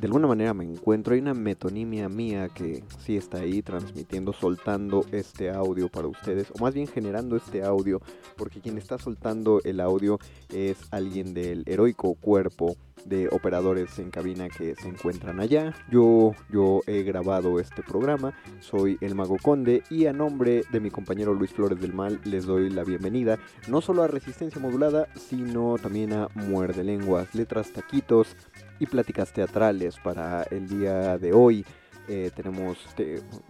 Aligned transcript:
De 0.00 0.06
alguna 0.06 0.28
manera 0.28 0.54
me 0.54 0.64
encuentro, 0.64 1.12
hay 1.12 1.20
una 1.20 1.34
metonimia 1.34 2.08
mía 2.08 2.48
que 2.48 2.82
sí 3.00 3.18
está 3.18 3.40
ahí 3.40 3.60
transmitiendo, 3.60 4.32
soltando 4.32 5.04
este 5.12 5.50
audio 5.50 5.90
para 5.90 6.08
ustedes, 6.08 6.50
o 6.58 6.62
más 6.62 6.72
bien 6.72 6.86
generando 6.86 7.36
este 7.36 7.62
audio, 7.62 8.00
porque 8.34 8.62
quien 8.62 8.78
está 8.78 8.96
soltando 8.96 9.60
el 9.62 9.78
audio 9.78 10.18
es 10.54 10.78
alguien 10.90 11.34
del 11.34 11.64
heroico 11.66 12.14
cuerpo 12.14 12.76
de 13.04 13.28
operadores 13.28 13.98
en 13.98 14.10
cabina 14.10 14.48
que 14.48 14.74
se 14.74 14.88
encuentran 14.88 15.38
allá. 15.38 15.74
Yo, 15.90 16.32
yo 16.50 16.80
he 16.86 17.02
grabado 17.02 17.60
este 17.60 17.82
programa, 17.82 18.32
soy 18.60 18.96
el 19.02 19.14
Mago 19.14 19.36
Conde 19.42 19.82
y 19.90 20.06
a 20.06 20.14
nombre 20.14 20.62
de 20.72 20.80
mi 20.80 20.90
compañero 20.90 21.34
Luis 21.34 21.52
Flores 21.52 21.78
del 21.78 21.92
Mal 21.92 22.22
les 22.24 22.46
doy 22.46 22.70
la 22.70 22.84
bienvenida 22.84 23.38
no 23.68 23.82
solo 23.82 24.02
a 24.02 24.08
Resistencia 24.08 24.62
Modulada, 24.62 25.08
sino 25.14 25.76
también 25.76 26.14
a 26.14 26.28
Muerde 26.34 26.84
Lenguas, 26.84 27.34
Letras 27.34 27.70
Taquitos 27.70 28.34
y 28.80 28.86
Pláticas 28.86 29.32
Teatrales 29.32 29.96
para 30.02 30.42
el 30.44 30.68
día 30.68 31.18
de 31.18 31.32
hoy. 31.32 31.64
Eh, 32.08 32.32
tenemos, 32.34 32.76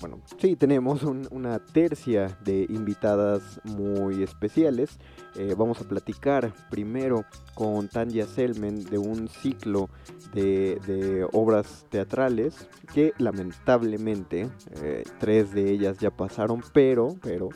bueno, 0.00 0.20
sí, 0.38 0.54
tenemos 0.54 1.02
una 1.02 1.58
tercia 1.60 2.36
de 2.44 2.66
invitadas 2.68 3.58
muy 3.64 4.22
especiales. 4.22 4.98
Eh, 5.36 5.54
vamos 5.56 5.80
a 5.80 5.88
platicar 5.88 6.52
primero 6.68 7.24
con 7.54 7.88
Tanya 7.88 8.26
Selmen 8.26 8.84
de 8.84 8.98
un 8.98 9.28
ciclo 9.28 9.88
de, 10.34 11.26
obras 11.32 11.86
teatrales 11.88 12.68
que 12.92 13.14
lamentablemente 13.16 14.50
eh, 14.82 15.04
tres 15.18 15.54
de 15.54 15.70
ellas 15.70 15.96
ya 15.98 16.10
pasaron, 16.10 16.62
pero, 16.74 17.14
pero 17.22 17.48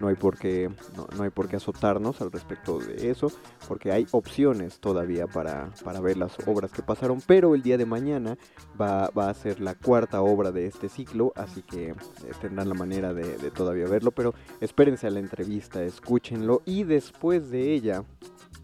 no 0.00 0.08
hay 0.08 0.14
por 0.14 0.38
qué, 0.38 0.70
no, 0.96 1.22
hay 1.22 1.30
por 1.30 1.48
qué 1.48 1.56
azotarnos 1.56 2.20
al 2.20 2.32
respecto 2.32 2.78
de 2.78 3.10
eso, 3.10 3.30
porque 3.68 3.92
hay 3.92 4.06
opciones 4.12 4.78
todavía 4.78 5.26
para, 5.26 5.70
para 5.84 6.00
ver 6.00 6.16
las 6.16 6.36
obras 6.46 6.72
que 6.72 6.82
pasaron, 6.82 7.20
pero 7.26 7.54
el 7.54 7.62
día 7.62 7.78
de 7.78 7.86
mañana 7.86 8.36
va, 8.80 9.10
va 9.10 9.28
a 9.28 9.34
ser 9.34 9.60
la 9.60 9.74
cuarta 9.74 10.22
obra 10.22 10.52
de 10.52 10.66
este 10.66 10.88
ciclo, 10.88 11.32
así 11.36 11.62
que 11.62 11.90
eh, 11.90 11.94
tendrán 12.40 12.68
la 12.68 12.74
manera 12.74 13.12
de, 13.14 13.36
de 13.36 13.50
todavía 13.50 13.86
verlo, 13.86 14.10
pero 14.10 14.34
espérense 14.60 15.06
a 15.06 15.10
la 15.10 15.20
entrevista, 15.20 15.82
escúchenlo 15.82 16.62
y 16.64 16.84
después 16.84 17.50
de 17.50 17.72
ella 17.72 18.04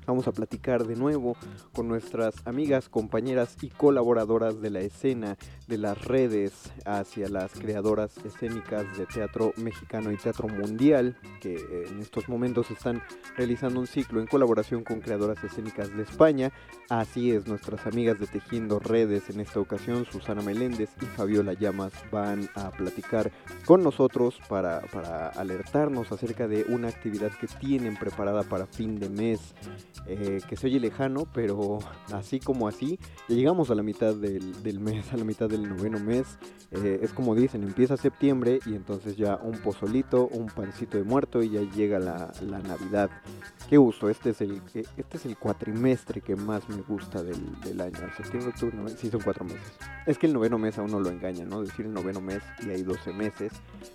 Vamos 0.08 0.26
a 0.26 0.32
platicar 0.32 0.86
de 0.86 0.96
nuevo 0.96 1.36
con 1.74 1.86
nuestras 1.86 2.34
amigas, 2.46 2.88
compañeras 2.88 3.58
y 3.60 3.69
colaboradoras 3.69 4.58
de 4.62 4.70
la 4.70 4.80
escena, 4.80 5.36
de 5.66 5.76
las 5.76 6.02
redes, 6.02 6.72
hacia 6.86 7.28
las 7.28 7.52
creadoras 7.52 8.16
escénicas 8.24 8.86
de 8.97 9.04
teatro 9.04 9.52
mexicano 9.58 10.10
y 10.10 10.16
teatro 10.16 10.48
mundial, 10.48 11.18
que 11.42 11.56
en 11.91 11.98
estos 12.00 12.26
momentos 12.26 12.70
están 12.70 13.02
realizando 13.36 13.80
un 13.80 13.86
ciclo 13.86 14.22
en 14.22 14.26
colaboración 14.26 14.82
con 14.82 15.00
creadoras 15.00 15.44
escénicas 15.44 15.94
de 15.94 16.04
España. 16.04 16.52
Así 16.88 17.30
es, 17.30 17.47
nuestras 17.47 17.86
amigas 17.86 18.18
de 18.18 18.28
Tejiendo 18.28 18.78
Redes 18.78 19.28
en 19.28 19.41
esta 19.41 19.60
ocasión, 19.60 20.06
Susana 20.06 20.41
Meléndez 20.41 20.88
y 21.02 21.04
Fabiola 21.04 21.52
Llamas, 21.52 21.92
van 22.10 22.48
a 22.54 22.70
platicar 22.70 23.30
con 23.66 23.82
nosotros 23.82 24.41
para, 24.48 24.80
para 24.91 25.28
alertarnos 25.28 26.10
acerca 26.12 26.48
de 26.48 26.64
una 26.70 26.88
actividad 26.88 27.30
que 27.38 27.47
tienen 27.47 27.98
preparada 27.98 28.42
para 28.42 28.64
fin 28.64 28.98
de 28.98 29.10
mes. 29.10 29.54
Eh, 30.06 30.41
que 30.48 30.56
se 30.56 30.66
oye 30.69 30.81
lejano, 30.81 31.26
pero 31.34 31.78
así 32.12 32.41
como 32.41 32.66
así, 32.66 32.98
ya 33.28 33.36
llegamos 33.36 33.70
a 33.70 33.75
la 33.75 33.82
mitad 33.82 34.14
del, 34.14 34.81
mes, 34.81 35.12
a 35.12 35.16
la 35.16 35.25
mitad 35.25 35.48
del 35.48 35.69
noveno 35.69 35.98
mes. 35.98 36.38
Eh, 36.70 37.00
es 37.03 37.12
como 37.12 37.34
dicen, 37.34 37.62
empieza 37.62 37.97
septiembre 37.97 38.60
y 38.66 38.75
entonces 38.75 39.16
ya 39.16 39.36
un 39.36 39.59
pozolito, 39.59 40.28
un 40.28 40.47
pancito 40.47 40.97
de 40.97 41.04
muerto 41.04 41.42
y 41.42 41.50
ya 41.50 41.60
llega 41.60 41.98
la, 41.98 42.32
Navidad. 42.41 43.10
Qué 43.69 43.76
gusto, 43.76 44.09
este 44.09 44.30
es 44.30 44.41
el 44.41 44.62
eh, 44.74 44.84
este 44.97 45.16
es 45.16 45.27
el 45.27 45.36
cuatrimestre 45.36 46.21
que 46.21 46.36
más 46.36 46.68
me 46.68 46.83
gusta 46.83 47.22
del, 47.22 47.80
año. 47.80 47.98
Septiembre, 48.16 48.50
octubre, 48.50 48.77
sí 48.97 49.10
son 49.10 49.21
cuatro 49.21 49.45
meses. 49.45 49.78
Es 50.06 50.18
que 50.18 50.27
el 50.27 50.33
noveno 50.33 50.59
mes 50.59 50.78
a 50.78 50.83
uno 50.83 51.00
lo 51.00 51.10
engaña, 51.10 51.45
¿no? 51.45 51.62
Decir 51.62 51.86
el 51.86 51.92
noveno 51.92 52.21
mes 52.21 52.42
y 52.66 52.71
hay 52.71 52.83
12 52.83 53.12
meses. 53.12 53.53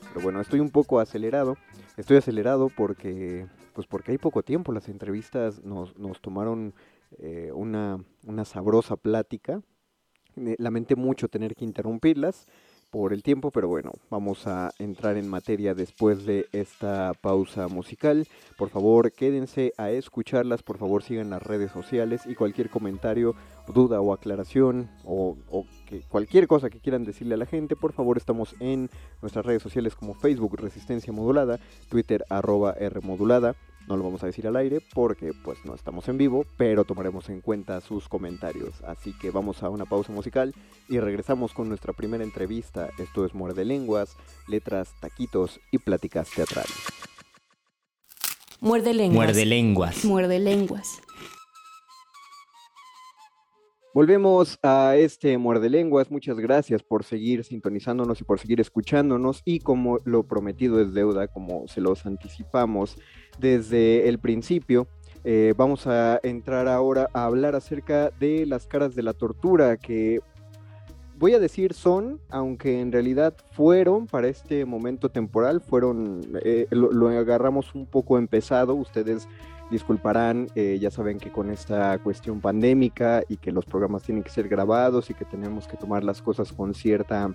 Pero 0.09 0.21
bueno, 0.21 0.41
estoy 0.41 0.59
un 0.59 0.69
poco 0.69 0.99
acelerado. 0.99 1.57
Estoy 1.95 2.17
acelerado 2.17 2.69
porque 2.75 3.47
pues 3.73 3.87
porque 3.87 4.11
hay 4.11 4.17
poco 4.17 4.43
tiempo. 4.43 4.71
Las 4.71 4.89
entrevistas 4.89 5.63
nos, 5.63 5.97
nos 5.97 6.21
tomaron 6.21 6.73
eh, 7.19 7.51
una, 7.53 8.03
una 8.25 8.45
sabrosa 8.45 8.95
plática. 8.95 9.61
Lamenté 10.35 10.95
mucho 10.95 11.27
tener 11.27 11.55
que 11.55 11.65
interrumpirlas 11.65 12.47
por 12.93 13.11
el 13.11 13.23
tiempo, 13.23 13.49
pero 13.49 13.67
bueno, 13.67 13.91
vamos 14.11 14.45
a 14.45 14.71
entrar 14.77 15.17
en 15.17 15.27
materia 15.27 15.73
después 15.73 16.27
de 16.27 16.45
esta 16.51 17.13
pausa 17.19 17.67
musical. 17.67 18.27
Por 18.55 18.69
favor, 18.69 19.11
quédense 19.11 19.73
a 19.79 19.89
escucharlas, 19.89 20.61
por 20.61 20.77
favor 20.77 21.01
sigan 21.01 21.31
las 21.31 21.41
redes 21.41 21.71
sociales 21.71 22.21
y 22.27 22.35
cualquier 22.35 22.69
comentario, 22.69 23.33
duda 23.73 23.99
o 23.99 24.13
aclaración 24.13 24.91
o, 25.05 25.35
cualquier 26.07 26.45
cosa 26.45 26.69
que 26.69 26.79
quieran 26.79 27.03
decirle 27.03 27.33
a 27.33 27.37
la 27.37 27.47
gente, 27.47 27.75
por 27.75 27.93
favor 27.93 28.17
estamos 28.17 28.55
en 28.59 28.91
nuestras 29.23 29.43
redes 29.43 29.63
sociales 29.63 29.95
como 29.95 30.13
Facebook 30.13 30.55
Resistencia 30.59 31.11
Modulada, 31.11 31.59
Twitter 31.89 32.23
arroba 32.29 32.73
R 32.73 33.01
Modulada 33.01 33.55
No 33.87 33.97
lo 33.97 34.03
vamos 34.03 34.23
a 34.23 34.27
decir 34.27 34.47
al 34.47 34.55
aire 34.55 34.79
porque 34.93 35.33
pues 35.43 35.59
no 35.65 35.75
estamos 35.75 36.07
en 36.07 36.17
vivo, 36.17 36.45
pero 36.57 36.85
tomaremos 36.85 37.29
en 37.29 37.41
cuenta 37.41 37.81
sus 37.81 38.07
comentarios. 38.07 38.81
Así 38.83 39.13
que 39.13 39.31
vamos 39.31 39.63
a 39.63 39.69
una 39.69 39.85
pausa 39.85 40.11
musical 40.11 40.53
y 40.87 40.99
regresamos 40.99 41.53
con 41.53 41.67
nuestra 41.67 41.93
primera 41.93 42.23
entrevista. 42.23 42.89
Esto 42.97 43.25
es 43.25 43.33
Muerde 43.33 43.65
Lenguas, 43.65 44.15
letras, 44.47 44.93
taquitos 45.01 45.59
y 45.71 45.79
pláticas 45.79 46.29
teatrales. 46.29 46.73
Muerde 48.61 48.93
lenguas. 48.93 49.25
Muerde 49.25 49.45
lenguas. 49.45 50.05
Muerde 50.05 50.39
lenguas. 50.39 51.01
Volvemos 53.93 54.57
a 54.63 54.95
este 54.95 55.37
Muerde 55.37 55.69
Lenguas. 55.69 56.09
Muchas 56.09 56.39
gracias 56.39 56.81
por 56.81 57.03
seguir 57.03 57.43
sintonizándonos 57.43 58.19
y 58.21 58.23
por 58.23 58.39
seguir 58.39 58.59
escuchándonos. 58.59 59.43
Y 59.45 59.59
como 59.59 59.99
lo 60.03 60.23
prometido 60.23 60.81
es 60.81 60.95
deuda, 60.95 61.27
como 61.27 61.67
se 61.67 61.79
los 61.79 62.07
anticipamos 62.07 62.97
desde 63.37 64.09
el 64.09 64.17
principio, 64.17 64.87
eh, 65.23 65.53
vamos 65.55 65.85
a 65.85 66.19
entrar 66.23 66.67
ahora 66.67 67.07
a 67.13 67.25
hablar 67.25 67.53
acerca 67.53 68.09
de 68.19 68.47
las 68.47 68.65
caras 68.65 68.95
de 68.95 69.03
la 69.03 69.13
tortura 69.13 69.77
que 69.77 70.21
voy 71.19 71.35
a 71.35 71.39
decir 71.39 71.75
son, 71.75 72.19
aunque 72.29 72.81
en 72.81 72.91
realidad 72.91 73.35
fueron 73.51 74.07
para 74.07 74.27
este 74.27 74.65
momento 74.65 75.09
temporal, 75.09 75.61
fueron, 75.61 76.21
eh, 76.43 76.65
lo, 76.71 76.91
lo 76.91 77.09
agarramos 77.09 77.75
un 77.75 77.85
poco 77.85 78.17
empezado. 78.17 78.73
Ustedes 78.73 79.27
disculparán, 79.73 80.47
eh, 80.55 80.77
ya 80.79 80.89
saben 80.89 81.17
que 81.17 81.31
con 81.31 81.49
esta 81.49 81.97
cuestión 81.97 82.39
pandémica 82.39 83.23
y 83.27 83.37
que 83.37 83.51
los 83.51 83.65
programas 83.65 84.03
tienen 84.03 84.23
que 84.23 84.29
ser 84.29 84.47
grabados 84.47 85.09
y 85.09 85.13
que 85.13 85.25
tenemos 85.25 85.67
que 85.67 85.75
tomar 85.75 86.03
las 86.03 86.21
cosas 86.21 86.53
con 86.53 86.73
cierta, 86.73 87.33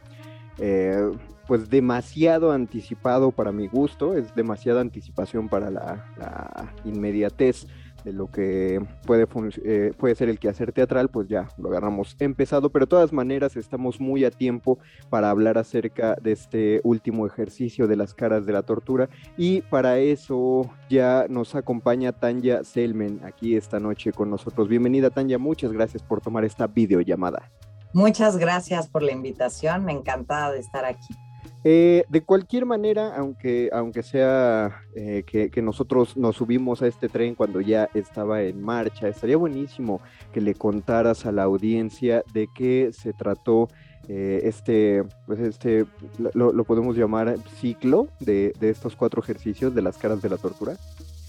eh, 0.59 1.11
pues 1.47 1.69
demasiado 1.69 2.53
anticipado 2.53 3.33
para 3.33 3.53
mi 3.53 3.67
gusto, 3.67 4.15
es 4.15 4.35
demasiada 4.35 4.81
anticipación 4.81 5.49
para 5.49 5.71
la, 5.71 6.07
la 6.17 6.73
inmediatez 6.85 7.67
de 8.05 8.13
lo 8.13 8.31
que 8.31 8.81
puede, 9.07 9.27
eh, 9.65 9.93
puede 9.97 10.15
ser 10.15 10.29
el 10.29 10.39
quehacer 10.39 10.73
teatral, 10.73 11.09
pues 11.09 11.29
ya 11.29 11.49
lo 11.59 11.69
agarramos 11.69 12.17
empezado, 12.19 12.71
pero 12.71 12.87
de 12.87 12.91
todas 12.91 13.13
maneras 13.13 13.57
estamos 13.57 14.01
muy 14.01 14.25
a 14.25 14.31
tiempo 14.31 14.79
para 15.11 15.31
hablar 15.31 15.59
acerca 15.59 16.17
de 16.17 16.33
este 16.33 16.81
último 16.85 17.27
ejercicio 17.27 17.87
de 17.87 17.97
las 17.97 18.15
caras 18.15 18.47
de 18.47 18.53
la 18.53 18.63
tortura 18.63 19.09
y 19.37 19.63
para 19.63 19.99
eso 19.99 20.71
ya 20.89 21.27
nos 21.29 21.55
acompaña 21.55 22.13
Tanya 22.13 22.65
Selmen 22.65 23.21
aquí 23.25 23.57
esta 23.57 23.81
noche 23.81 24.13
con 24.13 24.31
nosotros. 24.31 24.69
Bienvenida 24.69 25.11
Tanya, 25.11 25.39
muchas 25.39 25.73
gracias 25.73 26.03
por 26.03 26.21
tomar 26.21 26.45
esta 26.45 26.67
videollamada. 26.67 27.51
Muchas 27.95 28.37
gracias 28.37 28.89
por 28.89 29.03
la 29.03 29.13
invitación, 29.13 29.89
encantada 29.89 30.53
de 30.53 30.59
estar 30.59 30.85
aquí. 30.85 31.15
Eh, 31.65 32.05
de 32.09 32.23
cualquier 32.23 32.67
manera, 32.67 33.17
aunque, 33.17 33.69
aunque 33.73 34.05
sea 34.05 34.83
eh, 34.95 35.25
que, 35.27 35.61
nosotros 35.61 36.17
nos 36.17 36.37
subimos 36.37 36.83
a 36.83 36.87
este 36.87 37.09
tren 37.09 37.35
cuando 37.35 37.61
ya 37.61 37.89
estaba 37.95 38.43
en 38.43 38.63
marcha, 38.63 39.09
estaría 39.09 39.37
buenísimo 39.37 40.01
que 40.33 40.41
le 40.41 40.55
contaras 40.55 41.27
a 41.27 41.33
la 41.33 41.43
audiencia 41.43 42.23
de 42.33 42.49
qué 42.55 42.91
se 42.93 43.13
trató 43.13 43.69
eh, 44.09 44.43
este, 44.45 45.03
pues 45.27 45.41
este, 45.41 45.85
lo, 46.33 46.53
lo, 46.53 46.65
podemos 46.65 46.97
llamar 46.97 47.37
ciclo 47.61 48.09
de, 48.21 48.55
de, 48.59 48.71
estos 48.71 48.97
cuatro 48.97 49.21
ejercicios 49.21 49.75
de 49.75 49.83
las 49.83 49.99
caras 49.99 50.23
de 50.23 50.31
la 50.31 50.39
tortura. 50.39 50.77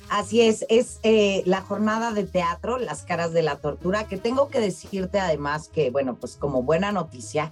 Así 0.10 0.42
es, 0.42 0.66
es 0.70 1.00
la 1.46 1.62
jornada 1.62 2.14
de 2.14 2.24
teatro, 2.24 2.78
las 2.78 3.04
caras 3.04 3.34
de 3.34 3.42
la 3.42 3.58
tortura, 3.58 4.06
que 4.08 4.18
tengo 4.18 4.48
que 4.48 4.60
decirte 4.60 5.20
además 5.20 5.68
que, 5.68 5.90
bueno, 5.90 6.16
pues 6.16 6.36
como 6.36 6.64
buena 6.64 6.92
noticia, 6.92 7.52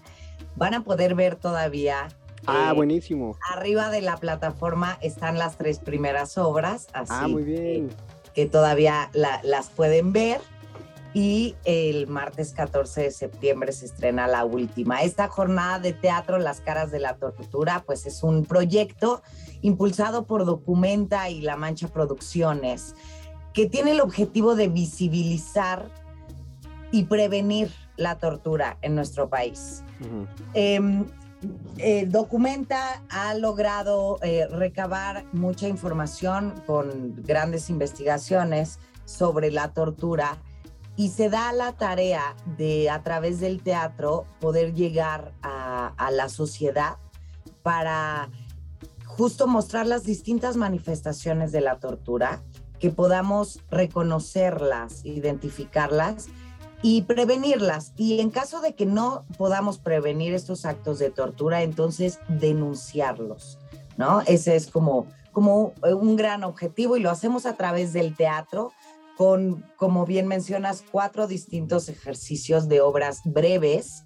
van 0.55 0.73
a 0.73 0.83
poder 0.83 1.13
ver 1.13 1.35
todavía 1.35 2.07
Ah, 2.47 2.73
buenísimo. 2.73 3.37
Arriba 3.51 3.89
de 3.89 4.01
la 4.01 4.17
plataforma 4.17 4.97
están 5.01 5.37
las 5.37 5.57
tres 5.57 5.79
primeras 5.79 6.37
obras, 6.37 6.87
así 6.93 7.13
ah, 7.13 7.27
muy 7.27 7.43
bien. 7.43 7.89
Que, 7.89 8.43
que 8.43 8.45
todavía 8.45 9.09
la, 9.13 9.41
las 9.43 9.69
pueden 9.69 10.13
ver. 10.13 10.41
Y 11.13 11.55
el 11.65 12.05
martes 12.07 12.53
14 12.53 13.01
de 13.01 13.11
septiembre 13.11 13.71
se 13.71 13.87
estrena 13.87 14.27
la 14.27 14.45
última. 14.45 15.01
Esta 15.01 15.27
jornada 15.27 15.79
de 15.79 15.93
teatro, 15.93 16.37
Las 16.37 16.61
caras 16.61 16.91
de 16.91 16.99
la 16.99 17.15
tortura, 17.15 17.83
pues 17.85 18.05
es 18.05 18.21
un 18.21 18.45
proyecto 18.45 19.23
impulsado 19.61 20.25
por 20.25 20.45
Documenta 20.45 21.29
y 21.29 21.41
La 21.41 21.55
Mancha 21.55 21.87
Producciones, 21.87 22.93
que 23.53 23.67
tiene 23.67 23.91
el 23.91 24.01
objetivo 24.01 24.53
de 24.55 24.67
visibilizar 24.67 25.89
y 26.91 27.05
prevenir 27.05 27.71
la 27.95 28.19
tortura 28.19 28.77
en 28.83 28.93
nuestro 28.93 29.27
país. 29.27 29.83
Uh 30.01 30.05
-huh. 30.05 30.27
eh, 30.53 31.05
eh, 31.77 32.05
Documenta 32.07 33.03
ha 33.09 33.33
logrado 33.35 34.19
eh, 34.23 34.47
recabar 34.47 35.25
mucha 35.33 35.67
información 35.67 36.53
con 36.65 37.15
grandes 37.23 37.69
investigaciones 37.69 38.79
sobre 39.05 39.51
la 39.51 39.73
tortura 39.73 40.37
y 40.95 41.09
se 41.09 41.29
da 41.29 41.53
la 41.53 41.73
tarea 41.73 42.35
de 42.57 42.89
a 42.89 43.03
través 43.03 43.39
del 43.39 43.61
teatro 43.61 44.25
poder 44.39 44.73
llegar 44.73 45.33
a, 45.43 45.93
a 45.95 46.11
la 46.11 46.29
sociedad 46.29 46.97
para 47.61 48.29
justo 49.05 49.47
mostrar 49.47 49.85
las 49.85 50.03
distintas 50.03 50.57
manifestaciones 50.57 51.51
de 51.51 51.61
la 51.61 51.79
tortura, 51.79 52.43
que 52.79 52.91
podamos 52.91 53.59
reconocerlas, 53.69 55.03
identificarlas 55.05 56.27
y 56.81 57.03
prevenirlas. 57.03 57.93
Y 57.95 58.19
en 58.19 58.29
caso 58.29 58.61
de 58.61 58.75
que 58.75 58.85
no 58.85 59.25
podamos 59.37 59.77
prevenir 59.77 60.33
estos 60.33 60.65
actos 60.65 60.99
de 60.99 61.09
tortura, 61.09 61.63
entonces 61.63 62.19
denunciarlos, 62.27 63.59
¿no? 63.97 64.21
Ese 64.21 64.55
es 64.55 64.67
como, 64.67 65.07
como 65.31 65.73
un 65.83 66.15
gran 66.15 66.43
objetivo 66.43 66.97
y 66.97 67.01
lo 67.01 67.09
hacemos 67.09 67.45
a 67.45 67.55
través 67.55 67.93
del 67.93 68.15
teatro 68.15 68.73
con, 69.17 69.65
como 69.77 70.05
bien 70.05 70.27
mencionas, 70.27 70.83
cuatro 70.91 71.27
distintos 71.27 71.89
ejercicios 71.89 72.67
de 72.67 72.81
obras 72.81 73.21
breves 73.25 74.03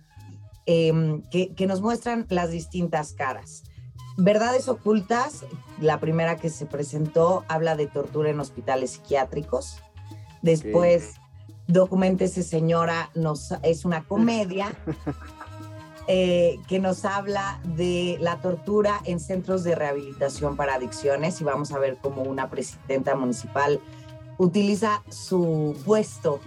eh, 0.65 1.21
que, 1.29 1.53
que 1.53 1.67
nos 1.67 1.81
muestran 1.81 2.25
las 2.29 2.51
distintas 2.51 3.13
caras. 3.13 3.63
Verdades 4.17 4.69
ocultas, 4.69 5.45
la 5.79 5.99
primera 5.99 6.37
que 6.37 6.49
se 6.49 6.65
presentó 6.65 7.43
habla 7.47 7.75
de 7.75 7.87
tortura 7.87 8.29
en 8.29 8.39
hospitales 8.39 8.91
psiquiátricos. 8.91 9.79
Después, 10.41 11.15
Documentese 11.71 12.43
Señora 12.43 13.09
nos, 13.15 13.53
es 13.63 13.85
una 13.85 14.03
comedia 14.03 14.73
eh, 16.07 16.59
que 16.67 16.79
nos 16.79 17.05
habla 17.05 17.61
de 17.63 18.17
la 18.19 18.41
tortura 18.41 18.99
en 19.05 19.19
centros 19.19 19.63
de 19.63 19.75
rehabilitación 19.75 20.57
para 20.57 20.75
adicciones 20.75 21.39
y 21.39 21.45
vamos 21.45 21.71
a 21.71 21.79
ver 21.79 21.97
cómo 22.01 22.23
una 22.23 22.49
presidenta 22.49 23.15
municipal 23.15 23.79
utiliza 24.37 25.01
su 25.09 25.77
puesto 25.85 26.41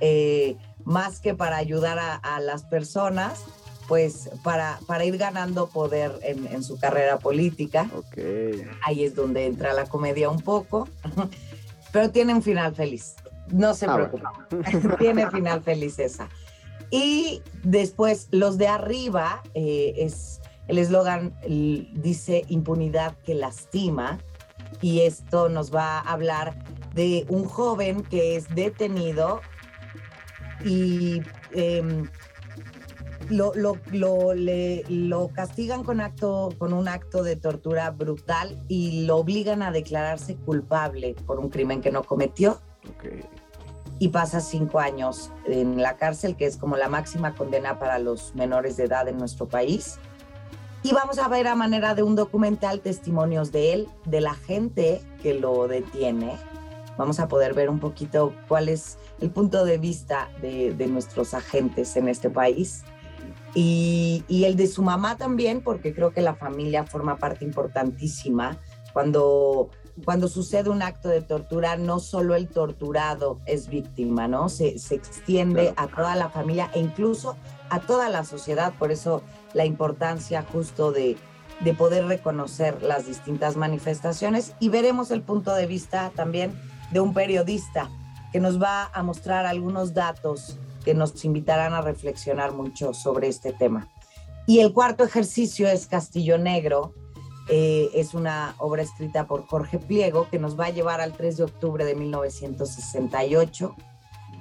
eh, 0.00 0.56
más 0.84 1.20
que 1.20 1.34
para 1.34 1.56
ayudar 1.56 1.98
a, 1.98 2.14
a, 2.14 2.40
las 2.40 2.62
personas, 2.62 3.44
pues 3.88 4.30
para, 4.44 4.78
para 4.86 5.04
ir 5.04 5.18
ganando 5.18 5.68
poder 5.68 6.12
en, 6.22 6.46
en 6.46 6.62
su 6.62 6.78
carrera 6.78 7.18
política. 7.18 7.90
Okay. 7.92 8.66
Ahí 8.84 9.04
es 9.04 9.16
donde 9.16 9.46
entra 9.46 9.72
la 9.72 9.86
comedia 9.86 10.30
un 10.30 10.40
poco, 10.40 10.88
pero 11.92 12.10
tiene 12.10 12.34
un 12.34 12.42
final 12.42 12.74
feliz. 12.74 13.16
No 13.52 13.74
se 13.74 13.86
ah, 13.86 13.94
preocupen, 13.94 14.28
bueno. 14.50 14.96
tiene 14.98 15.30
final 15.30 15.62
feliz 15.62 15.98
esa. 15.98 16.28
Y 16.90 17.42
después, 17.62 18.28
los 18.30 18.58
de 18.58 18.68
arriba, 18.68 19.42
eh, 19.54 19.94
es 19.96 20.40
el 20.66 20.78
eslogan 20.78 21.34
dice 21.46 22.44
impunidad 22.48 23.16
que 23.18 23.34
lastima. 23.34 24.18
Y 24.80 25.00
esto 25.00 25.48
nos 25.48 25.74
va 25.74 25.98
a 25.98 26.12
hablar 26.12 26.64
de 26.94 27.26
un 27.28 27.44
joven 27.44 28.02
que 28.02 28.36
es 28.36 28.48
detenido 28.54 29.40
y 30.64 31.22
eh, 31.52 31.82
lo, 33.28 33.52
lo, 33.54 33.78
lo, 33.92 34.34
le, 34.34 34.84
lo, 34.88 35.28
castigan 35.28 35.84
con, 35.84 36.00
acto, 36.00 36.50
con 36.58 36.72
un 36.72 36.88
acto 36.88 37.22
de 37.22 37.36
tortura 37.36 37.90
brutal 37.90 38.62
y 38.68 39.06
lo 39.06 39.18
obligan 39.18 39.62
a 39.62 39.70
declararse 39.70 40.36
culpable 40.36 41.14
por 41.26 41.38
un 41.38 41.48
crimen 41.50 41.80
que 41.80 41.90
no 41.90 42.02
cometió. 42.02 42.60
Okay 42.98 43.20
y 44.00 44.08
pasa 44.08 44.40
cinco 44.40 44.80
años 44.80 45.30
en 45.44 45.80
la 45.80 45.98
cárcel, 45.98 46.34
que 46.34 46.46
es 46.46 46.56
como 46.56 46.76
la 46.76 46.88
máxima 46.88 47.34
condena 47.34 47.78
para 47.78 47.98
los 47.98 48.34
menores 48.34 48.78
de 48.78 48.84
edad 48.84 49.06
en 49.08 49.18
nuestro 49.18 49.46
país. 49.46 49.98
Y 50.82 50.94
vamos 50.94 51.18
a 51.18 51.28
ver 51.28 51.46
a 51.46 51.54
manera 51.54 51.94
de 51.94 52.02
un 52.02 52.16
documental 52.16 52.80
testimonios 52.80 53.52
de 53.52 53.74
él, 53.74 53.88
de 54.06 54.22
la 54.22 54.32
gente 54.32 55.02
que 55.22 55.34
lo 55.34 55.68
detiene. 55.68 56.32
Vamos 56.96 57.20
a 57.20 57.28
poder 57.28 57.52
ver 57.52 57.68
un 57.68 57.78
poquito 57.78 58.32
cuál 58.48 58.70
es 58.70 58.96
el 59.20 59.30
punto 59.30 59.66
de 59.66 59.76
vista 59.76 60.30
de, 60.40 60.74
nuestros 60.88 61.34
agentes 61.34 61.94
en 61.96 62.08
este 62.08 62.30
país. 62.30 62.84
Y, 63.54 64.24
el 64.30 64.56
de 64.56 64.66
su 64.66 64.82
mamá 64.82 65.18
también, 65.18 65.60
porque 65.60 65.94
creo 65.94 66.14
que 66.14 66.22
la 66.22 66.34
familia 66.34 66.84
forma 66.84 67.18
parte 67.18 67.44
importantísima 67.44 68.58
cuando 68.94 69.68
cuando 70.04 70.28
sucede 70.28 70.70
un 70.70 70.82
acto 70.82 71.08
de 71.08 71.20
tortura, 71.20 71.76
no 71.76 72.00
solo 72.00 72.34
el 72.34 72.48
torturado 72.48 73.40
es 73.46 73.68
víctima, 73.68 74.28
¿no? 74.28 74.48
Se, 74.48 74.78
se 74.78 74.94
extiende 74.94 75.72
claro. 75.72 75.92
a 75.92 75.96
toda 75.96 76.16
la 76.16 76.30
familia 76.30 76.70
e 76.74 76.80
incluso 76.80 77.36
a 77.70 77.80
toda 77.80 78.08
la 78.08 78.24
sociedad. 78.24 78.72
Por 78.78 78.90
eso 78.92 79.22
la 79.54 79.64
importancia 79.64 80.44
justo 80.52 80.92
de, 80.92 81.16
de 81.60 81.74
poder 81.74 82.06
reconocer 82.06 82.82
las 82.82 83.06
distintas 83.06 83.56
manifestaciones 83.56 84.54
y 84.60 84.68
veremos 84.68 85.10
el 85.10 85.22
punto 85.22 85.54
de 85.54 85.66
vista 85.66 86.10
también 86.14 86.58
de 86.90 87.00
un 87.00 87.14
periodista 87.14 87.90
que 88.32 88.40
nos 88.40 88.60
va 88.60 88.90
a 88.92 89.02
mostrar 89.02 89.46
algunos 89.46 89.94
datos 89.94 90.58
que 90.84 90.94
nos 90.94 91.24
invitarán 91.24 91.74
a 91.74 91.82
reflexionar 91.82 92.52
mucho 92.52 92.94
sobre 92.94 93.28
este 93.28 93.52
tema. 93.52 93.88
Y 94.46 94.60
el 94.60 94.72
cuarto 94.72 95.04
ejercicio 95.04 95.68
es 95.68 95.86
Castillo 95.86 96.38
Negro. 96.38 96.94
Eh, 97.52 97.90
es 97.94 98.14
una 98.14 98.54
obra 98.58 98.82
escrita 98.82 99.26
por 99.26 99.44
Jorge 99.44 99.80
Pliego 99.80 100.28
que 100.30 100.38
nos 100.38 100.58
va 100.58 100.66
a 100.66 100.70
llevar 100.70 101.00
al 101.00 101.14
3 101.14 101.36
de 101.36 101.42
octubre 101.42 101.84
de 101.84 101.96
1968 101.96 103.74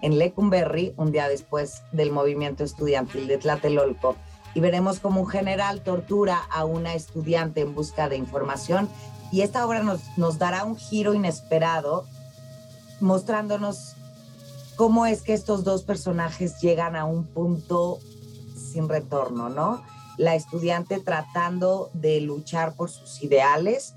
en 0.04 0.20
Lecumberri, 0.20 0.94
un 0.96 1.12
día 1.12 1.28
después 1.28 1.82
del 1.92 2.12
movimiento 2.12 2.64
estudiantil 2.64 3.28
de 3.28 3.40
Tlatelolco. 3.40 4.16
Y 4.54 4.60
veremos 4.60 5.00
cómo 5.00 5.22
un 5.22 5.28
general 5.28 5.82
tortura 5.82 6.40
a 6.52 6.66
una 6.66 6.94
estudiante 6.94 7.62
en 7.62 7.74
busca 7.74 8.10
de 8.10 8.16
información. 8.16 8.88
Y 9.32 9.42
esta 9.42 9.66
obra 9.66 9.82
nos, 9.82 10.16
nos 10.16 10.38
dará 10.38 10.64
un 10.64 10.78
giro 10.78 11.16
inesperado, 11.16 12.06
mostrándonos 13.00 13.96
cómo 14.76 15.08
es 15.08 15.24
que 15.24 15.34
estos 15.34 15.64
dos 15.64 15.82
personajes 15.82 16.62
llegan 16.62 16.96
a 16.96 17.06
un 17.06 17.26
punto 17.26 17.98
sin 18.56 18.88
retorno, 18.88 19.50
¿no? 19.50 19.82
La 20.20 20.36
estudiante 20.36 21.00
tratando 21.00 21.92
de 21.94 22.20
luchar 22.20 22.76
por 22.76 22.90
sus 22.90 23.24
ideales 23.24 23.96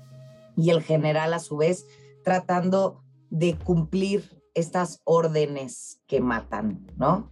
y 0.55 0.69
el 0.69 0.81
general 0.81 1.33
a 1.33 1.39
su 1.39 1.57
vez 1.57 1.85
tratando 2.23 3.03
de 3.29 3.57
cumplir 3.57 4.23
estas 4.53 5.01
órdenes 5.03 6.01
que 6.07 6.21
matan, 6.21 6.87
¿no? 6.95 7.29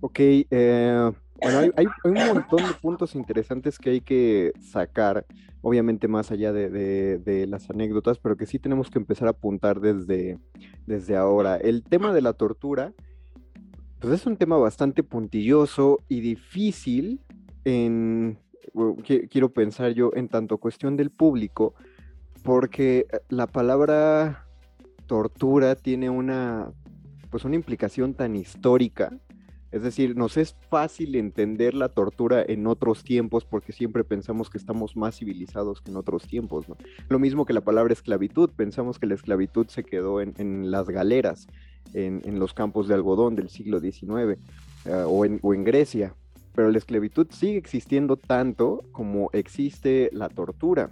Ok, 0.00 0.20
eh, 0.20 1.12
bueno, 1.42 1.72
hay, 1.76 1.86
un 2.04 2.14
montón 2.14 2.66
de 2.66 2.72
puntos 2.80 3.14
interesantes 3.14 3.78
que 3.78 3.90
hay 3.90 4.00
que 4.00 4.52
sacar, 4.58 5.26
obviamente 5.60 6.08
más 6.08 6.30
allá 6.30 6.50
de, 6.50 7.46
las 7.46 7.68
anécdotas, 7.68 8.18
pero 8.18 8.38
que 8.38 8.46
sí 8.46 8.58
tenemos 8.58 8.90
que 8.90 8.98
empezar 8.98 9.28
a 9.28 9.32
apuntar 9.32 9.80
desde, 9.80 10.38
desde 10.86 11.14
ahora. 11.14 11.56
El 11.56 11.82
tema 11.82 12.14
de 12.14 12.22
la 12.22 12.32
tortura, 12.32 12.94
pues 14.00 14.14
es 14.14 14.26
un 14.26 14.38
tema 14.38 14.56
bastante 14.56 15.02
puntilloso 15.02 15.98
y 16.08 16.20
difícil 16.20 17.20
en, 17.68 18.38
quiero 19.30 19.50
pensar 19.50 19.92
yo, 19.92 20.10
en 20.14 20.28
tanto 20.28 20.58
cuestión 20.58 20.96
del 20.96 21.10
público, 21.10 21.74
porque 22.42 23.06
la 23.28 23.46
palabra 23.46 24.46
tortura 25.06 25.74
tiene 25.74 26.10
una, 26.10 26.70
pues 27.30 27.44
una 27.44 27.56
implicación 27.56 28.14
tan 28.14 28.36
histórica. 28.36 29.12
Es 29.70 29.82
decir, 29.82 30.16
nos 30.16 30.38
es 30.38 30.56
fácil 30.70 31.14
entender 31.14 31.74
la 31.74 31.90
tortura 31.90 32.42
en 32.46 32.66
otros 32.66 33.04
tiempos 33.04 33.44
porque 33.44 33.72
siempre 33.72 34.02
pensamos 34.02 34.48
que 34.48 34.56
estamos 34.56 34.96
más 34.96 35.18
civilizados 35.18 35.82
que 35.82 35.90
en 35.90 35.98
otros 35.98 36.22
tiempos. 36.22 36.64
Lo 37.10 37.18
mismo 37.18 37.44
que 37.44 37.52
la 37.52 37.60
palabra 37.60 37.92
esclavitud, 37.92 38.48
pensamos 38.56 38.98
que 38.98 39.06
la 39.06 39.14
esclavitud 39.14 39.66
se 39.66 39.84
quedó 39.84 40.22
en, 40.22 40.70
las 40.70 40.88
galeras, 40.88 41.48
en, 41.92 42.38
los 42.38 42.54
campos 42.54 42.88
de 42.88 42.94
algodón 42.94 43.36
del 43.36 43.50
siglo 43.50 43.78
XIX 43.78 44.40
eh, 44.86 45.04
o 45.06 45.26
en 45.26 45.64
Grecia, 45.64 46.14
pero 46.58 46.72
la 46.72 46.78
esclavitud 46.78 47.28
sigue 47.30 47.56
existiendo 47.56 48.16
tanto 48.16 48.82
como 48.90 49.30
existe 49.32 50.10
la 50.12 50.28
tortura. 50.28 50.90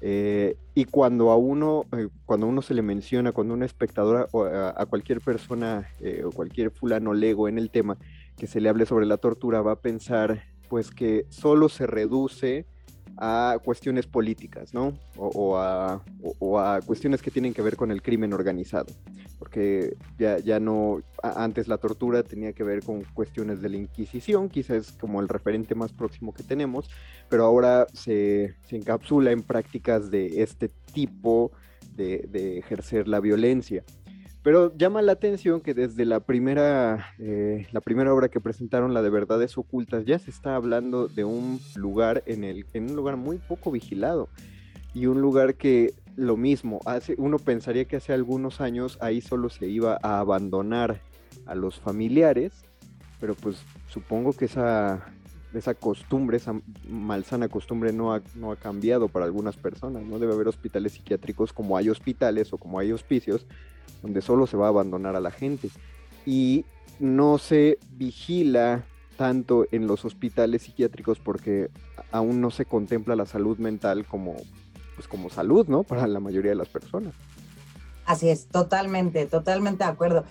Eh, 0.00 0.56
y 0.72 0.84
cuando 0.84 1.32
a 1.32 1.36
uno, 1.36 1.84
eh, 1.98 2.06
cuando 2.26 2.46
uno 2.46 2.62
se 2.62 2.74
le 2.74 2.82
menciona, 2.82 3.32
cuando 3.32 3.54
una 3.54 3.66
espectadora 3.66 4.28
o 4.30 4.44
a, 4.44 4.86
cualquier 4.86 5.20
persona 5.20 5.88
eh, 5.98 6.22
o 6.24 6.30
cualquier 6.30 6.70
fulano 6.70 7.12
lego 7.12 7.48
en 7.48 7.58
el 7.58 7.70
tema 7.70 7.98
que 8.36 8.46
se 8.46 8.60
le 8.60 8.68
hable 8.68 8.86
sobre 8.86 9.04
la 9.04 9.16
tortura, 9.16 9.62
va 9.62 9.72
a 9.72 9.80
pensar 9.80 10.44
pues 10.68 10.92
que 10.92 11.26
solo 11.28 11.68
se 11.68 11.88
reduce 11.88 12.66
a 13.16 13.58
cuestiones 13.64 14.06
políticas, 14.06 14.72
¿no? 14.74 14.98
O, 15.16 15.58
a, 15.58 16.02
cuestiones 16.86 17.22
que 17.22 17.30
tienen 17.30 17.52
que 17.54 17.62
ver 17.62 17.76
con 17.76 17.90
el 17.90 18.02
crimen 18.02 18.32
organizado. 18.32 18.86
Porque 19.38 19.96
ya, 20.18 20.38
ya 20.38 20.60
no, 20.60 21.00
antes 21.22 21.68
la 21.68 21.78
tortura 21.78 22.22
tenía 22.22 22.52
que 22.52 22.64
ver 22.64 22.82
con 22.82 23.04
cuestiones 23.14 23.60
de 23.62 23.68
la 23.68 23.76
Inquisición, 23.76 24.48
quizás 24.48 24.92
como 24.92 25.20
el 25.20 25.28
referente 25.28 25.74
más 25.74 25.92
próximo 25.92 26.32
que 26.32 26.42
tenemos, 26.42 26.90
pero 27.28 27.44
ahora 27.44 27.86
se, 27.92 28.56
encapsula 28.70 29.30
en 29.32 29.42
prácticas 29.42 30.10
de 30.10 30.42
este 30.42 30.70
tipo 30.92 31.52
de, 31.94 32.26
de 32.30 32.58
ejercer 32.58 33.08
la 33.08 33.20
violencia. 33.20 33.84
Pero 34.42 34.74
llama 34.76 35.02
la 35.02 35.12
atención 35.12 35.60
que 35.60 35.74
desde 35.74 36.06
la 36.06 36.20
primera, 36.20 37.12
eh, 37.18 37.66
la 37.72 37.82
primera 37.82 38.14
obra 38.14 38.28
que 38.28 38.40
presentaron, 38.40 38.94
la 38.94 39.02
de 39.02 39.10
Verdades 39.10 39.58
Ocultas, 39.58 40.06
ya 40.06 40.18
se 40.18 40.30
está 40.30 40.56
hablando 40.56 41.08
de 41.08 41.24
un 41.24 41.60
lugar 41.76 42.22
en, 42.26 42.44
el, 42.44 42.64
en 42.72 42.90
un 42.90 42.96
lugar 42.96 43.16
muy 43.16 43.36
poco 43.36 43.70
vigilado 43.70 44.28
y 44.94 45.06
un 45.06 45.20
lugar 45.20 45.56
que 45.56 45.92
lo 46.16 46.36
mismo, 46.36 46.80
hace, 46.86 47.14
uno 47.18 47.38
pensaría 47.38 47.84
que 47.84 47.96
hace 47.96 48.12
algunos 48.12 48.60
años 48.60 48.98
ahí 49.00 49.20
solo 49.20 49.50
se 49.50 49.66
iba 49.66 49.98
a 50.02 50.20
abandonar 50.20 51.00
a 51.46 51.54
los 51.54 51.78
familiares, 51.78 52.52
pero 53.20 53.34
pues 53.34 53.62
supongo 53.88 54.32
que 54.32 54.46
esa, 54.46 55.06
esa 55.54 55.74
costumbre, 55.74 56.38
esa 56.38 56.60
malsana 56.88 57.48
costumbre 57.48 57.92
no 57.92 58.14
ha, 58.14 58.22
no 58.34 58.52
ha 58.52 58.56
cambiado 58.56 59.08
para 59.08 59.26
algunas 59.26 59.56
personas, 59.56 60.02
no 60.02 60.18
debe 60.18 60.32
haber 60.32 60.48
hospitales 60.48 60.92
psiquiátricos 60.92 61.52
como 61.52 61.76
hay 61.76 61.90
hospitales 61.90 62.52
o 62.52 62.58
como 62.58 62.78
hay 62.78 62.92
hospicios 62.92 63.46
donde 64.02 64.22
solo 64.22 64.46
se 64.46 64.56
va 64.56 64.66
a 64.66 64.70
abandonar 64.70 65.16
a 65.16 65.20
la 65.20 65.30
gente. 65.30 65.70
Y 66.26 66.64
no 66.98 67.38
se 67.38 67.78
vigila 67.92 68.84
tanto 69.16 69.66
en 69.70 69.86
los 69.86 70.04
hospitales 70.04 70.62
psiquiátricos 70.62 71.18
porque 71.18 71.70
aún 72.10 72.40
no 72.40 72.50
se 72.50 72.64
contempla 72.64 73.16
la 73.16 73.26
salud 73.26 73.58
mental 73.58 74.06
como, 74.06 74.36
pues 74.96 75.08
como 75.08 75.28
salud, 75.28 75.66
¿no? 75.68 75.82
Para 75.82 76.06
la 76.06 76.20
mayoría 76.20 76.52
de 76.52 76.56
las 76.56 76.68
personas. 76.68 77.14
Así 78.06 78.28
es, 78.28 78.46
totalmente, 78.46 79.26
totalmente 79.26 79.84
de 79.84 79.90
acuerdo. 79.90 80.24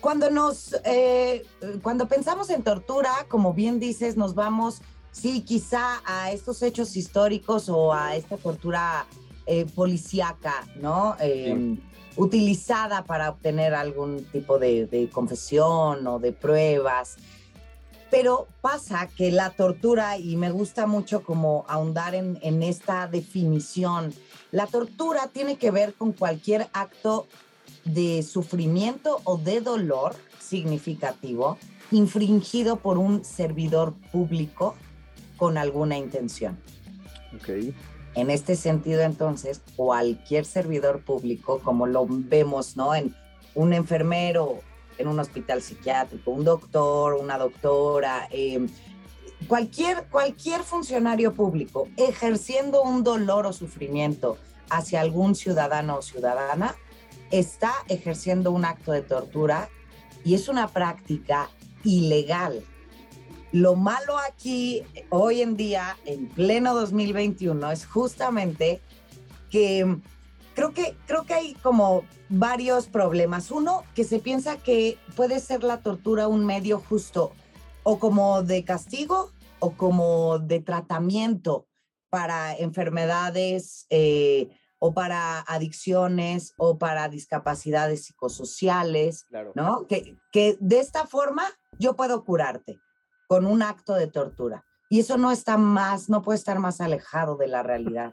Cuando 0.00 0.30
nos, 0.30 0.74
eh, 0.84 1.44
cuando 1.82 2.08
pensamos 2.08 2.48
en 2.50 2.62
tortura, 2.62 3.10
como 3.28 3.52
bien 3.52 3.78
dices, 3.78 4.16
nos 4.16 4.34
vamos, 4.34 4.80
sí, 5.12 5.42
quizá 5.42 6.00
a 6.06 6.32
estos 6.32 6.62
hechos 6.62 6.96
históricos 6.96 7.68
o 7.68 7.92
a 7.92 8.16
esta 8.16 8.38
tortura 8.38 9.06
eh, 9.46 9.66
policíaca, 9.74 10.66
¿no? 10.80 11.16
Em, 11.20 11.78
utilizada 12.20 13.04
para 13.04 13.30
obtener 13.30 13.74
algún 13.74 14.24
tipo 14.24 14.58
de, 14.58 15.08
confesión 15.10 16.06
o 16.06 16.18
de 16.18 16.32
pruebas. 16.32 17.16
Pero 18.10 18.46
pasa 18.60 19.08
que 19.08 19.30
la 19.30 19.50
tortura, 19.50 20.18
y 20.18 20.36
me 20.36 20.50
gusta 20.50 20.86
mucho 20.86 21.22
como 21.22 21.64
ahondar 21.68 22.14
en, 22.14 22.38
en 22.42 22.62
esta 22.62 23.06
definición, 23.06 24.12
la 24.50 24.66
tortura 24.66 25.28
tiene 25.28 25.56
que 25.56 25.70
ver 25.70 25.94
con 25.94 26.12
cualquier 26.12 26.68
acto 26.72 27.26
de 27.84 28.22
sufrimiento 28.22 29.20
o 29.24 29.38
de 29.38 29.60
dolor 29.60 30.14
significativo 30.38 31.56
infringido 31.90 32.76
por 32.76 32.98
un 32.98 33.24
servidor 33.24 33.94
público 34.12 34.74
con 35.38 35.56
alguna 35.56 35.96
intención. 35.96 36.58
Okay. 37.40 37.74
En 38.14 38.30
este 38.30 38.56
sentido, 38.56 39.02
entonces, 39.02 39.60
cualquier 39.76 40.44
servidor 40.44 41.04
público, 41.04 41.60
como 41.60 41.86
lo 41.86 42.06
vemos, 42.08 42.76
¿no? 42.76 42.94
En 42.94 43.14
un 43.54 43.72
enfermero 43.72 44.60
en 45.00 45.08
un 45.08 45.18
hospital 45.18 45.62
psiquiátrico, 45.62 46.30
un 46.30 46.44
doctor, 46.44 47.14
una 47.14 47.38
doctora, 47.38 48.28
em, 48.30 48.68
cualquier, 49.48 50.06
cualquier 50.10 50.62
funcionario 50.62 51.32
público 51.32 51.88
ejerciendo 51.96 52.82
un 52.82 53.02
dolor 53.02 53.46
o 53.46 53.52
sufrimiento 53.52 54.36
hacia 54.68 55.00
algún 55.00 55.34
ciudadano 55.34 55.96
o 55.96 56.02
ciudadana, 56.02 56.76
está 57.30 57.72
ejerciendo 57.88 58.52
un 58.52 58.64
acto 58.64 58.92
de 58.92 59.02
tortura 59.02 59.68
y 60.24 60.34
es 60.34 60.48
una 60.48 60.68
práctica 60.68 61.48
ilegal 61.82 62.62
lo 63.52 63.74
malo 63.74 64.16
aquí, 64.18 64.82
hoy 65.08 65.42
en 65.42 65.56
día, 65.56 65.96
en 66.04 66.28
pleno 66.28 66.74
2021, 66.74 67.70
es 67.72 67.86
justamente 67.86 68.80
que 69.50 69.98
creo 70.54 70.72
que, 70.72 70.96
creo 71.06 71.24
que 71.24 71.34
hay 71.34 71.54
como 71.54 72.04
varios 72.28 72.86
problemas. 72.86 73.50
Uno, 73.50 73.84
que 73.94 74.04
se 74.04 74.20
piensa 74.20 74.56
que 74.56 74.98
puede 75.16 75.40
ser 75.40 75.64
la 75.64 75.82
tortura 75.82 76.28
un 76.28 76.46
medio 76.46 76.78
justo 76.78 77.32
o 77.82 77.98
como 77.98 78.42
de 78.42 78.64
castigo 78.64 79.32
o 79.58 79.72
como 79.72 80.38
de 80.38 80.60
tratamiento 80.60 81.66
para 82.08 82.56
enfermedades 82.56 83.86
eh, 83.90 84.48
o 84.78 84.94
para 84.94 85.40
adicciones 85.40 86.54
o 86.56 86.78
para 86.78 87.08
discapacidades 87.08 88.04
psicosociales, 88.04 89.26
¿no? 89.54 89.86
Que, 89.86 90.16
que 90.32 90.56
de 90.60 90.80
esta 90.80 91.06
forma 91.06 91.44
yo 91.78 91.96
puedo 91.96 92.24
curarte 92.24 92.80
con 93.30 93.46
un 93.46 93.62
acto 93.62 93.94
de 93.94 94.08
tortura. 94.08 94.64
Y 94.88 94.98
eso 94.98 95.16
no 95.16 95.30
está 95.30 95.56
más, 95.56 96.08
no 96.08 96.20
puede 96.20 96.36
estar 96.36 96.58
más 96.58 96.80
alejado 96.80 97.36
de 97.36 97.46
la 97.46 97.62
realidad. 97.62 98.12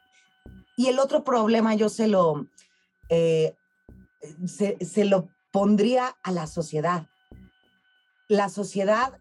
Y 0.78 0.90
el 0.90 1.00
otro 1.00 1.24
problema 1.24 1.74
yo 1.74 1.90
se 1.90 2.08
lo, 2.08 2.46
eh, 3.10 3.56
se, 4.46 4.78
se 4.86 5.06
lo 5.06 5.28
pondría 5.52 6.16
a 6.22 6.32
la 6.32 6.46
sociedad. 6.46 7.08
La 8.28 8.50
sociedad 8.50 9.20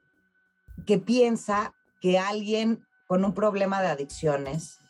que 0.85 0.99
piensa 0.99 1.73
que 2.03 2.19
alguien 2.19 2.85
con 3.07 3.25
un 3.25 3.33
problema 3.33 3.81
de 3.81 3.89
adicciones 3.89 4.81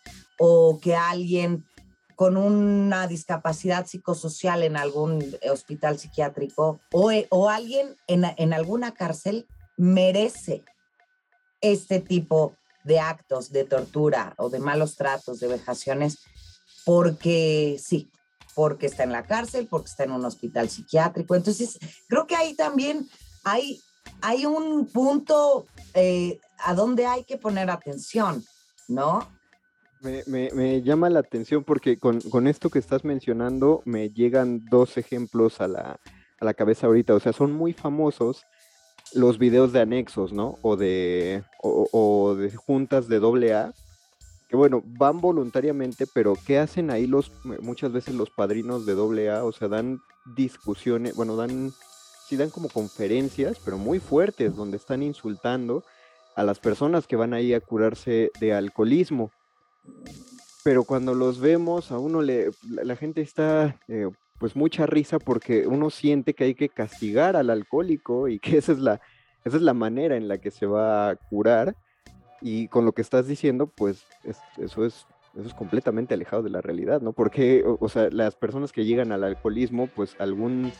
o 0.40 0.80
que 0.82 0.96
alguien 0.96 1.64
con 2.16 2.36
una 2.36 3.06
discapacidad 3.06 3.86
psicosocial 3.86 4.64
en 4.64 4.76
algún 4.76 5.24
hospital 5.48 6.00
psiquiátrico 6.00 6.80
o, 6.90 7.12
o 7.28 7.48
alguien 7.48 7.94
en, 8.08 8.24
en 8.38 8.52
alguna 8.52 8.92
cárcel 8.92 9.46
merece 9.76 10.64
este 11.60 12.00
tipo 12.00 12.56
de 12.84 13.00
actos 13.00 13.50
de 13.50 13.64
tortura 13.64 14.34
o 14.38 14.48
de 14.48 14.60
malos 14.60 14.96
tratos, 14.96 15.40
de 15.40 15.48
vejaciones, 15.48 16.18
porque 16.84 17.76
sí, 17.82 18.10
porque 18.54 18.86
está 18.86 19.02
en 19.02 19.12
la 19.12 19.24
cárcel, 19.24 19.66
porque 19.68 19.88
está 19.88 20.04
en 20.04 20.12
un 20.12 20.24
hospital 20.24 20.68
psiquiátrico. 20.68 21.34
Entonces, 21.34 21.78
creo 22.08 22.26
que 22.26 22.36
ahí 22.36 22.54
también 22.54 23.08
hay, 23.44 23.80
hay 24.22 24.46
un 24.46 24.86
punto 24.86 25.66
eh, 25.94 26.38
a 26.58 26.74
donde 26.74 27.06
hay 27.06 27.24
que 27.24 27.36
poner 27.36 27.70
atención, 27.70 28.44
¿no? 28.88 29.28
Me, 30.00 30.22
me, 30.26 30.50
me 30.52 30.82
llama 30.82 31.10
la 31.10 31.20
atención 31.20 31.64
porque 31.64 31.98
con, 31.98 32.20
con, 32.20 32.46
esto 32.46 32.70
que 32.70 32.78
estás 32.78 33.04
mencionando 33.04 33.82
me 33.84 34.10
llegan 34.10 34.64
dos 34.70 34.96
ejemplos 34.98 35.60
a 35.60 35.68
la, 35.68 36.00
a 36.38 36.44
la 36.44 36.54
cabeza 36.54 36.86
ahorita. 36.86 37.14
O 37.14 37.20
sea, 37.20 37.32
son 37.32 37.52
muy 37.52 37.72
famosos 37.72 38.46
los 39.14 39.38
videos 39.38 39.72
de 39.72 39.80
anexos, 39.80 40.32
¿no? 40.32 40.58
O 40.62 40.76
de, 40.76 41.44
o, 41.62 42.34
de 42.34 42.50
juntas 42.54 43.08
de 43.08 43.18
doble 43.18 43.54
A, 43.54 43.72
que 44.48 44.56
bueno, 44.56 44.82
van 44.84 45.20
voluntariamente, 45.20 46.06
pero 46.06 46.34
¿qué 46.46 46.58
hacen 46.58 46.90
ahí 46.90 47.06
los, 47.06 47.32
muchas 47.44 47.92
veces 47.92 48.14
los 48.14 48.30
padrinos 48.30 48.86
de 48.86 48.94
doble 48.94 49.30
A? 49.30 49.44
O 49.44 49.52
sea, 49.52 49.68
dan 49.68 50.00
discusiones, 50.36 51.14
bueno, 51.14 51.36
dan, 51.36 51.72
sí 52.26 52.36
dan 52.36 52.50
como 52.50 52.68
conferencias, 52.68 53.58
pero 53.64 53.78
muy 53.78 53.98
fuertes, 53.98 54.54
donde 54.54 54.76
están 54.76 55.02
insultando 55.02 55.84
a 56.36 56.44
las 56.44 56.58
personas 56.58 57.06
que 57.06 57.16
van 57.16 57.32
ahí 57.32 57.54
a 57.54 57.60
curarse 57.60 58.30
de 58.38 58.52
alcoholismo. 58.52 59.30
Pero 60.62 60.84
cuando 60.84 61.14
los 61.14 61.40
vemos, 61.40 61.90
a 61.90 61.98
uno 61.98 62.22
le, 62.22 62.50
la 62.68 62.96
gente 62.96 63.20
está 63.20 63.80
eh, 63.88 64.10
pues 64.38 64.56
mucha 64.56 64.86
risa 64.86 65.18
porque 65.18 65.66
uno 65.66 65.90
siente 65.90 66.34
que 66.34 66.44
hay 66.44 66.54
que 66.54 66.68
castigar 66.68 67.36
al 67.36 67.50
alcohólico 67.50 68.28
y 68.28 68.38
que 68.38 68.58
esa 68.58 68.72
es 68.72 68.78
la, 68.78 69.00
esa 69.44 69.56
es 69.56 69.62
la 69.62 69.74
manera 69.74 70.16
en 70.16 70.28
la 70.28 70.38
que 70.38 70.50
se 70.50 70.66
va 70.66 71.10
a 71.10 71.16
curar. 71.16 71.76
Y 72.42 72.68
con 72.68 72.84
lo 72.84 72.92
que 72.92 73.02
estás 73.02 73.26
diciendo, 73.26 73.66
pues 73.66 74.04
es, 74.22 74.38
eso, 74.58 74.84
es, 74.84 75.06
eso 75.34 75.48
es 75.48 75.54
completamente 75.54 76.14
alejado 76.14 76.42
de 76.42 76.50
la 76.50 76.60
realidad, 76.60 77.00
¿no? 77.00 77.12
Porque, 77.12 77.64
o, 77.64 77.78
o, 77.80 77.88
sea, 77.88 78.10
las 78.10 78.36
personas 78.36 78.72
que 78.72 78.84
llegan 78.84 79.10
al 79.10 79.24
alcoholismo, 79.24 79.86
pues 79.86 80.14
algún, 80.18 80.70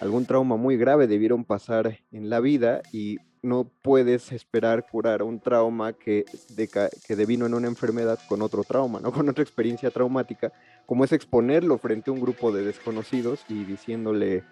algún 0.00 0.26
trauma 0.26 0.56
muy 0.56 0.76
grave 0.76 1.06
debieron 1.06 1.44
pasar 1.44 1.98
en 2.10 2.30
la 2.30 2.40
vida 2.40 2.82
y 2.92 3.18
no 3.44 3.70
puedes 3.82 4.32
esperar 4.32 4.86
curar 4.90 5.22
un 5.22 5.38
trauma 5.38 5.92
que, 5.92 6.24
de, 6.50 6.68
que 7.06 7.16
devino 7.16 7.46
en 7.46 7.54
una 7.54 7.68
enfermedad 7.68 8.18
con 8.28 8.42
otro 8.42 8.64
trauma, 8.64 9.00
¿no? 9.00 9.12
Con 9.24 9.28
otra 9.28 9.42
experiencia 9.44 9.90
traumática, 9.90 10.52
como 10.86 11.04
es 11.04 11.12
exponerlo 11.12 11.78
frente 11.78 12.10
a 12.10 12.14
un 12.14 12.20
grupo 12.20 12.50
de 12.50 12.64
desconocidos 12.64 13.44
y 13.48 13.64
diciéndole 13.64 14.44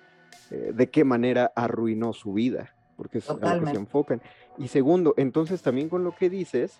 eh, 0.50 0.72
de 0.74 0.90
qué 0.90 1.04
manera 1.04 1.52
arruinó 1.56 2.12
su 2.12 2.34
vida, 2.34 2.74
porque 2.96 3.18
es 3.18 3.24
Totalmente. 3.24 3.50
a 3.50 3.60
lo 3.60 3.64
que 3.64 3.70
se 3.72 3.80
enfocan. 3.80 4.22
Y 4.58 4.68
segundo, 4.68 5.14
entonces 5.16 5.62
también 5.62 5.88
con 5.88 6.04
lo 6.04 6.14
que 6.14 6.28
dices, 6.28 6.78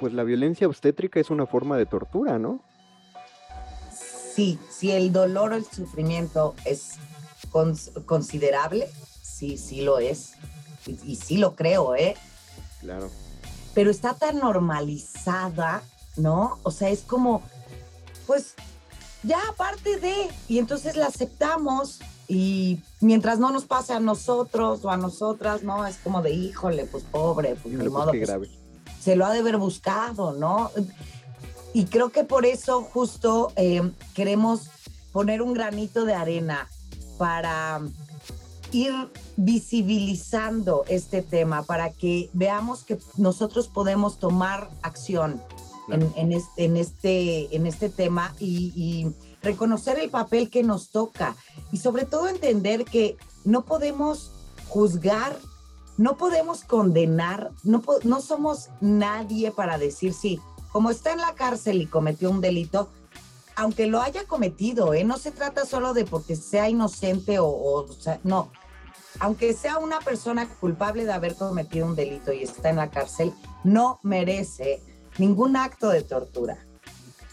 pues 0.00 0.12
la 0.12 0.24
violencia 0.24 0.66
obstétrica 0.66 1.20
es 1.20 1.30
una 1.30 1.46
forma 1.46 1.76
de 1.76 1.86
tortura, 1.86 2.38
¿no? 2.38 2.60
Sí, 3.92 4.58
si 4.68 4.90
el 4.90 5.12
dolor 5.12 5.52
o 5.52 5.56
el 5.56 5.64
sufrimiento 5.64 6.54
es 6.64 6.96
cons 7.50 7.92
considerable, 8.04 8.88
sí, 9.22 9.56
sí 9.56 9.82
lo 9.82 9.98
es. 9.98 10.34
Y, 10.86 10.98
y, 11.04 11.16
sí 11.16 11.38
lo 11.38 11.54
creo, 11.54 11.94
¿eh? 11.94 12.16
Claro. 12.80 13.10
Pero 13.74 13.90
está 13.90 14.14
tan 14.14 14.38
normalizada, 14.38 15.82
¿no? 16.16 16.58
O 16.62 16.70
sea, 16.70 16.90
es 16.90 17.00
como, 17.00 17.42
pues, 18.26 18.54
ya 19.22 19.40
aparte 19.48 19.98
de, 19.98 20.28
y 20.48 20.58
entonces 20.58 20.96
la 20.96 21.06
aceptamos 21.06 22.00
y 22.28 22.80
mientras 23.00 23.38
no 23.38 23.50
nos 23.50 23.64
pase 23.64 23.92
a 23.92 24.00
nosotros 24.00 24.84
o 24.84 24.90
a 24.90 24.96
nosotras, 24.96 25.62
¿no? 25.62 25.86
Es 25.86 25.96
como 25.98 26.22
de, 26.22 26.32
híjole, 26.32 26.84
pues 26.86 27.04
pobre, 27.04 27.56
pues 27.56 27.74
híjole, 27.74 27.88
ni 27.88 27.90
modo. 27.90 28.10
Pues, 28.10 28.30
pues, 28.30 28.50
se 29.00 29.16
lo 29.16 29.26
ha 29.26 29.32
de 29.32 29.40
haber 29.40 29.56
buscado, 29.56 30.32
¿no? 30.32 30.70
Y 31.72 31.84
creo 31.84 32.10
que 32.10 32.24
por 32.24 32.46
eso 32.46 32.82
justo 32.82 33.52
eh, 33.56 33.92
queremos 34.14 34.70
poner 35.12 35.42
un 35.42 35.54
granito 35.54 36.04
de 36.04 36.14
arena 36.14 36.68
para 37.18 37.80
ir 38.72 38.92
visibilizando 39.36 40.84
este 40.88 41.22
tema, 41.22 41.62
para 41.62 41.90
que 41.90 42.30
veamos 42.32 42.84
que 42.84 42.98
nosotros 43.16 43.68
podemos 43.68 44.18
tomar 44.18 44.68
acción 44.82 45.42
en, 45.88 46.12
en, 46.16 46.32
este, 46.32 46.64
en, 46.64 46.76
este, 46.76 47.56
en 47.56 47.66
este 47.66 47.88
tema 47.88 48.34
y, 48.38 48.72
y 48.74 49.14
reconocer 49.42 49.98
el 49.98 50.10
papel 50.10 50.50
que 50.50 50.62
nos 50.62 50.90
toca. 50.90 51.36
Y 51.72 51.78
sobre 51.78 52.04
todo 52.04 52.28
entender 52.28 52.84
que 52.84 53.16
no 53.44 53.64
podemos 53.64 54.32
juzgar, 54.68 55.38
no 55.96 56.16
podemos 56.16 56.64
condenar, 56.64 57.50
no, 57.62 57.82
no 58.04 58.20
somos 58.20 58.68
nadie 58.80 59.50
para 59.50 59.78
decir 59.78 60.12
sí, 60.12 60.40
como 60.72 60.90
está 60.90 61.12
en 61.12 61.20
la 61.20 61.34
cárcel 61.34 61.80
y 61.80 61.86
cometió 61.86 62.30
un 62.30 62.40
delito, 62.40 62.90
aunque 63.56 63.86
lo 63.86 64.00
haya 64.00 64.24
cometido, 64.26 64.94
¿eh? 64.94 65.02
no 65.04 65.18
se 65.18 65.32
trata 65.32 65.64
solo 65.64 65.94
de 65.94 66.04
porque 66.04 66.36
sea 66.36 66.68
inocente 66.68 67.38
o, 67.38 67.46
o, 67.46 67.84
o 67.84 67.92
sea, 67.92 68.20
no, 68.22 68.52
aunque 69.18 69.52
sea 69.54 69.78
una 69.78 69.98
persona 70.00 70.48
culpable 70.60 71.04
de 71.04 71.12
haber 71.12 71.34
cometido 71.34 71.86
un 71.86 71.96
delito 71.96 72.32
y 72.32 72.42
está 72.42 72.70
en 72.70 72.76
la 72.76 72.90
cárcel, 72.90 73.32
no 73.64 73.98
merece 74.02 74.82
ningún 75.18 75.56
acto 75.56 75.88
de 75.88 76.02
tortura. 76.02 76.58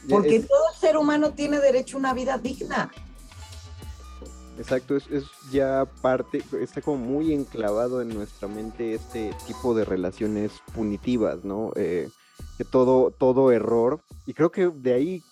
Porque 0.09 0.37
es, 0.37 0.47
todo 0.47 0.73
ser 0.79 0.97
humano 0.97 1.31
tiene 1.31 1.59
derecho 1.59 1.97
a 1.97 1.99
una 1.99 2.13
vida 2.13 2.37
digna. 2.37 2.91
Exacto, 4.57 4.95
es, 4.95 5.07
es, 5.07 5.23
ya 5.51 5.85
parte, 6.01 6.43
está 6.59 6.81
como 6.81 6.97
muy 6.97 7.33
enclavado 7.33 8.01
en 8.01 8.09
nuestra 8.09 8.47
mente 8.47 8.93
este 8.93 9.33
tipo 9.47 9.73
de 9.73 9.83
relaciones 9.83 10.51
punitivas, 10.75 11.43
¿no? 11.43 11.71
Eh, 11.75 12.09
que 12.57 12.63
todo, 12.63 13.11
todo 13.11 13.51
error, 13.51 14.01
y 14.25 14.33
creo 14.33 14.51
que 14.51 14.67
de 14.69 14.93
ahí, 14.93 15.23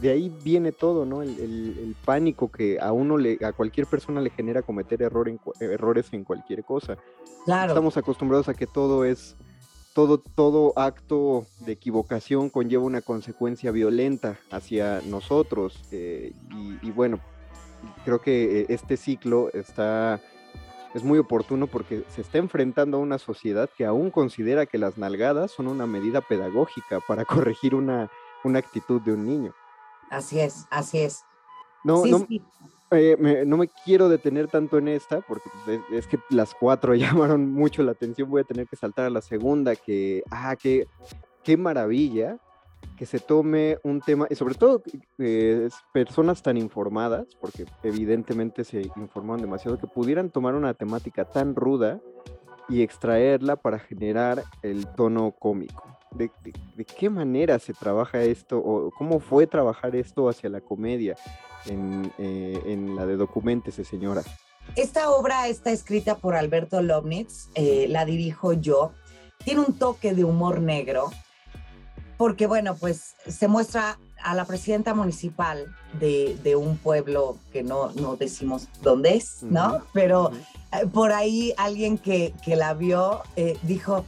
de 0.00 0.10
ahí 0.10 0.32
viene 0.44 0.70
todo, 0.70 1.04
¿no? 1.04 1.22
El, 1.22 1.30
el, 1.40 1.78
el 1.78 1.96
pánico 2.04 2.50
que 2.50 2.78
a 2.80 2.92
uno, 2.92 3.16
le, 3.16 3.38
a 3.44 3.52
cualquier 3.52 3.86
persona 3.86 4.20
le 4.20 4.30
genera 4.30 4.62
cometer 4.62 5.02
error 5.02 5.28
en, 5.28 5.40
errores 5.60 6.12
en 6.12 6.24
cualquier 6.24 6.62
cosa. 6.64 6.96
Claro. 7.44 7.72
Estamos 7.72 7.96
acostumbrados 7.96 8.48
a 8.48 8.54
que 8.54 8.66
todo 8.66 9.04
es 9.04 9.34
todo, 9.94 10.18
todo 10.18 10.72
acto 10.76 11.46
de 11.60 11.72
equivocación 11.72 12.50
conlleva 12.50 12.84
una 12.84 13.00
consecuencia 13.00 13.72
violenta 13.72 14.38
hacia 14.50 15.00
nosotros. 15.06 15.82
Eh, 15.90 16.32
y, 16.52 16.86
y, 16.86 16.90
bueno, 16.92 17.18
creo 18.04 18.20
que 18.20 18.66
este 18.68 18.96
ciclo 18.96 19.50
está, 19.52 20.20
es 20.94 21.04
muy 21.04 21.18
oportuno 21.18 21.66
porque 21.66 22.04
se 22.08 22.22
está 22.22 22.38
enfrentando 22.38 22.96
a 22.96 23.00
una 23.00 23.18
sociedad 23.18 23.68
que 23.76 23.84
aún 23.84 24.10
considera 24.10 24.66
que 24.66 24.78
las 24.78 24.98
nalgadas 24.98 25.50
son 25.50 25.68
una 25.68 25.86
medida 25.86 26.20
pedagógica 26.20 27.00
para 27.06 27.24
corregir 27.24 27.74
una, 27.74 28.10
una 28.44 28.58
actitud 28.58 29.00
de 29.00 29.12
un 29.12 29.26
niño. 29.26 29.54
Así 30.10 30.40
es, 30.40 30.66
así 30.70 30.98
es. 30.98 31.24
No, 31.84 32.02
sí, 32.02 32.10
no, 32.10 32.18
sí. 32.28 32.42
eh, 32.90 33.16
me, 33.18 33.44
no 33.44 33.56
me 33.56 33.68
quiero 33.68 34.08
detener 34.08 34.48
tanto 34.48 34.78
en 34.78 34.88
esta, 34.88 35.20
porque 35.20 35.48
es, 35.66 35.80
es, 35.92 36.06
que 36.06 36.18
las 36.30 36.54
cuatro 36.54 36.94
llamaron 36.94 37.52
mucho 37.52 37.82
la 37.82 37.92
atención. 37.92 38.30
Voy 38.30 38.40
a 38.40 38.44
tener 38.44 38.66
que 38.66 38.76
saltar 38.76 39.04
a 39.04 39.10
la 39.10 39.20
segunda, 39.20 39.76
que, 39.76 40.22
ah, 40.30 40.56
qué, 40.56 40.88
qué 41.44 41.56
maravilla 41.56 42.38
que 42.96 43.06
se 43.06 43.20
tome 43.20 43.78
un 43.84 44.00
tema, 44.00 44.26
y 44.28 44.34
sobre 44.34 44.54
todo 44.54 44.82
eh, 45.18 45.68
personas 45.92 46.42
tan 46.42 46.56
informadas, 46.56 47.26
porque 47.40 47.64
evidentemente 47.82 48.64
se 48.64 48.90
informaron 48.96 49.40
demasiado, 49.40 49.78
que 49.78 49.86
pudieran 49.86 50.30
tomar 50.30 50.54
una 50.54 50.74
temática 50.74 51.24
tan 51.24 51.54
ruda 51.54 52.00
y 52.68 52.82
extraerla 52.82 53.56
para 53.56 53.78
generar 53.78 54.42
el 54.62 54.86
tono 54.86 55.32
cómico. 55.32 55.84
De, 56.10 56.30
qué 56.98 57.10
manera 57.10 57.58
se 57.58 57.74
trabaja 57.74 58.22
esto 58.22 58.58
o 58.58 58.90
cómo 58.90 59.20
fue 59.20 59.46
trabajar 59.46 59.94
esto 59.94 60.28
hacia 60.28 60.48
la 60.48 60.60
comedia 60.60 61.16
en, 61.66 62.10
eh, 62.18 62.60
en 62.66 62.96
la 62.96 63.06
de 63.06 63.16
Documentese, 63.16 63.84
señora. 63.84 64.22
Esta 64.76 65.10
obra 65.10 65.48
está 65.48 65.70
escrita 65.70 66.16
por 66.16 66.34
Alberto 66.34 66.80
Lobnitz, 66.82 67.48
eh, 67.54 67.86
la 67.88 68.04
dirijo 68.04 68.52
yo. 68.52 68.92
Tiene 69.44 69.60
un 69.60 69.78
toque 69.78 70.14
de 70.14 70.24
humor 70.24 70.60
negro, 70.60 71.10
porque 72.18 72.46
bueno, 72.46 72.76
pues 72.76 73.14
se 73.26 73.48
muestra 73.48 73.98
a 74.22 74.34
la 74.34 74.44
presidenta 74.44 74.92
municipal 74.92 75.74
de, 75.98 76.36
de 76.42 76.56
un 76.56 76.76
pueblo 76.76 77.38
que 77.52 77.62
no, 77.62 77.92
no, 77.92 78.16
decimos 78.16 78.68
dónde 78.82 79.14
es, 79.14 79.42
¿no? 79.44 79.68
Uh 79.68 79.78
-huh. 79.78 79.82
Pero 79.94 80.30
-huh. 80.32 80.90
por 80.90 81.12
ahí 81.12 81.54
alguien 81.56 81.96
que, 81.96 82.34
que 82.44 82.56
la 82.56 82.74
vio 82.74 83.22
eh, 83.36 83.56
dijo, 83.62 84.04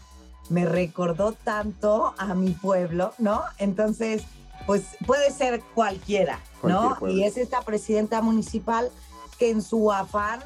me 0.51 0.67
recordó 0.67 1.33
tanto 1.33 2.13
a 2.19 2.35
mi 2.35 2.51
pueblo, 2.51 3.15
¿no? 3.19 3.43
Entonces, 3.59 4.25
pues 4.67 4.83
puede 5.07 5.31
ser 5.31 5.63
cualquiera, 5.75 6.41
¿no? 6.63 6.99
Y 7.09 7.23
es 7.23 7.37
esta 7.37 7.63
presidenta 7.63 8.21
municipal 8.21 8.91
que 9.39 9.51
en 9.51 9.63
su 9.63 9.91
afán 9.93 10.41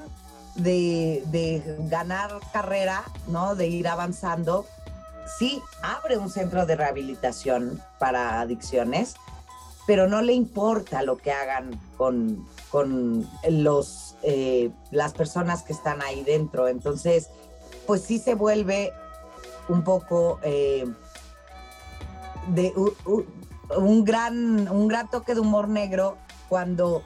de, 0.54 1.24
de, 1.26 1.62
ganar 1.88 2.38
carrera, 2.52 3.02
¿no? 3.26 3.56
De 3.56 3.66
ir 3.66 3.88
avanzando, 3.88 4.66
sí 5.26 5.62
abre 5.82 6.16
un 6.16 6.30
centro 6.30 6.66
de 6.66 6.76
rehabilitación 6.76 7.82
para 7.98 8.40
adicciones, 8.40 9.14
pero 9.86 10.08
no 10.08 10.22
le 10.22 10.32
importa 10.32 11.02
lo 11.02 11.16
que 11.16 11.32
hagan 11.32 11.78
con, 11.96 12.46
con 12.70 13.28
los, 13.48 14.16
eh, 14.22 14.70
las 14.90 15.12
personas 15.12 15.62
que 15.62 15.72
están 15.72 16.02
ahí 16.02 16.22
dentro. 16.24 16.68
Entonces, 16.68 17.30
pues 17.86 18.02
sí 18.02 18.18
se 18.18 18.34
vuelve 18.34 18.92
un 19.68 19.84
poco 19.84 20.40
eh, 20.42 20.86
de 22.48 22.72
un, 23.76 24.04
gran, 24.04 24.68
un 24.68 24.88
gran 24.88 25.10
toque 25.10 25.34
de 25.34 25.40
humor 25.40 25.68
negro 25.68 26.16
cuando 26.48 27.02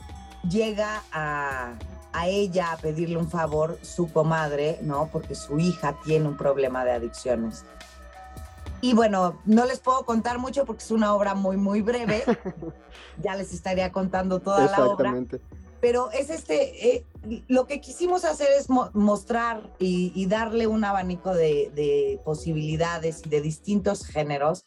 llega 0.48 1.02
a, 1.12 1.74
a 2.12 2.28
ella 2.28 2.72
a 2.72 2.76
pedirle 2.76 3.16
un 3.16 3.30
favor 3.30 3.78
su 3.82 4.12
comadre, 4.12 4.78
¿no? 4.82 5.08
Porque 5.12 5.34
su 5.34 5.58
hija 5.58 5.96
tiene 6.04 6.28
un 6.28 6.36
problema 6.36 6.84
de 6.84 6.92
adicciones. 6.92 7.64
Y 8.80 8.94
bueno, 8.94 9.40
no 9.44 9.64
les 9.66 9.80
puedo 9.80 10.04
contar 10.04 10.38
mucho 10.38 10.64
porque 10.64 10.84
es 10.84 10.90
una 10.90 11.14
obra 11.14 11.34
muy, 11.34 11.56
muy 11.56 11.82
breve. 11.82 12.22
ya 13.22 13.34
les 13.36 13.52
estaría 13.52 13.90
contando 13.92 14.40
toda 14.40 14.66
la 14.66 14.86
obra. 14.86 15.14
Pero 15.80 16.10
es 16.10 16.30
este, 16.30 16.96
eh, 16.96 17.06
lo 17.46 17.66
que 17.66 17.80
quisimos 17.80 18.24
hacer 18.24 18.48
es 18.58 18.68
mostrar 18.68 19.72
y, 19.78 20.26
darle 20.26 20.66
un 20.66 20.84
abanico 20.84 21.34
de, 21.34 22.20
posibilidades 22.24 23.22
y 23.24 23.28
de 23.28 23.40
distintos 23.40 24.06
géneros 24.06 24.64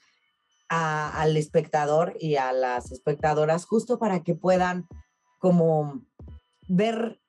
al 0.69 1.35
espectador 1.35 2.15
y 2.17 2.37
a 2.37 2.53
las 2.53 2.93
espectadoras, 2.93 3.65
justo 3.65 3.99
para 3.99 4.23
que 4.23 4.35
puedan 4.35 4.87
como 5.37 6.01
ver 6.69 7.19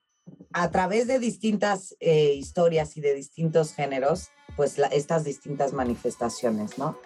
a 0.53 0.71
través 0.71 1.07
de 1.07 1.19
distintas 1.19 1.97
eh, 1.99 2.33
historias 2.35 2.95
y 2.95 3.01
de 3.01 3.13
distintos 3.13 3.73
géneros, 3.73 4.29
pues 4.55 4.77
estas 4.91 5.23
distintas 5.23 5.73
manifestaciones, 5.73 6.77
¿no? 6.77 6.97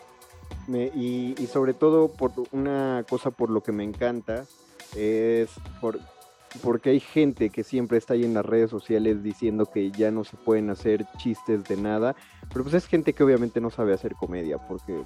y, 0.68 1.36
sobre 1.52 1.74
todo 1.74 2.10
por 2.10 2.34
una 2.52 3.06
cosa 3.10 3.32
por 3.32 3.50
lo 3.50 3.62
que 3.62 3.72
me 3.72 3.84
encanta 3.84 4.46
es 4.96 5.50
por, 5.80 6.00
porque 6.62 6.92
hay 6.92 7.00
gente 7.00 7.50
que 7.50 7.64
siempre 7.64 7.98
está 7.98 8.14
ahí 8.14 8.24
en 8.24 8.34
las 8.34 8.46
redes 8.46 8.70
sociales 8.70 9.24
diciendo 9.24 9.66
que 9.66 9.92
ya 9.92 10.12
no 10.12 10.24
se 10.24 10.38
pueden 10.38 10.70
hacer 10.70 11.06
chistes 11.18 11.64
de 11.66 11.78
nada, 11.78 12.16
pero 12.50 12.64
pues 12.64 12.76
es 12.76 12.86
gente 12.86 13.14
que 13.14 13.24
obviamente 13.24 13.62
no 13.62 13.70
sabe 13.70 13.94
hacer 13.94 14.16
comedia, 14.16 14.58
porque 14.58 15.04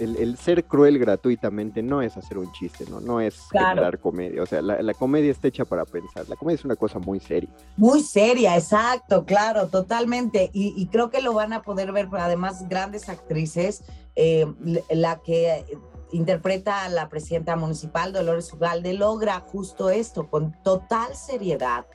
el, 0.00 0.36
ser 0.36 0.64
cruel 0.64 0.98
gratuitamente 0.98 1.82
no 1.82 2.02
es 2.02 2.16
hacer 2.16 2.38
un 2.38 2.50
chiste, 2.52 2.84
¿no? 2.88 3.00
No 3.00 3.20
es 3.20 3.48
generar 3.50 3.98
comedia. 3.98 4.42
O 4.42 4.46
sea, 4.46 4.62
la, 4.62 4.94
comedia 4.94 5.30
está 5.30 5.48
hecha 5.48 5.64
para 5.64 5.84
pensar. 5.84 6.28
La 6.28 6.36
comedia 6.36 6.56
es 6.56 6.64
una 6.64 6.76
cosa 6.76 6.98
muy 6.98 7.20
seria. 7.20 7.50
Muy 7.76 8.02
seria, 8.02 8.56
exacto, 8.56 9.24
claro, 9.24 9.68
totalmente. 9.68 10.50
Y, 10.52 10.86
creo 10.86 11.10
que 11.10 11.20
lo 11.20 11.34
van 11.34 11.52
a 11.52 11.62
poder 11.62 11.92
ver, 11.92 12.08
además, 12.12 12.68
grandes 12.68 13.08
actrices. 13.08 13.84
Eh, 14.16 14.46
la 14.90 15.20
que 15.20 15.64
interpreta 16.12 16.84
a 16.84 16.88
la 16.88 17.08
presidenta 17.08 17.54
municipal, 17.56 18.12
Dolores 18.12 18.52
Ugalde, 18.52 18.94
logra 18.94 19.40
justo 19.40 19.90
esto, 19.90 20.28
con 20.28 20.52
total 20.62 21.14
seriedad, 21.14 21.86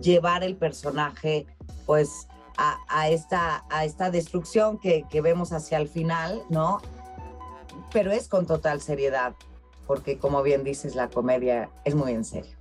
llevar 0.00 0.42
el 0.42 0.56
personaje, 0.56 1.46
pues, 1.86 2.26
a, 2.56 3.08
esta, 3.08 3.64
a 3.70 3.84
esta 3.84 4.10
destrucción 4.10 4.78
que, 4.78 5.04
que 5.10 5.20
vemos 5.20 5.52
hacia 5.52 5.78
el 5.78 5.88
final, 5.88 6.42
¿no? 6.48 6.80
Pero 7.92 8.10
es 8.10 8.28
con 8.28 8.46
total 8.46 8.80
seriedad, 8.80 9.34
porque 9.86 10.18
como 10.18 10.42
bien 10.42 10.64
dices, 10.64 10.94
la 10.94 11.08
comedia 11.08 11.70
es 11.84 11.94
muy 11.94 12.12
en 12.12 12.24
serio. 12.24 12.56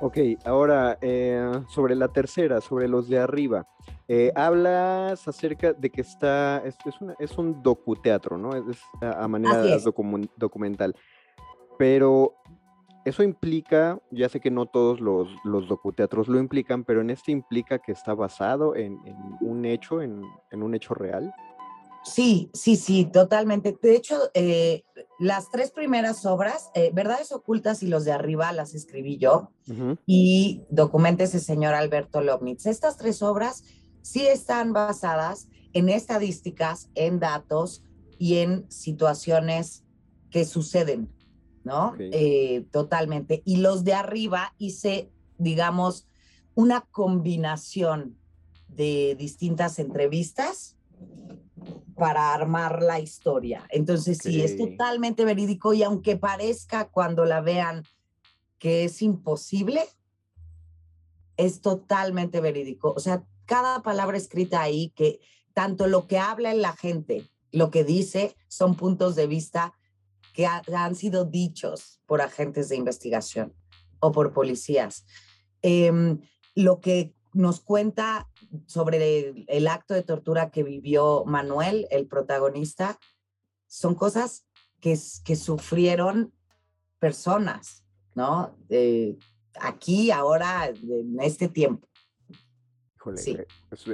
Ok, 0.00 0.18
ahora 0.44 0.96
eh, 1.00 1.50
sobre 1.68 1.96
la 1.96 2.08
tercera, 2.08 2.60
sobre 2.60 2.86
los 2.86 3.08
de 3.08 3.18
arriba. 3.18 3.66
Eh, 4.06 4.32
hablas 4.36 5.26
acerca 5.26 5.72
de 5.72 5.90
que 5.90 6.02
está, 6.02 6.62
es, 6.64 6.76
es, 7.18 7.36
un 7.36 7.62
docuteatro, 7.62 8.38
¿no? 8.38 8.54
Es, 8.54 8.80
a, 9.00 9.26
manera 9.26 9.76
documental. 10.36 10.94
Pero 11.78 12.34
eso 13.04 13.22
implica, 13.22 13.98
ya 14.10 14.28
sé 14.28 14.38
que 14.38 14.50
no 14.50 14.66
todos 14.66 15.00
los, 15.00 15.28
los 15.44 15.66
docuteatros 15.66 16.28
lo 16.28 16.38
implican, 16.38 16.84
pero 16.84 17.00
en 17.00 17.10
este 17.10 17.32
implica 17.32 17.78
que 17.78 17.92
está 17.92 18.14
basado 18.14 18.76
en, 18.76 18.98
un 19.40 19.64
hecho, 19.64 20.00
en, 20.00 20.22
en 20.52 20.62
un 20.62 20.74
hecho 20.74 20.94
real. 20.94 21.34
Sí, 22.14 22.50
sí, 22.54 22.76
sí, 22.76 23.04
totalmente. 23.04 23.76
De 23.80 23.94
hecho, 23.94 24.18
eh, 24.34 24.82
las 25.18 25.50
tres 25.50 25.70
primeras 25.70 26.24
obras, 26.26 26.70
eh, 26.74 26.90
Verdades 26.94 27.32
Ocultas 27.32 27.82
y 27.82 27.86
los 27.86 28.04
de 28.04 28.12
arriba, 28.12 28.52
las 28.52 28.74
escribí 28.74 29.18
yo 29.18 29.50
y 30.06 30.62
documente 30.70 31.24
ese 31.24 31.40
señor 31.40 31.74
Alberto 31.74 32.20
Lobnitz. 32.20 32.66
Estas 32.66 32.96
tres 32.96 33.22
obras 33.22 33.64
sí 34.02 34.26
están 34.26 34.72
basadas 34.72 35.48
en 35.72 35.88
estadísticas, 35.88 36.90
en 36.94 37.20
datos 37.20 37.84
y 38.18 38.38
en 38.38 38.70
situaciones 38.70 39.84
que 40.30 40.44
suceden, 40.44 41.12
¿no? 41.64 41.94
Eh, 41.98 42.66
totalmente. 42.70 43.42
Y 43.44 43.58
los 43.58 43.84
de 43.84 43.94
arriba 43.94 44.54
hice, 44.58 45.10
digamos, 45.36 46.08
una 46.54 46.80
combinación 46.90 48.16
de 48.68 49.14
distintas 49.18 49.78
entrevistas 49.78 50.77
para 51.96 52.32
armar 52.32 52.82
la 52.82 53.00
historia. 53.00 53.66
Entonces, 53.70 54.18
sí, 54.22 54.40
es 54.40 54.56
totalmente 54.56 55.24
verídico 55.24 55.74
y 55.74 55.82
aunque 55.82 56.16
parezca 56.16 56.88
cuando 56.88 57.24
la 57.24 57.40
vean 57.40 57.84
que 58.58 58.84
es 58.84 59.02
imposible, 59.02 59.82
es 61.36 61.60
totalmente 61.60 62.40
verídico. 62.40 62.92
O 62.96 63.00
sea, 63.00 63.24
cada 63.46 63.82
palabra 63.82 64.16
escrita 64.16 64.60
ahí, 64.60 64.90
que 64.90 65.20
tanto 65.54 65.86
lo 65.86 66.06
que 66.06 66.18
habla 66.18 66.54
la 66.54 66.76
gente, 66.76 67.28
lo 67.50 67.70
que 67.70 67.84
dice, 67.84 68.36
son 68.46 68.76
puntos 68.76 69.16
de 69.16 69.26
vista 69.26 69.74
que 70.34 70.46
han 70.46 70.94
sido 70.94 71.24
dichos 71.24 72.00
por 72.06 72.20
agentes 72.20 72.68
de 72.68 72.76
investigación 72.76 73.54
o 74.00 74.12
por 74.12 74.32
policías. 74.32 75.04
Em, 75.62 76.20
lo 76.54 76.80
que 76.80 77.14
nos 77.38 77.60
cuenta 77.60 78.28
sobre 78.66 79.44
el, 79.46 79.68
acto 79.68 79.94
de 79.94 80.02
tortura 80.02 80.50
que 80.50 80.64
vivió 80.64 81.24
Manuel, 81.24 81.86
el 81.92 82.08
protagonista, 82.08 82.98
son 83.68 83.94
cosas 83.94 84.44
que, 84.80 84.98
que 85.24 85.36
sufrieron 85.36 86.32
personas, 86.98 87.84
¿no? 88.16 88.56
aquí, 89.60 90.10
ahora, 90.10 90.66
en 90.66 91.20
este 91.20 91.48
tiempo. 91.48 91.86
Híjole, 92.96 93.20
eh, 93.30 93.46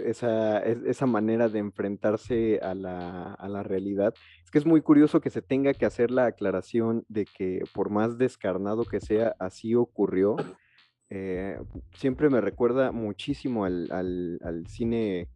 esa, 0.06 0.60
esa 0.60 1.06
manera 1.06 1.50
de 1.50 1.58
enfrentarse 1.58 2.60
a 2.60 2.74
la, 2.74 3.34
a 3.34 3.48
la 3.50 3.62
realidad. 3.62 4.14
Es 4.42 4.50
que 4.50 4.56
es 4.56 4.64
muy 4.64 4.80
curioso 4.80 5.20
que 5.20 5.28
se 5.28 5.42
tenga 5.42 5.74
que 5.74 5.84
hacer 5.84 6.10
la 6.10 6.24
aclaración 6.26 7.04
de 7.08 7.26
que 7.26 7.62
por 7.74 7.90
más 7.90 8.16
descarnado 8.16 8.84
que 8.84 9.00
sea, 9.00 9.36
así 9.38 9.74
ocurrió 9.74 10.36
eh, 11.16 11.56
siempre 11.96 12.28
me 12.28 12.40
recuerda 12.40 12.90
muchísimo 12.90 13.64
al, 13.64 14.64
cine 14.66 15.28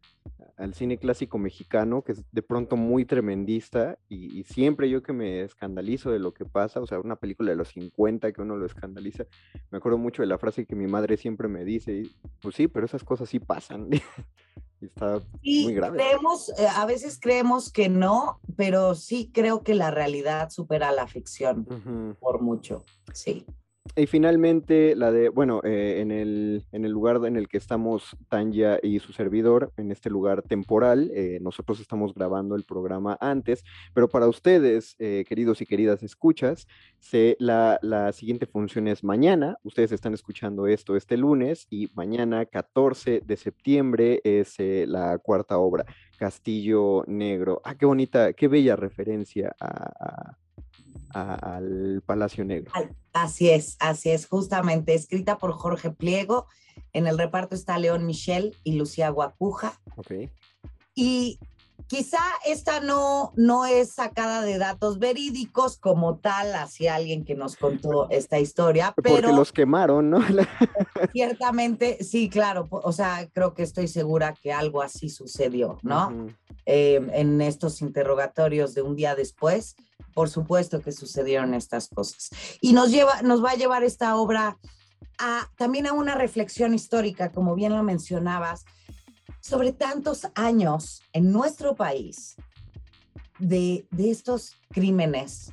al 0.56 0.74
cine 0.74 0.98
clásico 0.98 1.38
mexicano, 1.38 2.02
que 2.02 2.12
es 2.12 2.24
de 2.32 2.42
pronto 2.42 2.76
muy 2.76 3.04
tremendista, 3.04 3.96
y, 4.08 4.42
siempre 4.42 4.90
yo 4.90 5.04
que 5.04 5.12
me 5.12 5.42
escandalizo 5.42 6.10
de 6.10 6.18
lo 6.18 6.34
que 6.34 6.44
pasa, 6.44 6.80
o 6.80 6.86
sea, 6.86 6.98
una 6.98 7.14
película 7.14 7.50
de 7.50 7.56
los 7.56 7.68
50 7.68 8.32
que 8.32 8.42
uno 8.42 8.56
lo 8.56 8.66
escandaliza, 8.66 9.24
me 9.70 9.78
acuerdo 9.78 9.98
mucho 9.98 10.22
de 10.22 10.26
la 10.26 10.36
frase 10.36 10.66
que 10.66 10.74
mi 10.74 10.88
madre 10.88 11.16
siempre 11.16 11.46
me 11.46 11.64
dice, 11.64 12.02
pues 12.42 12.56
sí, 12.56 12.66
pero 12.66 12.84
esas 12.84 13.04
cosas 13.04 13.28
sí 13.28 13.38
pasan. 13.38 13.88
y 14.80 14.86
está 14.86 15.22
muy 15.42 15.74
grave. 15.74 15.98
Creemos, 15.98 16.48
eh, 16.58 16.66
a 16.66 16.86
veces 16.86 17.20
creemos 17.20 17.70
que 17.70 17.88
no, 17.88 18.40
pero 18.56 18.96
sí 18.96 19.30
creo 19.32 19.62
que 19.62 19.76
la 19.76 19.92
realidad 19.92 20.50
supera 20.50 20.90
la 20.90 21.06
ficción 21.06 22.16
por 22.18 22.42
mucho, 22.42 22.84
sí. 23.12 23.46
Y 23.96 24.06
finalmente, 24.06 24.94
la 24.96 25.10
de, 25.10 25.28
bueno, 25.28 25.60
eh, 25.64 26.00
en, 26.00 26.10
el, 26.10 26.64
en 26.72 26.84
el 26.84 26.92
lugar 26.92 27.20
en 27.24 27.36
el 27.36 27.48
que 27.48 27.58
estamos 27.58 28.16
Tanya 28.28 28.78
y 28.82 28.98
su 29.00 29.12
servidor, 29.12 29.72
en 29.76 29.90
este 29.90 30.10
lugar 30.10 30.42
temporal, 30.42 31.10
eh, 31.14 31.38
nosotros 31.40 31.80
estamos 31.80 32.14
grabando 32.14 32.54
el 32.54 32.64
programa 32.64 33.16
antes, 33.20 33.64
pero 33.94 34.08
para 34.08 34.28
ustedes, 34.28 34.96
eh, 34.98 35.24
queridos 35.28 35.60
y 35.60 35.66
queridas 35.66 36.02
escuchas, 36.02 36.66
se, 36.98 37.36
la, 37.38 37.78
la, 37.82 38.12
siguiente 38.12 38.46
función 38.46 38.88
es 38.88 39.04
mañana, 39.04 39.56
ustedes 39.62 39.92
están 39.92 40.14
escuchando 40.14 40.66
esto 40.66 40.96
este 40.96 41.16
lunes 41.16 41.66
y 41.70 41.90
mañana 41.94 42.46
14 42.46 43.22
de 43.24 43.36
septiembre 43.36 44.20
es 44.24 44.56
la 44.58 45.18
cuarta 45.18 45.58
obra, 45.58 45.84
Castillo 46.18 47.04
Negro. 47.06 47.60
Ah, 47.64 47.76
qué 47.76 47.86
bonita, 47.86 48.32
qué 48.32 48.48
bella 48.48 48.76
referencia 48.76 49.54
a 49.60 50.36
al 51.10 52.02
Palacio 52.04 52.44
Negro. 52.44 52.72
Así 53.12 53.50
es, 53.50 53.76
así 53.80 54.10
es, 54.10 54.26
justamente, 54.26 54.94
escrita 54.94 55.38
por 55.38 55.52
Jorge 55.52 55.90
Pliego. 55.90 56.46
En 56.92 57.06
el 57.06 57.18
reparto 57.18 57.54
está 57.54 57.78
León 57.78 58.06
Michel 58.06 58.56
y 58.64 58.76
Lucía 58.76 59.10
Guapuja. 59.10 59.80
Ok. 59.96 60.12
Y 60.94 61.38
quizá 61.86 62.18
esta 62.44 62.80
no, 62.80 63.32
no 63.36 63.66
es 63.66 63.92
sacada 63.92 64.42
de 64.42 64.58
datos 64.58 64.98
verídicos 64.98 65.78
como 65.78 66.18
tal, 66.18 66.54
hacia 66.54 66.94
alguien 66.94 67.24
que 67.24 67.34
nos 67.34 67.56
contó 67.56 68.08
esta 68.10 68.38
historia, 68.38 68.94
pero... 69.02 69.16
Porque 69.16 69.36
los 69.36 69.52
quemaron, 69.52 70.10
¿no? 70.10 70.18
ciertamente, 71.12 72.02
sí, 72.04 72.28
claro, 72.28 72.68
o 72.70 72.92
sea, 72.92 73.28
creo 73.32 73.54
que 73.54 73.62
estoy 73.62 73.88
segura 73.88 74.34
que 74.40 74.52
algo 74.52 74.82
así 74.82 75.08
sucedió, 75.08 75.78
¿no? 75.82 76.28
Eh, 76.66 77.00
en 77.12 77.40
estos 77.40 77.80
interrogatorios 77.80 78.74
de 78.74 78.82
un 78.82 78.94
día 78.94 79.14
después, 79.14 79.76
por 80.14 80.28
supuesto 80.28 80.80
que 80.80 80.92
sucedieron 80.92 81.54
estas 81.54 81.88
cosas. 81.88 82.30
Y 82.60 82.72
nos, 82.72 82.90
lleva, 82.90 83.22
nos 83.22 83.44
va 83.44 83.52
a 83.52 83.56
llevar 83.56 83.84
esta 83.84 84.16
obra 84.16 84.58
a, 85.18 85.50
también 85.56 85.86
a 85.86 85.92
una 85.92 86.14
reflexión 86.14 86.74
histórica, 86.74 87.32
como 87.32 87.54
bien 87.54 87.74
lo 87.74 87.82
mencionabas, 87.82 88.64
sobre 89.40 89.72
tantos 89.72 90.26
años 90.34 91.02
en 91.12 91.32
nuestro 91.32 91.74
país 91.74 92.36
de, 93.38 93.86
de 93.90 94.10
estos 94.10 94.56
crímenes 94.70 95.52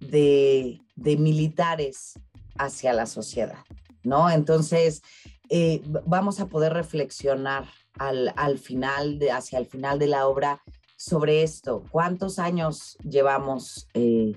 de, 0.00 0.80
de, 0.94 1.16
militares 1.16 2.18
hacia 2.58 2.92
la 2.92 3.06
sociedad, 3.06 3.58
¿no? 4.02 4.30
Entonces, 4.30 5.02
eh, 5.48 5.82
vamos 6.06 6.40
a 6.40 6.46
poder 6.46 6.72
reflexionar 6.72 7.68
al, 7.98 8.32
al 8.36 8.58
final, 8.58 9.18
de, 9.18 9.30
hacia 9.30 9.58
el 9.58 9.66
final 9.66 9.98
de 9.98 10.06
la 10.08 10.26
obra, 10.26 10.62
sobre 10.96 11.42
esto. 11.42 11.84
¿Cuántos 11.90 12.38
años 12.38 12.96
llevamos 13.08 13.88
eh, 13.94 14.34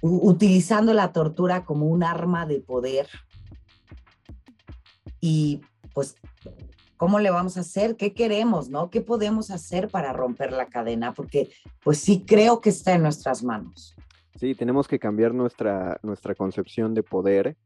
utilizando 0.00 0.94
la 0.94 1.12
tortura 1.12 1.64
como 1.64 1.86
un 1.86 2.02
arma 2.02 2.46
de 2.46 2.60
poder? 2.60 3.08
Y 5.20 5.60
pues, 5.92 6.16
¿cómo 6.96 7.18
le 7.18 7.30
vamos 7.30 7.56
a 7.56 7.60
hacer? 7.60 7.96
¿Qué 7.96 8.14
queremos, 8.14 8.70
no? 8.70 8.90
¿Qué 8.90 9.00
podemos 9.00 9.50
hacer 9.50 9.88
para 9.88 10.12
romper 10.12 10.52
la 10.52 10.66
cadena? 10.66 11.12
Porque 11.12 11.50
pues 11.82 11.98
sí 11.98 12.24
creo 12.26 12.60
que 12.60 12.70
está 12.70 12.94
en 12.94 13.02
nuestras 13.02 13.42
manos. 13.42 13.96
Sí, 14.38 14.54
tenemos 14.54 14.86
que 14.86 14.98
cambiar 14.98 15.34
nuestra, 15.34 15.98
nuestra 16.02 16.34
concepción 16.34 16.94
de 16.94 17.02
poder 17.02 17.56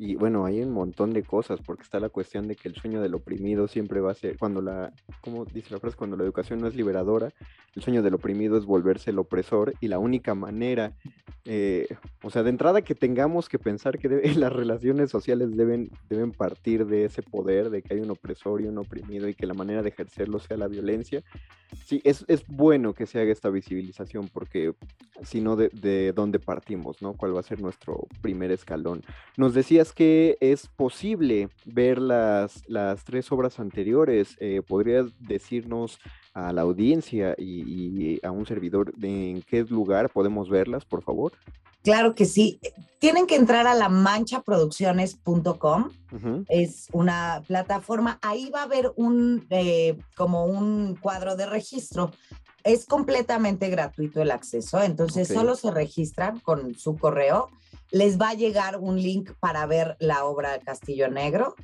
y 0.00 0.14
bueno, 0.14 0.44
hay 0.44 0.62
un 0.62 0.70
montón 0.70 1.12
de 1.12 1.24
cosas, 1.24 1.58
porque 1.60 1.82
está 1.82 1.98
la 1.98 2.08
cuestión 2.08 2.46
de 2.46 2.54
que 2.54 2.68
el 2.68 2.76
sueño 2.76 3.02
del 3.02 3.14
oprimido 3.14 3.66
siempre 3.66 4.00
va 4.00 4.12
a 4.12 4.14
ser, 4.14 4.38
cuando 4.38 4.62
la, 4.62 4.92
como 5.20 5.44
dice 5.44 5.72
la 5.72 5.80
frase, 5.80 5.96
cuando 5.96 6.16
la 6.16 6.22
educación 6.22 6.60
no 6.60 6.68
es 6.68 6.76
liberadora, 6.76 7.32
el 7.74 7.82
sueño 7.82 8.02
del 8.02 8.14
oprimido 8.14 8.56
es 8.56 8.64
volverse 8.64 9.10
el 9.10 9.18
opresor 9.18 9.74
y 9.80 9.88
la 9.88 9.98
única 9.98 10.36
manera, 10.36 10.92
eh, 11.44 11.88
o 12.22 12.30
sea, 12.30 12.44
de 12.44 12.50
entrada 12.50 12.82
que 12.82 12.94
tengamos 12.94 13.48
que 13.48 13.58
pensar 13.58 13.98
que 13.98 14.08
las 14.36 14.52
relaciones 14.52 15.10
sociales 15.10 15.56
deben, 15.56 15.90
deben 16.08 16.30
partir 16.30 16.86
de 16.86 17.04
ese 17.04 17.22
poder, 17.22 17.68
de 17.70 17.82
que 17.82 17.94
hay 17.94 18.00
un 18.00 18.10
opresor 18.10 18.60
y 18.60 18.66
un 18.66 18.78
oprimido 18.78 19.28
y 19.28 19.34
que 19.34 19.46
la 19.46 19.54
manera 19.54 19.82
de 19.82 19.88
ejercerlo 19.88 20.38
sea 20.38 20.56
la 20.56 20.68
violencia. 20.68 21.24
Sí, 21.84 22.00
es, 22.04 22.24
es 22.28 22.46
bueno 22.46 22.94
que 22.94 23.06
se 23.06 23.20
haga 23.20 23.32
esta 23.32 23.50
visibilización 23.50 24.28
porque 24.28 24.72
si 25.22 25.40
no, 25.40 25.56
de, 25.56 25.68
de 25.68 26.12
dónde 26.12 26.38
partimos, 26.38 27.02
¿no? 27.02 27.14
¿Cuál 27.14 27.34
va 27.34 27.40
a 27.40 27.42
ser 27.42 27.60
nuestro 27.60 28.06
primer 28.22 28.52
escalón? 28.52 29.02
Nos 29.36 29.54
decías 29.54 29.87
que 29.92 30.36
es 30.40 30.66
posible 30.66 31.48
ver 31.64 31.98
las, 31.98 32.68
las 32.68 33.04
tres 33.04 33.30
obras 33.32 33.60
anteriores. 33.60 34.36
Eh, 34.40 34.62
¿Podrías 34.66 35.06
decirnos 35.20 35.98
a 36.34 36.52
la 36.52 36.62
audiencia 36.62 37.34
y, 37.36 38.24
a 38.24 38.30
un 38.30 38.46
servidor 38.46 38.94
en 39.02 39.42
qué 39.42 39.64
lugar 39.64 40.08
podemos 40.10 40.48
verlas, 40.48 40.84
por 40.84 41.02
favor? 41.02 41.32
Claro 41.82 42.14
que 42.14 42.24
sí. 42.24 42.60
Tienen 42.98 43.26
que 43.26 43.36
entrar 43.36 43.66
a 43.66 43.74
la 43.74 43.88
manchaproducciones.com. 43.88 45.90
Es 46.48 46.88
una 46.92 47.42
plataforma. 47.46 48.18
Ahí 48.22 48.50
va 48.50 48.60
a 48.60 48.64
haber 48.64 48.92
un 48.96 49.46
eh, 49.50 49.96
como 50.16 50.46
un 50.46 50.96
cuadro 50.96 51.36
de 51.36 51.46
registro. 51.46 52.10
Es 52.64 52.86
completamente 52.86 53.68
gratuito 53.70 54.20
el 54.20 54.32
acceso, 54.32 54.82
entonces 54.82 55.28
solo 55.28 55.54
se 55.54 55.70
registran 55.70 56.40
con 56.40 56.74
su 56.74 56.96
correo 56.96 57.50
les 57.90 58.18
va 58.20 58.30
a 58.30 58.34
llegar 58.34 58.78
un 58.78 59.00
link 59.00 59.32
para 59.40 59.66
ver 59.66 59.96
la 60.00 60.24
obra 60.24 60.52
de 60.52 60.60
Castillo 60.60 61.08
Negro. 61.08 61.54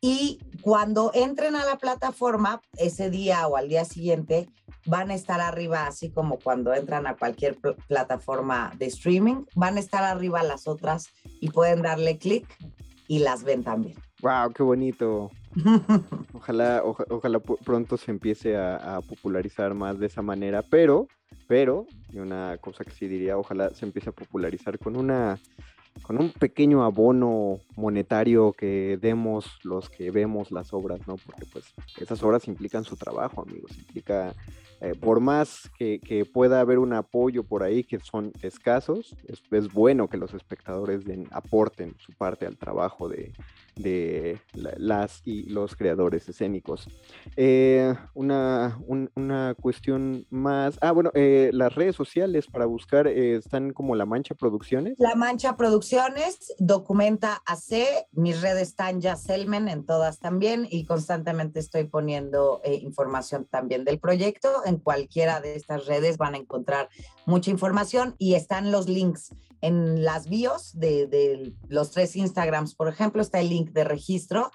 Y 0.00 0.38
cuando 0.60 1.10
entren 1.14 1.56
a 1.56 1.64
la 1.64 1.78
plataforma, 1.78 2.60
ese 2.76 3.08
día 3.10 3.46
o 3.46 3.56
al 3.56 3.68
día 3.68 3.84
siguiente, 3.84 4.48
van 4.86 5.10
a 5.10 5.14
estar 5.14 5.40
arriba, 5.40 5.86
así 5.86 6.10
como 6.10 6.38
cuando 6.38 6.74
entran 6.74 7.06
a 7.06 7.16
cualquier 7.16 7.56
pl 7.56 7.74
plataforma 7.88 8.72
de 8.78 8.86
streaming, 8.86 9.44
van 9.54 9.76
a 9.76 9.80
estar 9.80 10.04
arriba 10.04 10.42
las 10.42 10.68
otras 10.68 11.08
y 11.40 11.50
pueden 11.50 11.82
darle 11.82 12.18
clic 12.18 12.46
y 13.08 13.20
las 13.20 13.44
ven 13.44 13.64
también. 13.64 13.96
¡Wow! 14.20 14.52
¡Qué 14.52 14.62
bonito! 14.62 15.30
Ojalá, 16.34 16.82
ojalá 16.84 17.38
pronto 17.40 17.96
se 17.96 18.10
empiece 18.10 18.56
a, 18.56 18.96
a, 18.96 19.00
popularizar 19.00 19.72
más 19.72 19.98
de 19.98 20.06
esa 20.06 20.20
manera, 20.20 20.62
pero, 20.62 21.06
pero, 21.46 21.86
y 22.12 22.18
una 22.18 22.58
cosa 22.58 22.84
que 22.84 22.90
sí 22.90 23.06
diría, 23.06 23.38
ojalá 23.38 23.70
se 23.70 23.84
empiece 23.84 24.10
a 24.10 24.12
popularizar 24.12 24.78
con 24.78 24.96
una 24.96 25.38
con 26.02 26.20
un 26.20 26.30
pequeño 26.30 26.82
abono 26.82 27.60
monetario 27.76 28.52
que 28.52 28.98
demos 29.00 29.58
los 29.62 29.88
que 29.88 30.10
vemos 30.10 30.50
las 30.50 30.72
obras, 30.72 31.00
¿no? 31.06 31.16
Porque 31.16 31.46
pues 31.46 31.72
esas 31.98 32.22
obras 32.22 32.48
implican 32.48 32.84
su 32.84 32.96
trabajo, 32.96 33.42
amigos, 33.42 33.70
implica, 33.78 34.34
eh, 34.80 34.94
por 35.00 35.20
más 35.20 35.70
que, 35.78 36.00
que, 36.00 36.24
pueda 36.24 36.60
haber 36.60 36.78
un 36.78 36.92
apoyo 36.92 37.44
por 37.44 37.62
ahí 37.62 37.84
que 37.84 38.00
son 38.00 38.32
escasos, 38.42 39.14
es, 39.28 39.40
es 39.50 39.72
bueno 39.72 40.08
que 40.08 40.16
los 40.16 40.34
espectadores 40.34 41.04
den, 41.04 41.26
aporten 41.30 41.94
su 41.98 42.12
parte 42.12 42.46
al 42.46 42.56
trabajo 42.56 43.08
de, 43.08 43.32
de 43.76 44.40
las 44.52 45.22
y 45.24 45.48
los 45.50 45.76
creadores 45.76 46.28
escénicos. 46.28 46.88
Eh, 47.36 47.94
una, 48.14 48.78
un, 48.86 49.10
una, 49.14 49.54
cuestión 49.54 50.26
más. 50.30 50.78
Ah, 50.80 50.92
bueno, 50.92 51.10
eh, 51.14 51.50
las 51.52 51.74
redes 51.74 51.96
sociales 51.96 52.46
para 52.46 52.66
buscar 52.66 53.06
eh, 53.06 53.36
están 53.36 53.72
como 53.72 53.94
La 53.94 54.06
Mancha 54.06 54.34
Producciones. 54.34 54.98
La 54.98 55.14
Mancha 55.14 55.56
Producciones, 55.56 56.54
Documenta 56.58 57.42
AC, 57.46 58.06
mis 58.12 58.40
redes 58.40 58.68
están 58.68 59.00
ya 59.00 59.16
Selmen 59.16 59.68
en 59.68 59.84
todas 59.84 60.18
también 60.18 60.66
y 60.70 60.84
constantemente 60.84 61.60
estoy 61.60 61.84
poniendo 61.84 62.60
información 62.64 63.46
también 63.46 63.84
del 63.84 63.98
proyecto. 63.98 64.48
En 64.64 64.78
cualquiera 64.78 65.40
de 65.40 65.54
estas 65.54 65.86
redes 65.86 66.16
van 66.16 66.34
a 66.34 66.38
encontrar 66.38 66.88
mucha 67.26 67.50
información 67.50 68.14
y 68.18 68.34
están 68.34 68.72
los 68.72 68.88
links 68.88 69.30
en 69.64 70.04
las 70.04 70.28
bios 70.28 70.78
de, 70.78 71.54
los 71.68 71.90
tres 71.90 72.16
Instagrams, 72.16 72.74
por 72.74 72.88
ejemplo, 72.88 73.22
está 73.22 73.40
el 73.40 73.48
link 73.48 73.70
de 73.70 73.84
registro 73.84 74.50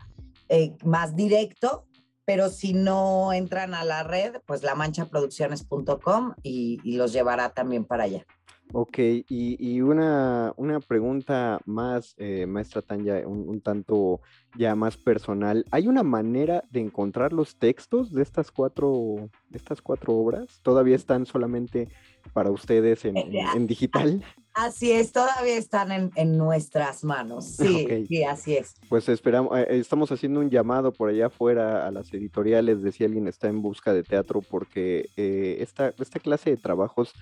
eh, 0.49 0.75
más 0.83 1.15
directo, 1.15 1.87
pero 2.25 2.49
si 2.49 2.73
no 2.73 3.33
entran 3.33 3.73
a 3.73 3.83
la 3.83 4.03
red, 4.03 4.35
pues 4.45 4.61
lamanchaproducciones.com 4.61 6.35
y, 6.43 6.79
y 6.83 6.97
los 6.97 7.11
llevará 7.11 7.49
también 7.49 7.85
para 7.85 8.03
allá. 8.03 8.25
Ok, 8.71 8.99
y, 8.99 9.23
y 9.29 9.81
una, 9.81 10.53
una, 10.55 10.79
pregunta 10.79 11.59
más, 11.65 12.13
eh, 12.17 12.45
maestra 12.45 12.83
Tanya, 12.83 13.27
un, 13.27 13.49
un, 13.49 13.61
tanto 13.61 14.21
ya 14.57 14.75
más 14.75 14.95
personal. 14.95 15.65
¿Hay 15.71 15.87
una 15.87 16.03
manera 16.03 16.63
de 16.69 16.81
encontrar 16.81 17.33
los 17.33 17.55
textos 17.55 18.13
de 18.13 18.21
estas 18.21 18.51
cuatro, 18.51 19.29
de 19.49 19.57
estas 19.57 19.81
cuatro 19.81 20.13
obras? 20.13 20.59
¿Todavía 20.61 20.95
están 20.95 21.25
solamente 21.25 21.89
para 22.31 22.51
ustedes 22.51 23.05
en, 23.05 23.17
en, 23.17 23.35
en 23.35 23.67
digital? 23.67 24.23
Así 24.53 24.91
es, 24.91 25.13
todavía 25.13 25.57
están 25.57 25.91
en, 25.91 26.11
en 26.15 26.37
nuestras 26.37 27.03
manos. 27.03 27.45
Sí, 27.45 27.85
okay. 27.85 28.05
sí, 28.05 28.23
así 28.23 28.55
es. 28.55 28.75
Pues 28.87 29.09
esperamos, 29.09 29.57
eh, 29.57 29.65
estamos 29.69 30.11
haciendo 30.11 30.41
un 30.41 30.49
llamado 30.49 30.91
por 30.91 31.09
allá 31.09 31.27
afuera 31.27 31.87
a 31.87 31.91
las 31.91 32.13
editoriales 32.13 32.83
de 32.83 32.91
si 32.91 33.03
alguien 33.03 33.27
está 33.27 33.47
en 33.47 33.63
busca 33.63 33.93
de 33.93 34.03
teatro, 34.03 34.41
porque 34.41 35.09
eh, 35.17 35.57
esta, 35.61 35.93
esta 35.97 36.19
clase 36.19 36.51
de 36.51 36.57
trabajos 36.57 37.13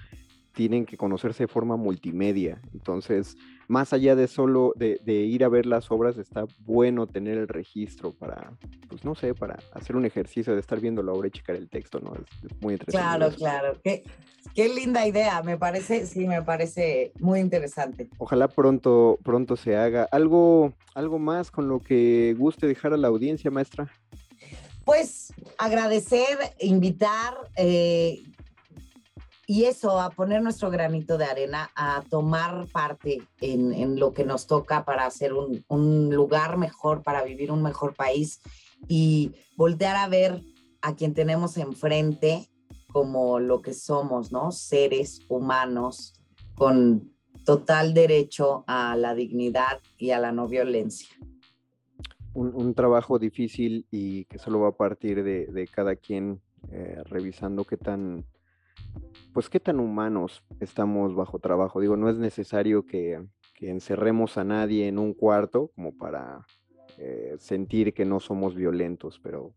tienen 0.58 0.88
que 0.88 0.98
conocerse 0.98 1.43
de 1.43 1.48
forma 1.48 1.78
multimedia. 1.78 2.60
Entonces, 2.74 3.38
más 3.67 3.93
allá 3.93 4.15
de 4.15 4.28
solo 4.28 4.74
de, 4.76 5.00
de, 5.04 5.13
ir 5.13 5.43
a 5.43 5.50
ver 5.50 5.67
las 5.67 5.91
obras, 5.91 6.17
está 6.17 6.46
bueno 6.62 7.06
tener 7.06 7.38
el 7.38 7.48
registro 7.48 8.12
para, 8.12 8.54
pues 8.89 9.06
no 9.06 9.13
sé, 9.13 9.36
para 9.36 9.60
hacer 9.74 9.96
un 9.96 10.04
ejercicio 10.08 10.56
de 10.56 10.60
estar 10.60 10.80
viendo 10.80 11.04
la 11.04 11.12
obra 11.12 11.28
y 11.28 11.32
checar 11.32 11.58
el 11.58 11.70
texto, 11.70 12.00
¿no? 12.00 12.15
Es, 12.15 12.43
es 12.43 12.60
muy 12.60 12.74
interesante. 12.74 13.17
Claro, 13.17 13.36
claro. 13.36 13.80
Qué, 13.84 14.04
qué, 14.56 14.67
linda 14.67 15.06
idea. 15.06 15.43
Me 15.43 15.60
parece, 15.60 16.08
sí, 16.08 16.26
me 16.26 16.41
parece 16.41 17.12
muy 17.20 17.39
interesante. 17.39 18.10
Ojalá 18.17 18.48
pronto, 18.48 19.20
pronto 19.24 19.58
se 19.58 19.76
haga. 19.76 20.08
¿Algo, 20.12 20.74
algo 20.96 21.20
más 21.20 21.52
con 21.52 21.67
lo 21.67 21.82
que 21.82 22.36
guste 22.36 22.65
dejar 22.65 22.93
a 22.93 22.98
la 22.98 23.10
audiencia, 23.10 23.52
maestra? 23.52 23.91
Pues 24.86 25.32
agradecer, 25.60 26.36
invitar, 26.60 27.36
eh, 27.58 28.24
y 29.49 29.63
eso, 29.63 29.97
a 29.97 30.10
poner 30.10 30.41
nuestro 30.41 30.69
granito 30.69 31.17
de 31.17 31.23
arena, 31.23 31.71
a 31.73 32.03
tomar 32.10 32.67
parte 32.67 33.21
en, 33.39 33.71
en 33.71 33.97
lo 33.97 34.13
que 34.13 34.25
nos 34.25 34.45
toca 34.45 34.83
para 34.83 35.05
hacer 35.05 35.31
un, 35.31 35.63
un, 35.69 36.13
lugar 36.13 36.57
mejor, 36.57 37.01
para 37.01 37.23
vivir 37.23 37.49
un 37.53 37.63
mejor 37.63 37.95
país 37.95 38.41
y 38.89 39.31
voltear 39.55 39.95
a 39.95 40.10
ver 40.10 40.43
a 40.81 40.95
quien 40.95 41.13
tenemos 41.13 41.55
enfrente 41.55 42.49
como 42.91 43.39
lo 43.39 43.62
que 43.62 43.73
somos, 43.73 44.33
¿no? 44.33 44.51
Seres 44.51 45.21
humanos 45.29 46.13
con 46.55 47.13
total 47.45 47.93
derecho 47.93 48.65
a 48.67 48.97
la 48.97 49.15
dignidad 49.15 49.79
y 49.97 50.12
a 50.12 50.19
la 50.19 50.33
no 50.33 50.49
violencia. 50.49 51.07
Un, 52.33 52.73
trabajo 52.73 53.17
difícil 53.17 53.88
y 53.91 54.25
que 54.25 54.39
solo 54.39 54.60
va 54.60 54.69
a 54.69 54.75
partir 54.75 55.23
de, 55.23 55.45
de 55.45 55.67
cada 55.67 55.95
quien 55.95 56.41
eh, 56.69 57.01
revisando 57.05 57.63
qué 57.63 57.77
tan 57.77 58.25
pues 59.38 59.52
qué 59.52 59.60
tan 59.60 59.80
humanos 59.80 60.43
estamos 60.60 61.13
bajo 61.13 61.38
trabajo. 61.38 61.80
Digo, 61.80 61.95
no 61.95 62.10
es 62.10 62.17
necesario 62.17 62.88
que, 62.88 63.23
encerremos 63.62 64.36
a 64.36 64.43
nadie 64.43 64.88
en 64.88 64.97
un 64.97 65.13
cuarto 65.13 65.69
como 65.76 65.95
para 65.95 66.43
eh, 66.97 67.36
sentir 67.38 67.93
que 67.93 68.04
no 68.04 68.19
somos 68.19 68.56
violentos, 68.56 69.19
pero 69.21 69.54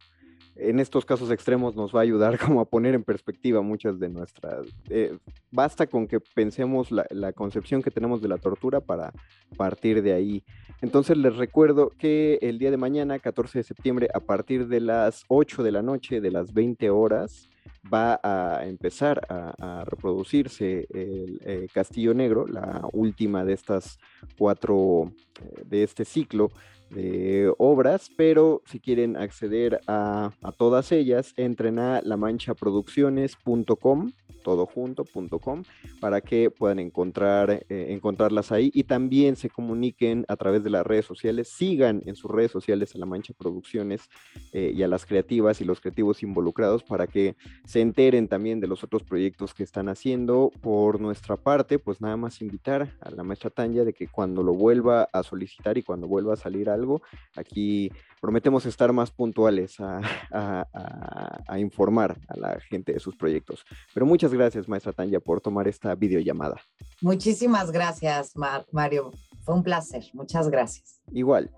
en 0.54 0.80
estos 0.80 1.06
casos 1.06 1.30
extremos 1.30 1.76
nos 1.76 1.96
va 1.96 2.00
a 2.00 2.02
ayudar 2.02 2.38
como 2.46 2.60
a 2.60 2.66
poner 2.66 2.94
en 2.94 3.04
perspectiva 3.04 3.62
muchas 3.62 3.98
de 3.98 4.10
nuestras... 4.10 4.66
Eh, 4.90 5.16
basta 5.50 5.86
con 5.86 6.06
que 6.06 6.20
pensemos 6.20 6.90
la, 6.90 7.06
la, 7.08 7.32
concepción 7.32 7.80
que 7.80 7.90
tenemos 7.90 8.20
de 8.20 8.28
la 8.28 8.36
tortura 8.36 8.82
para 8.82 9.14
partir 9.56 10.02
de 10.02 10.12
ahí. 10.12 10.44
Entonces 10.82 11.16
les 11.16 11.36
recuerdo 11.36 11.88
que 11.96 12.38
el 12.42 12.58
día 12.58 12.70
de 12.70 12.76
mañana, 12.76 13.18
14 13.18 13.60
de 13.60 13.62
septiembre, 13.62 14.08
a 14.12 14.20
partir 14.20 14.68
de 14.68 14.80
las 14.80 15.24
8 15.28 15.62
de 15.62 15.72
la 15.72 15.80
noche, 15.80 16.20
de 16.20 16.30
las 16.30 16.52
20 16.52 16.90
horas, 16.90 17.48
va 17.82 18.20
a 18.22 18.66
empezar 18.66 19.20
a, 19.28 19.84
reproducirse 19.84 20.86
el 20.92 21.40
eh, 21.44 21.66
Castillo 21.72 22.12
Negro, 22.14 22.46
la 22.46 22.88
última 22.92 23.44
de 23.44 23.54
estas 23.54 23.98
cuatro, 24.38 25.12
eh, 25.40 25.62
de 25.64 25.82
este 25.82 26.04
ciclo 26.04 26.52
de 26.90 27.52
obras, 27.58 28.10
pero 28.16 28.62
si 28.66 28.78
quieren 28.80 29.16
acceder 29.16 29.80
a, 29.86 30.32
a 30.42 30.52
todas 30.52 30.92
ellas, 30.92 31.32
entren 31.36 31.78
a 31.78 32.02
lamanchaproducciones.com 32.02 34.12
todojunto.com 34.42 35.62
para 36.00 36.20
que 36.20 36.50
puedan 36.50 36.78
encontrar, 36.78 37.64
eh, 37.68 37.86
encontrarlas 37.90 38.52
ahí 38.52 38.70
y 38.74 38.84
también 38.84 39.36
se 39.36 39.50
comuniquen 39.50 40.24
a 40.28 40.36
través 40.36 40.64
de 40.64 40.70
las 40.70 40.86
redes 40.86 41.04
sociales, 41.04 41.48
sigan 41.48 42.02
en 42.06 42.16
sus 42.16 42.30
redes 42.30 42.50
sociales 42.50 42.94
a 42.94 42.98
La 42.98 43.06
Mancha 43.06 43.32
Producciones 43.36 44.08
eh, 44.52 44.72
y 44.74 44.82
a 44.82 44.88
las 44.88 45.06
creativas 45.06 45.60
y 45.60 45.64
los 45.64 45.80
creativos 45.80 46.22
involucrados 46.22 46.82
para 46.82 47.06
que 47.06 47.36
se 47.64 47.80
enteren 47.80 48.28
también 48.28 48.60
de 48.60 48.66
los 48.66 48.84
otros 48.84 49.02
proyectos 49.02 49.54
que 49.54 49.62
están 49.62 49.88
haciendo. 49.88 50.50
Por 50.60 51.00
nuestra 51.00 51.36
parte, 51.36 51.78
pues 51.78 52.00
nada 52.00 52.16
más 52.16 52.40
invitar 52.40 52.92
a 53.00 53.10
la 53.10 53.22
maestra 53.22 53.50
Tanya 53.50 53.84
de 53.84 53.92
que 53.92 54.08
cuando 54.08 54.42
lo 54.42 54.54
vuelva 54.54 55.08
a 55.12 55.22
solicitar 55.22 55.78
y 55.78 55.82
cuando 55.82 56.08
vuelva 56.08 56.34
a 56.34 56.36
salir 56.36 56.70
algo, 56.70 57.02
aquí 57.36 57.90
prometemos 58.20 58.66
estar 58.66 58.92
más 58.92 59.10
puntuales 59.10 59.76
a, 59.80 61.56
informar 61.58 62.16
a 62.28 62.36
la 62.38 62.60
gente 62.60 62.92
de 62.92 63.00
sus 63.00 63.16
proyectos. 63.16 63.64
Pero 63.92 64.06
muchas 64.06 64.29
gracias, 64.32 64.68
maestra 64.68 64.92
Tanya, 64.92 65.20
por 65.20 65.40
tomar 65.40 65.68
esta 65.68 65.94
videollamada. 65.94 66.60
Muchísimas 67.00 67.70
gracias, 67.70 68.34
Mario. 68.72 69.12
Fue 69.42 69.54
un 69.54 69.62
placer. 69.62 70.04
Muchas 70.12 70.48
gracias. 70.48 71.00
Igual. 71.12 71.50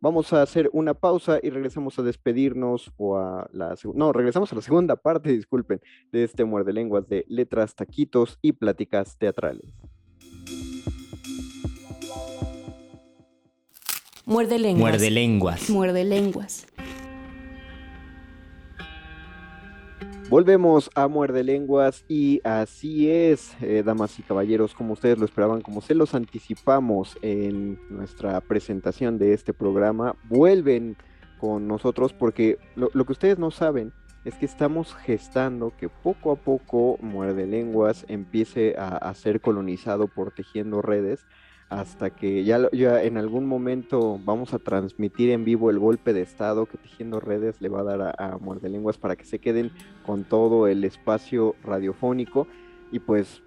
Vamos 0.00 0.32
a 0.32 0.42
hacer 0.42 0.68
una 0.72 0.94
pausa 0.94 1.38
y 1.40 1.50
regresamos 1.50 1.96
a 1.96 2.02
despedirnos 2.02 2.92
o 2.96 3.18
a 3.18 3.48
la 3.52 3.76
no, 3.94 4.12
regresamos 4.12 4.52
a 4.52 4.56
la 4.56 4.62
segunda 4.62 4.96
parte, 4.96 5.30
disculpen, 5.30 5.80
de 6.10 6.24
este 6.24 6.44
muerde 6.44 6.72
lenguas 6.72 7.08
de 7.08 7.24
letras, 7.28 7.76
taquitos 7.76 8.36
y 8.42 8.50
pláticas 8.50 9.16
teatrales. 9.16 9.72
Muerde 14.24 14.58
lenguas. 14.58 14.80
Muerde 14.80 15.10
lenguas. 15.10 15.70
Muerde 15.70 16.04
lenguas. 16.04 16.66
Volvemos 20.32 20.90
a 20.94 21.08
Muerde 21.08 21.44
Lenguas 21.44 22.06
y 22.08 22.40
así 22.42 23.10
es, 23.10 23.54
eh, 23.60 23.82
damas 23.84 24.18
y 24.18 24.22
caballeros, 24.22 24.72
como 24.72 24.94
ustedes 24.94 25.18
lo 25.18 25.26
esperaban, 25.26 25.60
como 25.60 25.82
se 25.82 25.94
los 25.94 26.14
anticipamos 26.14 27.18
en 27.20 27.78
nuestra 27.90 28.40
presentación 28.40 29.18
de 29.18 29.34
este 29.34 29.52
programa, 29.52 30.16
vuelven 30.30 30.96
con 31.38 31.68
nosotros 31.68 32.14
porque 32.14 32.58
lo, 32.76 32.88
que 32.88 33.12
ustedes 33.12 33.38
no 33.38 33.50
saben 33.50 33.92
es 34.24 34.34
que 34.36 34.46
estamos 34.46 34.94
gestando 34.94 35.74
que 35.76 35.90
poco 35.90 36.32
a 36.32 36.36
poco 36.36 36.96
Muerde 37.02 37.46
Lenguas 37.46 38.06
empiece 38.08 38.74
a, 38.78 38.96
a 38.96 39.12
ser 39.12 39.42
colonizado 39.42 40.08
por 40.08 40.30
tejiendo 40.30 40.80
redes 40.80 41.26
hasta 41.72 42.10
que 42.10 42.44
ya, 42.44 42.68
ya, 42.72 43.02
en 43.02 43.16
algún 43.16 43.46
momento 43.46 44.20
vamos 44.24 44.52
a 44.52 44.58
transmitir 44.58 45.30
en 45.30 45.44
vivo 45.44 45.70
el 45.70 45.78
golpe 45.78 46.12
de 46.12 46.20
estado 46.20 46.66
que 46.66 46.76
Tejiendo 46.76 47.18
Redes 47.18 47.60
le 47.60 47.70
va 47.70 47.80
a 47.80 47.84
dar 47.84 48.02
a, 48.02 48.14
a 48.34 48.38
Muerde 48.38 48.68
Lenguas 48.68 48.98
para 48.98 49.16
que 49.16 49.24
se 49.24 49.38
queden 49.38 49.70
con 50.04 50.24
todo 50.24 50.68
el 50.68 50.84
espacio 50.84 51.56
radiofónico 51.64 52.46
y 52.90 52.98
pues 52.98 53.42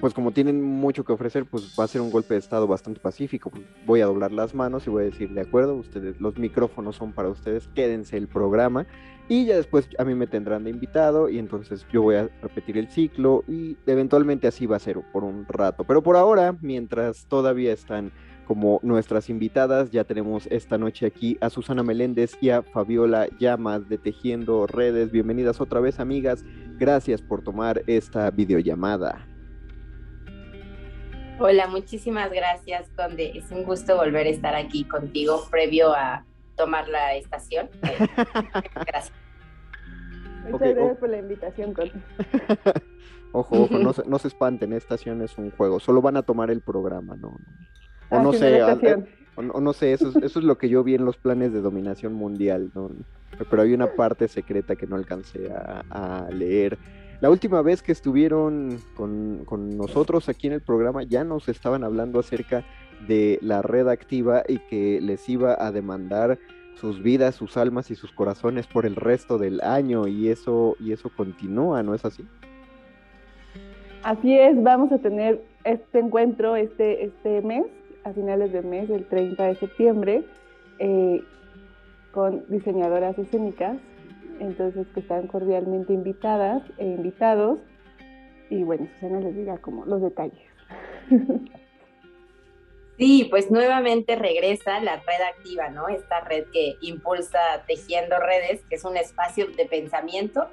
pues 0.00 0.12
como 0.12 0.30
tienen 0.30 0.62
mucho 0.62 1.04
que 1.04 1.12
ofrecer, 1.12 1.46
pues 1.46 1.74
va 1.78 1.84
a 1.84 1.88
ser 1.88 2.02
un 2.02 2.10
golpe 2.10 2.34
de 2.34 2.40
estado 2.40 2.66
bastante 2.66 3.00
pacífico. 3.00 3.50
Voy 3.86 4.02
a 4.02 4.06
doblar 4.06 4.30
las 4.30 4.54
manos 4.54 4.86
y 4.86 4.90
voy 4.90 5.04
a 5.04 5.06
decir, 5.06 5.30
de 5.30 5.40
acuerdo, 5.40 5.74
ustedes, 5.74 6.20
los 6.20 6.36
micrófonos 6.36 6.96
son 6.96 7.12
para 7.12 7.30
ustedes, 7.30 7.68
quédense 7.68 8.18
el 8.18 8.28
programa 8.28 8.86
y 9.28 9.46
ya 9.46 9.56
después 9.56 9.88
a 9.98 10.04
mí 10.04 10.14
me 10.14 10.26
tendrán 10.26 10.64
de 10.64 10.70
invitado 10.70 11.28
y 11.28 11.38
entonces 11.38 11.86
yo 11.92 12.02
voy 12.02 12.16
a 12.16 12.28
repetir 12.42 12.78
el 12.78 12.88
ciclo 12.88 13.42
y 13.48 13.76
eventualmente 13.86 14.46
así 14.46 14.66
va 14.66 14.76
a 14.76 14.80
ser 14.80 15.00
por 15.12 15.24
un 15.24 15.46
rato. 15.48 15.84
Pero 15.84 16.02
por 16.02 16.16
ahora, 16.16 16.56
mientras 16.60 17.26
todavía 17.26 17.72
están 17.72 18.12
como 18.46 18.78
nuestras 18.84 19.28
invitadas, 19.28 19.90
ya 19.90 20.04
tenemos 20.04 20.46
esta 20.46 20.78
noche 20.78 21.06
aquí 21.06 21.36
a 21.40 21.50
Susana 21.50 21.82
Meléndez 21.82 22.36
y 22.40 22.50
a 22.50 22.62
Fabiola 22.62 23.26
Llamas 23.40 23.88
de 23.88 23.98
Tejiendo 23.98 24.68
Redes. 24.68 25.10
Bienvenidas 25.10 25.60
otra 25.60 25.80
vez, 25.80 25.98
amigas. 25.98 26.44
Gracias 26.78 27.20
por 27.20 27.42
tomar 27.42 27.82
esta 27.88 28.30
videollamada. 28.30 29.26
Hola, 31.40 31.66
muchísimas 31.66 32.30
gracias, 32.30 32.88
Conde. 32.96 33.32
Es 33.36 33.50
un 33.50 33.64
gusto 33.64 33.96
volver 33.96 34.26
a 34.26 34.30
estar 34.30 34.54
aquí 34.54 34.84
contigo 34.84 35.48
previo 35.50 35.92
a 35.92 36.24
tomar 36.56 36.88
la 36.88 37.14
estación. 37.14 37.68
gracias. 37.82 39.12
Muchas 40.50 40.60
okay, 40.60 40.74
gracias 40.74 40.96
oh. 40.96 41.00
por 41.00 41.08
la 41.08 41.18
invitación, 41.18 41.74
ojo, 43.32 43.62
ojo, 43.62 43.78
no 43.78 43.92
se, 43.92 44.04
no 44.06 44.18
se 44.18 44.28
espanten, 44.28 44.72
esta 44.72 44.94
estación 44.94 45.22
es 45.22 45.36
un 45.38 45.50
juego, 45.50 45.80
solo 45.80 46.00
van 46.00 46.16
a 46.16 46.22
tomar 46.22 46.50
el 46.50 46.60
programa, 46.60 47.16
¿no? 47.16 47.36
O 48.10 48.20
no 48.20 48.32
sé, 48.32 48.62
o, 48.62 48.78
o, 49.36 49.60
no 49.60 49.72
sé, 49.72 49.92
eso 49.92 50.10
es, 50.10 50.16
eso 50.16 50.38
es 50.38 50.44
lo 50.44 50.56
que 50.56 50.68
yo 50.68 50.84
vi 50.84 50.94
en 50.94 51.04
los 51.04 51.16
planes 51.16 51.52
de 51.52 51.60
dominación 51.60 52.12
mundial, 52.12 52.70
¿no? 52.74 52.90
Pero 53.50 53.62
hay 53.62 53.74
una 53.74 53.92
parte 53.94 54.28
secreta 54.28 54.76
que 54.76 54.86
no 54.86 54.94
alcancé 54.94 55.50
a, 55.52 55.82
a 55.90 56.30
leer. 56.30 56.78
La 57.20 57.30
última 57.30 57.62
vez 57.62 57.82
que 57.82 57.92
estuvieron 57.92 58.78
con, 58.94 59.44
con, 59.44 59.76
nosotros 59.76 60.28
aquí 60.28 60.46
en 60.46 60.52
el 60.52 60.60
programa 60.60 61.02
ya 61.02 61.24
nos 61.24 61.48
estaban 61.48 61.82
hablando 61.82 62.20
acerca 62.20 62.64
de 63.06 63.38
la 63.42 63.62
red 63.62 63.88
activa 63.88 64.42
y 64.46 64.58
que 64.58 65.00
les 65.00 65.28
iba 65.28 65.56
a 65.58 65.72
demandar 65.72 66.38
sus 66.74 67.02
vidas, 67.02 67.34
sus 67.34 67.56
almas 67.56 67.90
y 67.90 67.94
sus 67.94 68.12
corazones 68.12 68.66
por 68.66 68.84
el 68.86 68.96
resto 68.96 69.38
del 69.38 69.60
año 69.62 70.06
y 70.06 70.28
eso 70.28 70.76
y 70.78 70.92
eso 70.92 71.10
continúa, 71.16 71.82
¿no 71.82 71.94
es 71.94 72.04
así? 72.04 72.24
Así 74.02 74.38
es, 74.38 74.62
vamos 74.62 74.92
a 74.92 74.98
tener 74.98 75.42
este 75.64 75.98
encuentro 75.98 76.54
este, 76.54 77.04
este 77.04 77.42
mes, 77.42 77.64
a 78.04 78.12
finales 78.12 78.52
del 78.52 78.64
mes, 78.66 78.88
el 78.90 79.04
30 79.06 79.44
de 79.44 79.54
septiembre, 79.56 80.24
eh, 80.78 81.22
con 82.12 82.44
diseñadoras 82.48 83.18
escénicas 83.18 83.78
entonces 84.40 84.86
que 84.88 85.00
están 85.00 85.26
cordialmente 85.26 85.92
invitadas 85.92 86.62
e 86.78 86.86
invitados. 86.86 87.60
Y 88.50 88.62
bueno, 88.62 88.86
Susana 88.94 89.20
les 89.20 89.34
diga 89.34 89.58
como 89.58 89.84
los 89.86 90.02
detalles. 90.02 90.38
Sí, 92.98 93.26
pues 93.30 93.50
nuevamente 93.50 94.16
regresa 94.16 94.80
la 94.80 94.96
red 94.96 95.20
activa, 95.34 95.68
¿no? 95.68 95.88
Esta 95.88 96.20
red 96.20 96.46
que 96.52 96.76
impulsa 96.80 97.64
Tejiendo 97.66 98.18
Redes, 98.18 98.62
que 98.70 98.76
es 98.76 98.84
un 98.84 98.96
espacio 98.96 99.48
de 99.48 99.66
pensamiento 99.66 100.48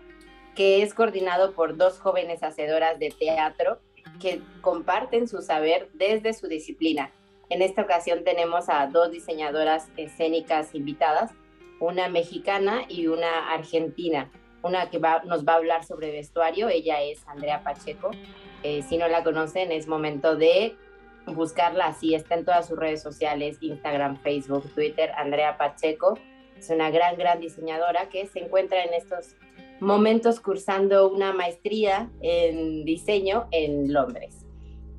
que 0.56 0.84
es 0.84 0.94
coordinado 0.94 1.54
por 1.54 1.78
dos 1.78 2.00
jóvenes 2.00 2.44
hacedoras 2.44 3.00
de 3.00 3.10
teatro 3.10 3.80
que 4.20 4.42
comparten 4.62 5.28
su 5.28 5.42
saber 5.42 5.90
desde 5.94 6.34
su 6.34 6.48
disciplina. 6.48 7.12
En 7.50 7.62
esta 7.62 7.82
ocasión 7.82 8.24
tenemos 8.24 8.70
a 8.70 8.88
dos 8.88 9.12
diseñadoras 9.12 9.90
escénicas 9.98 10.76
invitadas, 10.76 11.32
una 11.80 12.10
mexicana 12.10 12.84
y 12.88 13.08
una 13.08 13.52
argentina. 13.54 14.32
Una 14.62 14.90
que 14.90 14.98
va, 14.98 15.24
nos 15.26 15.46
va 15.46 15.54
a 15.54 15.58
hablar 15.58 15.84
sobre 15.84 16.12
vestuario, 16.12 16.70
ella 16.70 17.02
es 17.02 17.28
Andrea 17.28 17.64
Pacheco. 17.64 18.12
Eh, 18.64 18.82
si 18.84 18.98
no 18.98 19.10
la 19.10 19.24
conocen, 19.24 19.72
es 19.72 19.88
momento 19.88 20.38
de 20.38 20.78
buscarla 21.28 21.88
así, 21.88 22.16
está 22.16 22.36
en 22.36 22.46
todas 22.46 22.68
sus 22.68 22.78
redes 22.78 23.02
sociales, 23.02 23.58
Instagram, 23.62 24.18
Facebook, 24.22 24.70
Twitter, 24.74 25.12
Andrea 25.18 25.58
Pacheco. 25.58 26.18
Es 26.58 26.70
una 26.70 26.92
gran, 26.92 27.18
gran 27.18 27.40
diseñadora 27.40 28.10
que 28.10 28.28
se 28.28 28.40
encuentra 28.40 28.84
en 28.84 28.94
estos 28.94 29.36
momentos 29.80 30.40
cursando 30.40 31.10
una 31.10 31.34
maestría 31.34 32.10
en 32.22 32.86
diseño 32.86 33.48
en 33.52 33.92
Londres. 33.92 34.46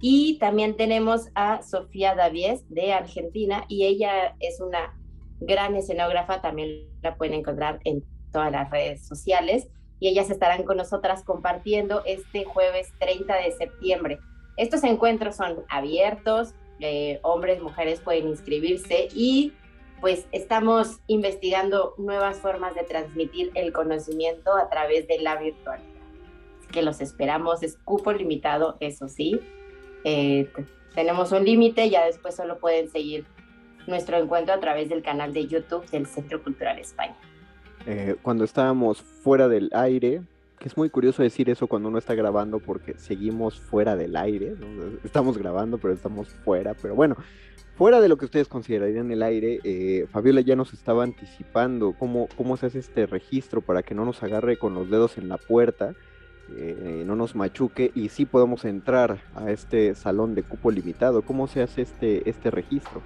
Y 0.01 0.39
también 0.39 0.77
tenemos 0.77 1.29
a 1.35 1.63
Sofía 1.63 2.15
Davies 2.15 2.69
de 2.69 2.93
Argentina 2.93 3.65
y 3.69 3.87
ella 3.87 4.37
es 4.41 4.61
una 4.61 4.95
gran 5.41 5.77
escenógrafa, 5.77 6.43
también 6.43 6.91
la 7.03 7.17
pueden 7.17 7.35
encontrar 7.35 7.81
en 7.85 8.05
todas 8.31 8.53
las 8.53 8.71
redes 8.71 9.07
sociales 9.07 9.69
y 10.01 10.09
ellas 10.09 10.31
estarán 10.31 10.65
con 10.65 10.77
nosotras 10.77 11.25
compartiendo 11.25 12.03
este 12.05 12.45
jueves 12.45 12.93
30 12.99 13.35
de 13.37 13.53
septiembre. 13.53 14.19
Estos 14.57 14.85
encuentros 14.85 15.37
son 15.37 15.65
abiertos, 15.69 16.55
eh, 16.81 17.19
hombres, 17.23 17.63
mujeres 17.63 18.01
pueden 18.01 18.29
inscribirse 18.29 19.09
y 19.15 19.53
pues 20.01 20.27
estamos 20.33 21.01
investigando 21.07 21.95
nuevas 21.97 22.39
formas 22.39 22.75
de 22.75 22.85
transmitir 22.85 23.51
el 23.55 23.73
conocimiento 23.73 24.55
a 24.57 24.69
través 24.69 25.09
de 25.09 25.19
la 25.21 25.37
virtualidad. 25.37 25.89
Que 26.71 26.83
los 26.83 27.01
esperamos, 27.01 27.63
es 27.63 27.77
cupo 27.85 28.13
limitado, 28.13 28.77
eso 28.81 29.09
sí. 29.09 29.41
Eh, 30.05 30.51
tenemos 30.95 31.33
un 31.33 31.45
límite, 31.45 31.89
ya 31.89 32.05
después 32.05 32.35
solo 32.35 32.59
pueden 32.59 32.91
seguir 32.91 33.25
nuestro 33.87 34.19
encuentro 34.19 34.55
a 34.55 34.61
través 34.61 34.89
del 34.89 35.03
canal 35.03 35.33
de 35.33 35.47
YouTube 35.47 35.89
del 35.91 36.07
Centro 36.07 36.43
Cultural 36.43 36.79
España. 36.79 37.17
eh, 37.87 38.17
cuando 38.23 38.45
estábamos 38.45 39.03
fuera 39.03 39.49
del 39.49 39.71
aire, 39.73 40.23
es 40.69 40.77
muy 40.77 40.91
curioso 40.91 41.23
decir 41.23 41.51
eso 41.51 41.67
cuando 41.67 41.89
uno 41.89 41.99
está 41.99 42.15
grabando 42.15 42.59
porque 42.59 42.95
seguimos 42.95 43.61
fuera 43.61 43.97
del 43.97 44.17
aire, 44.17 44.55
estamos 45.05 45.39
grabando 45.39 45.79
pero 45.79 45.95
estamos 45.95 46.29
fuera, 46.29 46.75
pero 46.81 46.95
bueno, 46.95 47.17
fuera 47.77 48.01
de 48.01 48.09
lo 48.09 48.17
que 48.17 48.25
ustedes 48.25 48.49
considerarían 48.49 49.11
el 49.11 49.23
aire, 49.23 49.61
eh, 49.65 50.07
Fabiola 50.11 50.41
ya 50.41 50.57
nos 50.57 50.73
estaba 50.73 51.05
anticipando 51.05 51.95
cómo, 51.99 52.29
cómo 52.37 52.57
se 52.57 52.67
hace 52.67 52.79
este 52.79 53.07
registro 53.07 53.61
para 53.61 53.83
que 53.83 53.95
no 53.95 54.05
nos 54.05 54.23
agarre 54.23 54.57
con 54.57 54.75
los 54.75 54.91
dedos 54.91 55.19
en 55.19 55.29
la 55.29 55.39
puerta. 55.39 55.95
Eh, 56.59 57.05
no 57.07 57.17
nos 57.17 57.35
machuque 57.35 57.91
y 57.95 58.11
sí 58.11 58.27
podemos 58.27 58.67
entrar 58.67 59.17
a 59.35 59.51
este 59.51 59.95
salón 59.95 60.35
de 60.35 60.43
cupo 60.43 60.71
limitado. 60.71 61.23
¿Cómo 61.23 61.47
se 61.47 61.63
hace 61.63 61.81
este, 61.81 62.29
este 62.29 62.51
registro? 62.51 63.01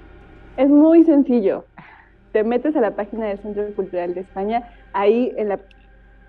Es 0.57 0.69
muy 0.69 1.05
sencillo. 1.05 1.65
Te 2.33 2.43
metes 2.43 2.75
a 2.75 2.81
la 2.81 2.97
página 2.97 3.27
del 3.27 3.39
Centro 3.39 3.65
Cultural 3.75 4.13
de 4.13 4.23
España, 4.23 4.69
ahí 4.93 5.33
en 5.37 5.51
la, 5.51 5.61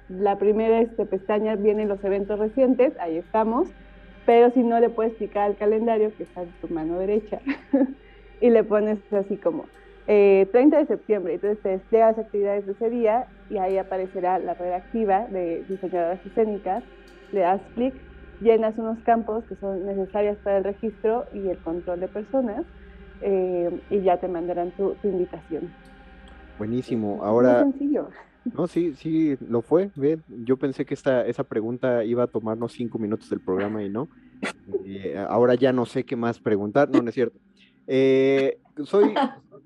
la 0.10 0.38
primera 0.38 0.82
este, 0.82 1.06
pestaña 1.06 1.56
vienen 1.56 1.88
los 1.88 2.04
eventos 2.04 2.40
recientes, 2.40 2.94
ahí 3.00 3.18
estamos, 3.18 3.70
pero 4.26 4.52
si 4.52 4.64
no 4.64 4.80
le 4.80 4.90
puedes 4.90 5.14
picar 5.14 5.44
al 5.44 5.58
calendario 5.58 6.12
que 6.16 6.24
está 6.24 6.44
en 6.44 6.52
tu 6.62 6.68
mano 6.68 7.00
derecha 7.00 7.40
y 8.42 8.50
le 8.50 8.64
pones 8.64 8.98
así 9.14 9.38
como 9.38 9.66
30 10.06 10.08
eh, 10.08 10.48
de 10.70 10.86
septiembre, 10.88 11.36
entonces 11.36 11.62
te 11.62 11.70
desplegas 11.70 12.18
actividades 12.18 12.66
de 12.66 12.72
ese 12.72 12.90
día 12.90 13.28
y 13.50 13.58
ahí 13.58 13.78
aparecerá 13.78 14.40
la 14.40 14.56
red 14.56 14.74
activa 14.74 15.28
de 15.28 15.64
diseñadoras 15.70 16.26
escénicas, 16.26 16.84
le 17.32 17.42
das 17.42 17.62
clic, 17.76 17.94
llenas 18.42 18.78
unos 18.78 18.98
campos 19.04 19.44
que 19.46 19.56
son 19.56 19.86
necesarios 19.86 20.38
para 20.38 20.58
el 20.58 20.64
registro 20.64 21.26
y 21.34 21.48
el 21.50 21.58
control 21.60 22.00
de 22.00 22.08
personas 22.08 22.66
eh, 23.22 23.70
y 23.92 24.02
ya 24.02 24.18
te 24.18 24.28
mandarán 24.28 24.72
tu, 24.72 24.96
invitación. 25.04 25.70
Buenísimo, 26.58 27.20
ahora... 27.24 27.64
Muy 27.64 27.74
sencillo. 27.74 28.10
No, 28.46 28.68
sí, 28.68 28.94
sí, 28.96 29.38
lo 29.48 29.62
fue. 29.62 29.92
Yo 30.44 30.58
pensé 30.58 30.86
que 30.86 30.94
esta, 30.94 31.26
esa 31.26 31.44
pregunta 31.44 32.04
iba 32.04 32.24
a 32.24 32.28
tomarnos 32.28 32.74
cinco 32.74 32.98
minutos 32.98 33.30
del 33.30 33.42
programa 33.42 33.84
y 33.84 33.90
no. 33.90 34.08
Eh, 34.86 35.18
ahora 35.28 35.56
ya 35.56 35.74
no 35.74 35.86
sé 35.86 36.04
qué 36.04 36.16
más 36.16 36.40
preguntar. 36.40 36.90
No, 36.90 37.02
no 37.02 37.10
es 37.10 37.16
cierto. 37.16 37.38
Eh, 37.88 38.60
soy, 38.86 39.14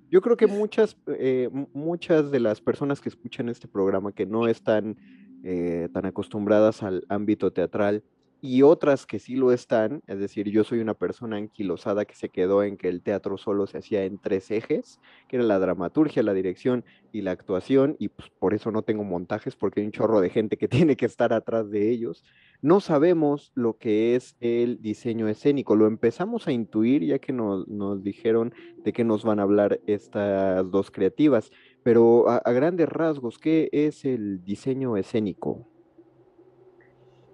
yo 0.10 0.22
creo 0.22 0.38
que 0.38 0.48
muchas, 0.48 0.98
eh, 1.08 1.50
muchas 1.74 2.32
de 2.32 2.40
las 2.40 2.62
personas 2.62 3.02
que 3.02 3.10
escuchan 3.10 3.50
este 3.50 3.68
programa 3.68 4.12
que 4.12 4.26
no 4.26 4.48
están 4.48 4.98
eh, 5.44 5.90
tan 5.94 6.06
acostumbradas 6.06 6.84
al 6.84 7.06
ámbito 7.10 7.52
teatral 7.52 8.04
y 8.46 8.62
otras 8.62 9.06
que 9.06 9.20
sí 9.20 9.38
lo 9.38 9.54
están, 9.54 10.02
es 10.06 10.20
decir, 10.20 10.50
yo 10.50 10.66
soy 10.66 10.80
una 10.80 10.96
persona 10.96 11.38
anquilosada 11.38 12.04
que 12.04 12.14
se 12.14 12.28
quedó 12.28 12.62
en 12.62 12.76
que 12.76 12.90
el 12.90 13.02
teatro 13.02 13.38
solo 13.38 13.68
se 13.68 13.78
hacía 13.78 14.04
en 14.04 14.18
tres 14.18 14.52
ejes, 14.52 15.00
que 15.30 15.38
era 15.38 15.46
la 15.46 15.60
dramaturgia, 15.60 16.24
la 16.24 16.34
dirección 16.34 16.84
y 17.14 17.22
la 17.22 17.32
actuación, 17.32 17.96
y 18.00 18.10
pues 18.10 18.30
por 18.40 18.54
eso 18.54 18.70
no 18.70 18.82
tengo 18.82 19.06
montajes, 19.06 19.56
porque 19.56 19.80
hay 19.80 19.86
un 19.86 19.94
chorro 19.94 20.20
de 20.20 20.30
gente 20.30 20.58
que 20.58 20.68
tiene 20.88 20.98
que 20.98 21.06
estar 21.06 21.32
atrás 21.32 21.72
de 21.72 21.90
ellos. 21.90 22.26
No 22.62 22.82
sabemos 22.82 23.54
lo 23.56 23.78
que 23.78 24.18
es 24.18 24.36
el 24.42 24.82
diseño 24.82 25.30
escénico, 25.30 25.78
lo 25.78 25.88
empezamos 25.88 26.46
a 26.46 26.52
intuir 26.52 27.02
ya 27.06 27.20
que 27.20 27.32
nos, 27.32 27.66
dijeron 28.04 28.54
de 28.84 28.92
qué 28.92 29.06
nos 29.06 29.24
van 29.24 29.40
a 29.40 29.44
hablar 29.44 29.80
estas 29.88 30.70
dos 30.70 30.92
creativas, 30.92 31.50
pero 31.82 32.30
a, 32.30 32.42
grandes 32.52 32.90
rasgos, 32.90 33.38
¿qué 33.38 33.70
es 33.72 34.04
el 34.04 34.44
diseño 34.44 34.98
escénico? 34.98 35.73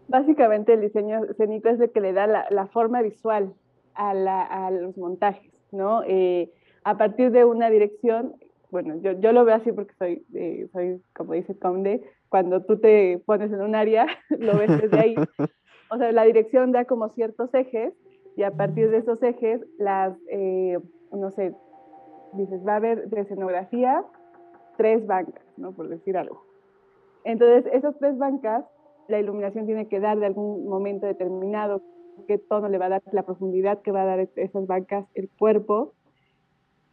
Básicamente 0.10 0.74
el 0.74 0.82
diseño 0.82 1.24
escénico 1.26 1.70
es 1.70 1.80
el 1.80 1.92
que 1.92 2.02
le 2.02 2.14
da 2.14 2.26
la, 2.28 2.68
forma 2.68 3.02
visual 3.02 3.54
a, 3.94 4.72
los 4.72 4.98
montajes, 4.98 5.52
¿no? 5.72 6.02
Eh, 6.06 6.52
a 6.84 6.98
partir 6.98 7.32
de 7.32 7.46
una 7.46 7.70
dirección, 7.70 8.34
bueno, 8.72 8.96
yo, 9.02 9.32
lo 9.32 9.46
veo 9.46 9.56
así 9.56 9.72
porque 9.72 9.94
soy, 10.00 10.26
eh, 10.34 10.68
soy, 10.74 11.02
como 11.16 11.34
dice 11.34 11.58
Conde, 11.58 12.02
cuando 12.30 12.64
tú 12.64 12.80
te 12.80 13.22
pones 13.26 13.52
en 13.52 13.62
un 13.62 13.76
área, 13.76 14.08
lo 14.30 14.58
ves 14.58 14.82
desde 14.82 15.00
ahí. 15.00 15.16
O 15.92 15.98
sea, 15.98 16.12
la 16.12 16.24
dirección 16.24 16.72
da 16.72 16.86
como 16.86 17.10
ciertos 17.10 17.54
ejes 17.54 17.94
y 18.36 18.44
a 18.44 18.52
partir 18.52 18.90
de 18.90 18.98
esos 18.98 19.22
ejes, 19.22 19.62
las, 19.78 20.18
eh, 20.28 20.80
no 21.12 21.30
sé, 21.32 21.54
dices, 22.34 22.66
va 22.66 22.74
a 22.74 22.78
haber 22.78 23.10
de 23.10 23.22
escenografía 23.22 24.04
tres 24.78 25.06
bancas, 25.06 25.44
¿no? 25.58 25.72
Por 25.74 25.90
decir 25.90 26.18
algo. 26.18 26.46
Entonces, 27.26 27.72
esas 27.74 27.98
tres 28.00 28.18
bancas, 28.18 28.66
la 29.10 29.20
iluminación 29.20 29.66
tiene 29.66 29.88
que 29.88 30.00
dar 30.00 30.20
de 30.20 30.28
algún 30.28 30.66
momento 30.68 31.06
determinado 31.06 31.82
qué 32.28 32.38
tono 32.38 32.70
le 32.70 32.78
va 32.78 32.86
a 32.86 32.90
dar, 32.90 33.04
la 33.12 33.24
profundidad 33.24 33.82
que 33.82 33.92
va 33.92 34.04
a 34.04 34.06
dar 34.06 34.30
esas 34.36 34.68
bancas, 34.68 35.06
el 35.16 35.30
cuerpo. 35.30 35.94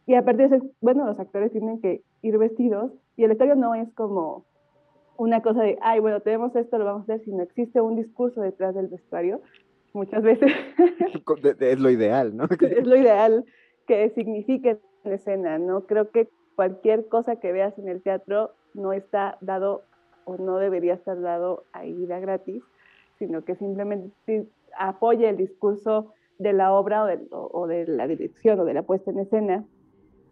Y 0.05 0.15
a 0.15 0.23
partir 0.23 0.49
de 0.49 0.57
eso, 0.57 0.65
bueno, 0.81 1.05
los 1.05 1.19
actores 1.19 1.51
tienen 1.51 1.81
que 1.81 2.01
ir 2.21 2.37
vestidos 2.37 2.91
y 3.15 3.23
el 3.23 3.29
vestuario 3.29 3.55
no 3.55 3.75
es 3.75 3.91
como 3.93 4.45
una 5.17 5.41
cosa 5.41 5.63
de, 5.63 5.77
ay, 5.81 5.99
bueno, 5.99 6.21
tenemos 6.21 6.55
esto, 6.55 6.77
lo 6.77 6.85
vamos 6.85 7.09
a 7.09 7.13
hacer, 7.13 7.25
si 7.25 7.31
no 7.31 7.43
existe 7.43 7.81
un 7.81 7.95
discurso 7.95 8.41
detrás 8.41 8.75
del 8.75 8.87
vestuario, 8.87 9.41
muchas 9.93 10.23
veces. 10.23 10.51
es 11.59 11.79
lo 11.79 11.89
ideal, 11.89 12.37
¿no? 12.37 12.45
es 12.45 12.87
lo 12.87 12.95
ideal 12.95 13.45
que 13.87 14.09
signifique 14.11 14.79
en 15.03 15.11
escena, 15.11 15.57
¿no? 15.57 15.85
Creo 15.85 16.11
que 16.11 16.29
cualquier 16.55 17.07
cosa 17.07 17.37
que 17.37 17.51
veas 17.51 17.77
en 17.77 17.87
el 17.87 18.01
teatro 18.01 18.51
no 18.73 18.93
está 18.93 19.37
dado 19.41 19.83
o 20.27 20.37
no 20.37 20.57
debería 20.57 20.95
estar 20.95 21.19
dado 21.21 21.63
de 21.73 22.19
gratis, 22.19 22.63
sino 23.17 23.45
que 23.45 23.55
simplemente 23.55 24.47
apoya 24.77 25.29
el 25.29 25.37
discurso 25.37 26.13
de 26.37 26.53
la 26.53 26.73
obra 26.73 27.05
o 27.31 27.65
de, 27.65 27.87
la 27.87 28.07
dirección 28.07 28.59
o 28.59 28.65
de 28.65 28.73
la 28.73 28.83
puesta 28.83 29.09
en 29.09 29.19
escena. 29.19 29.65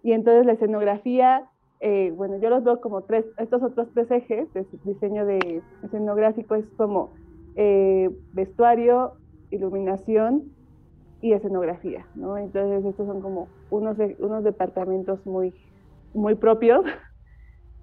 Y 0.04 0.12
entonces 0.12 0.46
la 0.46 0.54
escenografía 0.54 1.50
eh, 1.80 2.12
bueno, 2.16 2.38
yo 2.40 2.50
los 2.50 2.64
veo 2.64 2.80
como 2.80 3.02
tres, 3.04 3.26
estos 3.38 3.62
otros 3.62 3.88
tres 3.94 4.10
ejes 4.10 4.52
de 4.54 4.66
diseño 4.86 5.26
de 5.26 5.62
escenográfico 5.84 6.56
es 6.56 6.66
como 6.78 7.14
eh, 7.56 8.10
vestuario, 8.34 9.14
iluminación 9.52 10.52
y 11.22 11.34
escenografía, 11.34 12.06
¿no? 12.16 12.38
Entonces 12.38 12.86
estos 12.86 13.08
son 13.08 13.22
como 13.22 13.50
unos, 13.70 13.98
unos 14.20 14.44
departamentos 14.44 15.26
muy, 15.26 15.54
muy 16.14 16.36
propios, 16.36 16.86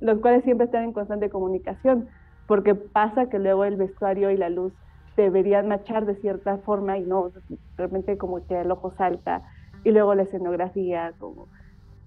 los 0.02 0.18
cuales 0.18 0.42
siempre 0.44 0.66
están 0.66 0.84
en 0.84 0.92
constante 0.92 1.30
comunicación, 1.30 2.08
porque 2.46 2.74
pasa 2.74 3.26
que 3.28 3.38
luego 3.38 3.64
el 3.64 3.76
vestuario 3.76 4.30
y 4.30 4.36
la 4.36 4.50
luz 4.50 4.72
deberían 5.16 5.68
marchar 5.68 6.06
de 6.06 6.16
cierta 6.16 6.58
forma 6.58 6.98
y 6.98 7.04
no, 7.04 7.30
realmente 7.76 8.18
como 8.18 8.44
que 8.46 8.60
el 8.60 8.70
ojo 8.70 8.92
salta, 8.96 9.42
y 9.84 9.90
luego 9.92 10.14
la 10.14 10.22
escenografía, 10.24 11.12
como 11.18 11.46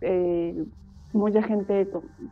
eh, 0.02 0.66
mucha 1.14 1.42
gente 1.42 1.88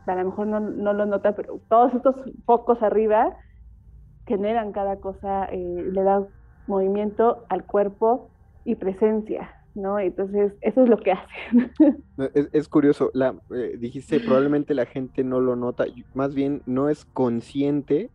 a 0.06 0.14
lo 0.14 0.24
mejor 0.26 0.46
no, 0.46 0.60
no, 0.60 0.92
lo 0.92 1.06
nota, 1.06 1.32
pero 1.32 1.58
todos 1.68 1.94
estos 1.94 2.16
focos 2.44 2.82
arriba 2.82 3.36
generan 4.26 4.72
cada 4.72 4.96
cosa, 4.96 5.46
eh, 5.46 5.84
le 5.92 6.02
da 6.02 6.24
movimiento 6.66 7.44
al 7.48 7.64
cuerpo 7.64 8.28
y 8.64 8.74
presencia, 8.74 9.63
¿no? 9.74 9.98
Entonces, 9.98 10.52
eso 10.60 10.82
es 10.82 10.88
lo 10.88 10.98
que 10.98 11.12
hacen. 11.12 11.72
Es, 12.52 12.68
curioso, 12.68 13.10
la, 13.14 13.34
eh, 13.54 13.76
dijiste, 13.78 14.20
probablemente 14.20 14.74
la 14.74 14.86
gente 14.86 15.24
no 15.24 15.40
lo 15.40 15.56
nota, 15.56 15.86
más 16.14 16.34
bien 16.34 16.62
no 16.66 16.88
es 16.88 17.04
consciente, 17.04 18.10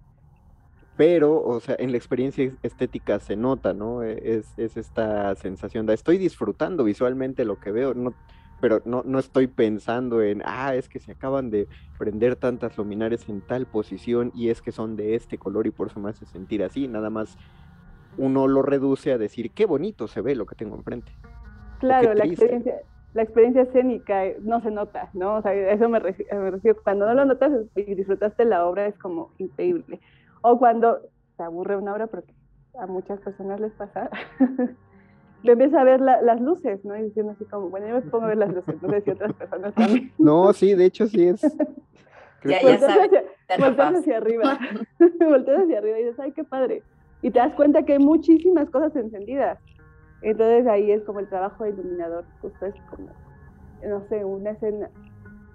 pero, 0.97 1.41
o 1.41 1.59
sea, 1.59 1.75
en 1.79 1.91
la 1.91 1.97
experiencia 1.97 2.51
estética 2.61 3.19
se 3.19 3.37
nota, 3.37 3.73
¿no? 3.73 4.03
Es, 4.03 4.53
es 4.57 4.75
esta 4.75 5.33
sensación 5.35 5.85
de, 5.85 5.93
estoy 5.93 6.17
disfrutando 6.17 6.83
visualmente 6.83 7.45
lo 7.45 7.59
que 7.59 7.71
veo, 7.71 7.93
no 7.93 8.13
pero 8.61 8.81
no, 8.85 9.03
no 9.05 9.19
estoy 9.19 9.47
pensando 9.47 10.21
en, 10.21 10.41
ah, 10.45 10.75
es 10.75 10.89
que 10.89 10.99
se 10.99 11.13
acaban 11.13 11.49
de 11.49 11.67
prender 11.97 12.35
tantas 12.35 12.77
luminarias 12.77 13.29
en 13.29 13.41
tal 13.41 13.65
posición 13.65 14.31
y 14.35 14.49
es 14.49 14.61
que 14.61 14.71
son 14.71 14.95
de 14.95 15.15
este 15.15 15.37
color 15.37 15.67
y 15.67 15.71
por 15.71 15.87
eso 15.87 15.99
me 15.99 16.09
hace 16.09 16.25
sentir 16.25 16.63
así, 16.63 16.87
nada 16.87 17.09
más 17.09 17.37
uno 18.17 18.47
lo 18.47 18.61
reduce 18.61 19.13
a 19.13 19.17
decir, 19.17 19.51
qué 19.51 19.65
bonito 19.65 20.07
se 20.07 20.21
ve 20.21 20.35
lo 20.35 20.45
que 20.45 20.55
tengo 20.55 20.75
enfrente. 20.75 21.11
Claro, 21.79 22.13
la 22.13 22.25
experiencia, 22.25 22.75
la 23.13 23.23
experiencia 23.23 23.63
escénica 23.63 24.25
eh, 24.25 24.37
no 24.41 24.61
se 24.61 24.71
nota, 24.71 25.09
¿no? 25.13 25.37
O 25.37 25.41
sea, 25.41 25.53
eso 25.53 25.89
me, 25.89 25.99
refiero, 25.99 26.81
cuando 26.83 27.05
no 27.05 27.13
lo 27.13 27.25
notas 27.25 27.51
y 27.75 27.95
disfrutaste 27.95 28.45
la 28.45 28.65
obra 28.65 28.87
es 28.87 28.97
como 28.97 29.31
increíble. 29.37 29.99
O 30.41 30.59
cuando 30.59 30.99
te 31.37 31.43
aburre 31.43 31.75
una 31.75 31.93
obra, 31.93 32.07
porque 32.07 32.33
a 32.77 32.85
muchas 32.85 33.19
personas 33.21 33.59
les 33.59 33.71
pasa, 33.73 34.09
le 35.43 35.51
empieza 35.51 35.81
a 35.81 35.83
ver 35.83 36.01
las 36.01 36.39
luces, 36.39 36.83
¿no? 36.85 36.95
Y 36.97 37.03
diciendo 37.03 37.31
así 37.31 37.45
como, 37.45 37.69
bueno, 37.69 37.87
yo 37.87 37.95
me 37.95 38.01
pongo 38.01 38.25
a 38.25 38.29
ver 38.29 38.37
las 38.37 38.53
luces, 38.53 38.81
no 38.81 38.89
sé 38.89 39.01
si 39.01 39.11
otras 39.11 39.33
personas 39.33 39.73
también. 39.73 40.11
No, 40.17 40.53
sí, 40.53 40.75
de 40.75 40.85
hecho 40.85 41.07
sí 41.07 41.27
es. 41.27 41.41
ya, 42.45 42.61
ya 42.61 42.77
sabes, 42.77 43.09
volteas 43.59 43.95
hacia 43.95 44.17
arriba, 44.17 44.59
volteas 45.19 45.63
hacia 45.63 45.79
arriba 45.79 45.99
y 45.99 46.03
dices, 46.03 46.19
ay, 46.19 46.31
qué 46.33 46.43
padre. 46.43 46.83
Y 47.21 47.31
te 47.31 47.39
das 47.39 47.53
cuenta 47.53 47.83
que 47.83 47.93
hay 47.93 47.99
muchísimas 47.99 48.69
cosas 48.69 48.95
encendidas. 48.95 49.59
Entonces 50.21 50.67
ahí 50.67 50.91
es 50.91 51.03
como 51.03 51.19
el 51.19 51.27
trabajo 51.27 51.63
de 51.63 51.71
iluminador, 51.71 52.25
justo 52.41 52.65
es 52.65 52.75
como, 52.89 53.09
no 53.85 54.07
sé, 54.07 54.25
una 54.25 54.51
escena, 54.51 54.89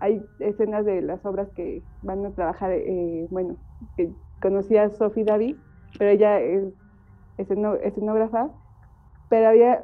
hay 0.01 0.23
escenas 0.39 0.85
de 0.85 1.03
las 1.03 1.25
obras 1.25 1.49
que 1.55 1.83
van 2.03 2.25
a 2.25 2.31
trabajar, 2.31 2.73
eh, 2.73 3.27
bueno, 3.31 3.57
que 3.97 4.11
conocí 4.41 4.77
a 4.77 4.91
Sophie 4.91 5.25
David, 5.25 5.57
pero 5.99 6.11
ella 6.11 6.41
es 6.41 6.65
escenógrafa 7.39 8.51
pero 9.29 9.49
había, 9.49 9.83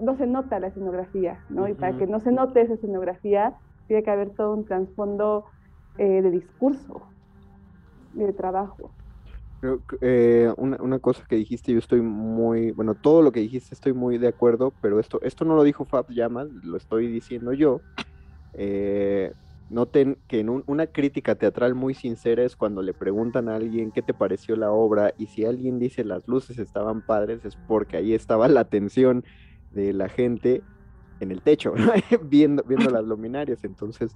no 0.00 0.16
se 0.16 0.26
nota 0.26 0.58
la 0.60 0.68
escenografía, 0.68 1.38
¿no? 1.50 1.68
Y 1.68 1.74
para 1.74 1.96
que 1.98 2.06
no 2.06 2.20
se 2.20 2.32
note 2.32 2.62
esa 2.62 2.74
escenografía, 2.74 3.54
tiene 3.86 4.02
que 4.02 4.10
haber 4.10 4.30
todo 4.30 4.54
un 4.54 4.64
trasfondo 4.64 5.44
eh, 5.98 6.22
de 6.22 6.30
discurso. 6.30 7.08
de 8.14 8.32
trabajo. 8.32 8.94
Eh, 10.00 10.52
una, 10.56 10.76
una, 10.80 10.98
cosa 11.00 11.24
que 11.28 11.36
dijiste, 11.36 11.72
yo 11.72 11.78
estoy 11.78 12.00
muy, 12.00 12.70
bueno, 12.70 12.94
todo 12.94 13.22
lo 13.22 13.32
que 13.32 13.40
dijiste 13.40 13.74
estoy 13.74 13.92
muy 13.92 14.16
de 14.16 14.28
acuerdo, 14.28 14.72
pero 14.80 15.00
esto, 15.00 15.20
esto 15.22 15.44
no 15.44 15.56
lo 15.56 15.64
dijo 15.64 15.84
Fab 15.84 16.08
Llamas, 16.10 16.48
lo 16.62 16.76
estoy 16.76 17.08
diciendo 17.08 17.52
yo. 17.52 17.80
Eh, 18.54 19.32
noten 19.70 20.16
que 20.28 20.40
en 20.40 20.48
una 20.66 20.86
crítica 20.86 21.34
teatral 21.34 21.74
muy 21.74 21.94
sincera 21.94 22.44
es 22.44 22.56
cuando 22.56 22.82
le 22.82 22.94
preguntan 22.94 23.48
a 23.48 23.56
alguien 23.56 23.90
qué 23.90 24.00
te 24.00 24.14
pareció 24.14 24.56
la 24.56 24.70
obra 24.70 25.12
y 25.18 25.26
si 25.26 25.44
alguien 25.44 25.78
dice 25.78 26.04
las 26.04 26.26
luces 26.26 26.58
estaban 26.58 27.02
padres 27.02 27.44
es 27.44 27.56
porque 27.56 27.98
ahí 27.98 28.14
estaba 28.14 28.48
la 28.48 28.60
atención 28.60 29.24
de 29.72 29.92
la 29.92 30.08
gente 30.08 30.62
en 31.20 31.32
el 31.32 31.42
techo, 31.42 31.74
viendo, 32.22 32.62
viendo 32.62 32.90
las 32.90 33.04
luminarias. 33.04 33.64
Entonces, 33.64 34.14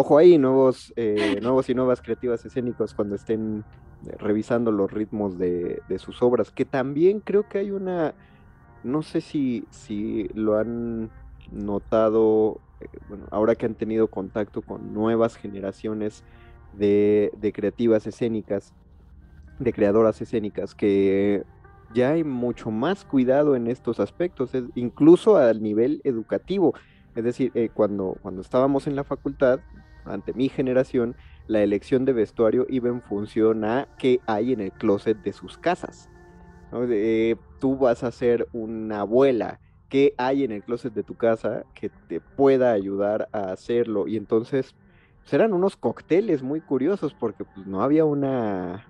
ojo 0.00 0.16
ahí, 0.16 0.38
nuevos, 0.38 0.92
eh, 0.94 1.40
nuevos 1.42 1.68
y 1.68 1.74
nuevas 1.74 2.00
creativas 2.00 2.44
escénicos 2.44 2.94
cuando 2.94 3.16
estén 3.16 3.64
revisando 4.18 4.70
los 4.70 4.92
ritmos 4.92 5.36
de, 5.38 5.82
sus 5.96 6.22
obras, 6.22 6.52
que 6.52 6.64
también 6.64 7.18
creo 7.18 7.48
que 7.48 7.58
hay 7.58 7.72
una, 7.72 8.14
no 8.84 9.02
sé 9.02 9.20
si, 9.20 9.64
si 9.70 10.28
lo 10.34 10.56
han 10.56 11.10
notado, 11.50 12.60
eh, 12.80 12.86
bueno, 13.08 13.26
ahora 13.32 13.56
que 13.56 13.66
han 13.66 13.74
tenido 13.74 14.06
contacto 14.06 14.62
con 14.62 14.94
nuevas 14.94 15.34
generaciones 15.34 16.22
de, 16.74 17.32
creativas 17.52 18.06
escénicas, 18.06 18.72
de 19.58 19.72
creadoras 19.72 20.22
escénicas, 20.22 20.76
que 20.76 21.42
ya 21.92 22.10
hay 22.12 22.22
mucho 22.22 22.70
más 22.70 23.04
cuidado 23.04 23.56
en 23.56 23.66
estos 23.66 23.98
aspectos, 23.98 24.52
incluso 24.76 25.38
al 25.38 25.60
nivel 25.60 26.00
educativo. 26.04 26.74
Es 27.16 27.24
decir, 27.24 27.50
eh, 27.56 27.68
cuando, 27.74 28.16
cuando 28.22 28.42
estábamos 28.42 28.86
en 28.86 28.94
la 28.94 29.02
facultad, 29.02 29.58
ante 30.08 30.32
mi 30.34 30.48
generación, 30.48 31.16
la 31.46 31.62
elección 31.62 32.04
de 32.04 32.12
vestuario 32.12 32.66
iba 32.68 32.88
en 32.88 33.02
función 33.02 33.64
a 33.64 33.88
qué 33.98 34.20
hay 34.26 34.52
en 34.52 34.60
el 34.60 34.72
closet 34.72 35.18
de 35.22 35.32
sus 35.32 35.58
casas. 35.58 36.08
tú 37.58 37.76
vas 37.76 38.04
a 38.04 38.10
ser 38.10 38.48
una 38.52 39.00
abuela, 39.00 39.60
¿qué 39.88 40.14
hay 40.18 40.44
en 40.44 40.52
el 40.52 40.62
closet 40.62 40.92
de 40.92 41.02
tu 41.02 41.14
casa 41.14 41.64
que 41.74 41.90
te 42.08 42.20
pueda 42.20 42.72
ayudar 42.72 43.28
a 43.32 43.52
hacerlo? 43.52 44.06
Y 44.06 44.16
entonces 44.16 44.74
pues, 45.28 45.52
unos 45.52 45.76
cócteles 45.76 46.42
muy 46.42 46.60
curiosos 46.60 47.14
porque 47.14 47.44
pues, 47.44 47.66
no 47.66 47.82
había 47.82 48.04
una, 48.04 48.86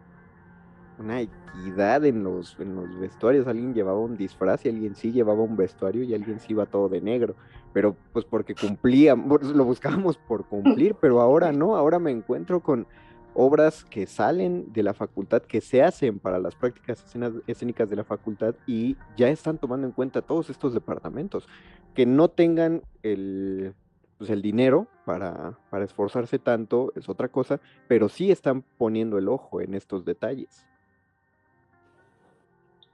una 0.99 1.21
equidad 1.21 2.05
en 2.05 2.23
los, 2.23 2.59
en 2.61 2.75
los 2.75 2.99
vestuarios. 2.99 3.47
Alguien 3.47 3.75
llevaba 3.75 3.99
un 3.99 4.17
disfraz 4.17 4.65
y 4.65 4.69
alguien 4.69 4.95
sí 4.95 5.13
llevaba 5.13 5.43
un 5.43 5.57
vestuario 5.57 6.03
y 6.05 6.15
alguien 6.15 6.41
sí 6.41 6.53
iba 6.53 6.67
todo 6.67 6.89
de 6.89 7.01
negro 7.01 7.37
pero 7.79 7.95
pues 8.13 8.25
porque 8.25 8.57
cumplía, 8.57 9.15
lo 9.15 9.65
buscábamos 9.65 10.19
por 10.19 10.45
cumplir, 10.47 10.97
pero 11.01 11.21
ahora 11.21 11.53
no, 11.53 11.77
ahora 11.77 12.01
me 12.01 12.11
encuentro 12.11 12.59
con 12.59 12.89
obras 13.35 13.85
que 13.85 14.05
salen 14.09 14.73
de 14.73 14.83
la 14.83 14.95
facultad, 14.95 15.43
que 15.43 15.61
se 15.61 15.81
hacen 15.81 16.19
para 16.19 16.41
las 16.41 16.57
prácticas 16.57 17.05
escénicas 17.47 17.89
de 17.89 17.95
la 17.95 18.03
facultad 18.03 18.57
y 18.67 18.97
ya 19.17 19.29
están 19.29 19.59
tomando 19.59 19.87
en 19.87 19.93
cuenta 19.93 20.23
todos 20.23 20.51
estos 20.51 20.75
departamentos, 20.75 21.47
que 21.95 22.05
no 22.05 22.27
tengan 22.27 22.83
el, 23.05 23.75
pues 24.19 24.29
el 24.31 24.43
dinero 24.43 24.89
para, 25.05 25.57
para 25.71 25.85
esforzarse 25.85 26.41
tanto, 26.41 26.93
es 26.97 27.09
otra 27.09 27.29
cosa, 27.29 27.61
pero 27.87 28.09
sí 28.09 28.33
están 28.33 28.65
poniendo 28.77 29.19
el 29.19 29.29
ojo 29.29 29.61
en 29.61 29.75
estos 29.75 30.05
detalles. 30.05 30.67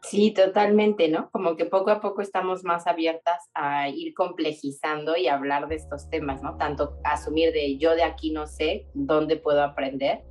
Sí, 0.09 0.32
totalmente, 0.32 1.09
¿no? 1.09 1.30
Como 1.30 1.57
que 1.57 1.64
poco 1.64 1.90
a 1.90 2.00
poco 2.00 2.20
estamos 2.20 2.62
más 2.62 2.86
abiertas 2.86 3.48
a 3.55 3.88
ir 3.88 4.12
complejizando 4.12 5.16
y 5.16 5.28
hablar 5.28 5.66
de 5.66 5.76
estos 5.76 6.11
temas, 6.11 6.42
¿no? 6.42 6.59
Tanto 6.59 6.98
asumir 7.05 7.52
de 7.52 7.78
yo 7.78 7.94
de 7.94 8.02
aquí 8.02 8.30
no 8.30 8.46
sé 8.46 8.86
dónde 8.92 9.36
puedo 9.36 9.62
aprender, 9.62 10.22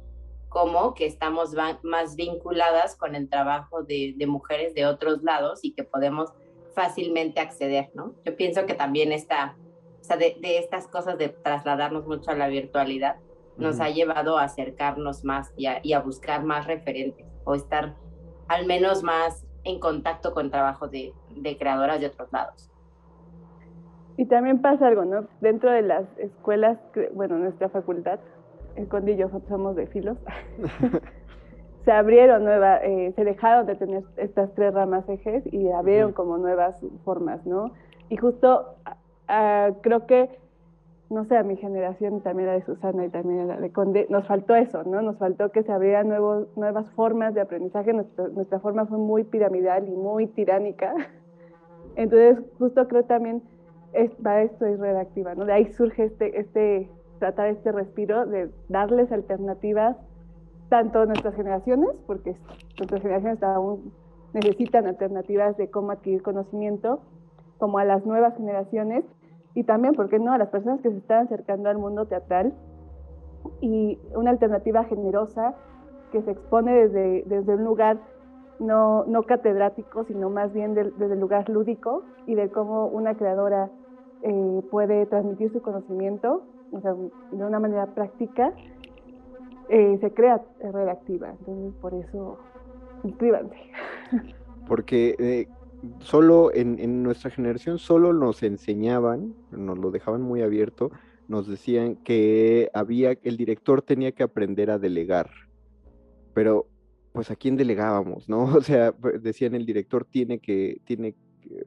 como 0.47 0.93
que 0.93 1.07
estamos 1.07 1.55
más 1.82 2.15
vinculadas 2.15 2.95
con 2.95 3.15
el 3.15 3.28
trabajo 3.28 3.82
de, 3.82 4.15
mujeres 4.28 4.76
de 4.76 4.86
otros 4.86 5.24
lados 5.24 5.61
y 5.63 5.74
que 5.74 5.84
podemos 5.84 6.32
fácilmente 6.76 7.39
acceder, 7.39 7.89
¿no? 7.95 8.13
Yo 8.24 8.36
pienso 8.36 8.67
que 8.67 8.76
también 8.76 9.11
esta, 9.11 9.57
o 9.99 10.03
sea, 10.03 10.17
de, 10.17 10.38
estas 10.43 10.88
cosas 10.88 11.17
de 11.17 11.30
trasladarnos 11.30 12.05
mucho 12.05 12.30
a 12.30 12.36
la 12.36 12.47
virtualidad, 12.47 13.15
nos 13.57 13.80
ha 13.80 13.89
llevado 13.89 14.38
a 14.38 14.43
acercarnos 14.43 15.24
más 15.24 15.51
y 15.57 15.65
a, 15.65 15.80
y 15.84 15.93
a 15.93 15.99
buscar 15.99 16.43
más 16.43 16.67
referentes 16.67 17.26
o 17.43 17.55
estar 17.55 17.95
al 18.47 18.65
menos 18.67 19.01
más 19.03 19.45
en 19.64 19.80
contacto 19.80 20.34
con 20.34 20.51
trabajo 20.51 20.88
de, 20.88 21.14
creadoras 21.57 21.99
de 21.99 22.07
otros 22.07 22.32
lados. 22.32 22.70
Y 24.18 24.26
también 24.26 24.61
pasa 24.61 24.88
algo, 24.88 25.05
¿no? 25.05 25.26
Dentro 25.41 25.72
de 25.72 25.82
las 25.82 26.05
escuelas, 26.18 26.78
bueno, 27.14 27.38
nuestra 27.38 27.70
facultad, 27.70 28.20
el 28.76 28.88
Conde 28.88 29.14
y 29.14 29.18
yo 29.18 29.30
somos 29.47 29.76
de 29.76 29.88
filos, 29.88 30.18
se 31.86 31.91
abrieron 31.91 32.43
nuevas, 32.43 32.82
eh, 32.84 33.14
se 33.16 33.24
dejaron 33.24 33.66
de 33.66 33.76
tener 33.76 34.03
estas 34.18 34.53
tres 34.53 34.74
ramas 34.74 35.07
ejes 35.09 35.43
y 35.51 35.70
abrieron 35.72 36.14
como 36.14 36.38
nuevas 36.38 36.76
formas, 37.03 37.45
¿no? 37.45 37.72
Y 38.09 38.18
justo 38.18 38.76
creo 39.82 40.05
que 40.05 40.43
no 41.14 41.26
sé, 41.26 41.38
a 41.38 41.43
mi 41.43 41.55
generación, 41.55 42.22
también 42.22 42.47
la 42.47 42.53
de 42.53 42.64
Susana 42.64 43.05
y 43.05 43.09
también 43.09 43.47
la 43.47 43.57
de 43.57 43.72
Conde, 43.72 44.07
nos 44.09 44.28
faltó 44.28 44.55
eso, 44.55 44.84
¿no? 44.84 45.01
Nos 45.01 45.18
faltó 45.18 45.51
que 45.51 45.64
se 45.64 45.72
abrieran 45.72 46.07
nuevos, 46.07 46.47
nuevas 46.57 46.89
formas 46.91 47.34
de 47.34 47.41
aprendizaje. 47.41 47.93
Nuestra, 47.93 48.59
forma 48.59 48.86
fue 48.86 48.97
muy 48.97 49.24
piramidal 49.24 49.88
y 49.88 49.91
muy 49.91 50.28
tiránica. 50.28 50.93
Entonces, 51.95 52.43
justo 52.57 52.88
creo 52.88 53.03
también, 53.03 53.43
es, 53.93 54.11
para 54.16 54.41
esto 54.41 54.66
es 54.66 54.80
redactiva, 54.80 55.36
¿no? 55.36 55.45
De 55.45 55.53
ahí 55.53 55.72
surge 55.74 56.05
este, 56.05 56.39
este, 56.39 56.89
tratar 57.20 57.47
este 57.47 57.72
respiro 57.72 58.26
de 58.26 58.49
darles 58.70 59.11
alternativas 59.11 59.95
tanto 60.70 61.01
a 61.01 61.05
nuestras 61.05 61.36
generaciones, 61.36 61.91
porque 62.07 62.36
nuestras 62.80 63.01
generaciones 63.01 63.43
aún 63.43 63.93
necesitan 64.34 64.88
alternativas 64.88 65.55
de 65.57 65.70
cómo 65.70 65.91
adquirir 65.91 66.24
conocimiento, 66.24 67.01
como 67.59 67.78
a 67.78 67.86
las 67.86 68.05
nuevas 68.05 68.36
generaciones, 68.36 69.05
y 69.56 69.64
también, 69.64 69.93
¿por 69.93 70.10
qué 70.10 70.20
no?, 70.20 70.34
a 70.34 70.38
las 70.38 70.49
personas 70.49 70.82
que 70.82 70.89
se 70.89 70.97
están 70.97 71.26
acercando 71.26 71.70
al 71.70 71.78
mundo 71.78 72.06
teatral 72.06 72.54
y 73.62 73.99
una 74.16 74.32
alternativa 74.32 74.84
generosa 74.86 75.56
que 76.12 76.22
se 76.22 76.32
expone 76.32 76.74
desde, 76.74 77.24
desde 77.26 77.56
un 77.56 77.64
lugar 77.64 77.99
no, 78.60 79.06
no 79.06 79.24
catedrático, 79.24 80.06
sino 80.06 80.30
más 80.30 80.54
bien 80.54 80.74
desde 80.74 81.14
el 81.14 81.20
lugar 81.20 81.49
lúdico 81.49 82.04
y 82.26 82.36
de 82.36 82.49
cómo 82.49 82.88
una 82.88 83.16
creadora 83.16 83.70
eh, 84.22 84.62
puede 84.72 85.06
transmitir 85.08 85.51
su 85.51 85.62
conocimiento 85.62 86.43
o 86.74 86.82
sea, 86.82 86.93
de 86.93 87.45
una 87.45 87.60
manera 87.60 87.86
práctica, 87.86 88.51
eh, 89.70 89.97
se 90.01 90.14
crea 90.14 90.41
redactiva. 90.60 91.30
Entonces, 91.39 91.74
por 91.80 91.93
eso, 91.93 92.39
inscríbanse. 93.04 93.56
Porque 94.68 95.16
eh, 95.20 95.47
solo 95.99 96.53
en, 96.53 97.03
nuestra 97.03 97.29
generación 97.29 97.79
solo 97.79 98.13
nos 98.13 98.43
enseñaban, 98.43 99.34
nos 99.51 99.77
lo 99.77 99.91
dejaban 99.91 100.21
muy 100.21 100.41
abierto, 100.41 100.91
nos 101.27 101.47
decían 101.47 101.95
que 101.95 102.69
había, 102.73 103.17
el 103.23 103.38
director 103.38 103.81
tenía 103.81 104.11
que 104.11 104.23
aprender 104.23 104.71
a 104.71 104.79
delegar. 104.79 105.29
Pero, 106.34 106.67
pues, 107.11 107.31
¿a 107.31 107.36
quién 107.36 107.57
delegábamos, 107.57 108.27
no? 108.29 108.45
O 108.57 108.61
sea, 108.61 108.93
decían 109.21 109.55
el 109.55 109.65
director 109.65 110.05
tiene 110.05 110.39
que, 110.39 110.81
tiene 110.86 111.15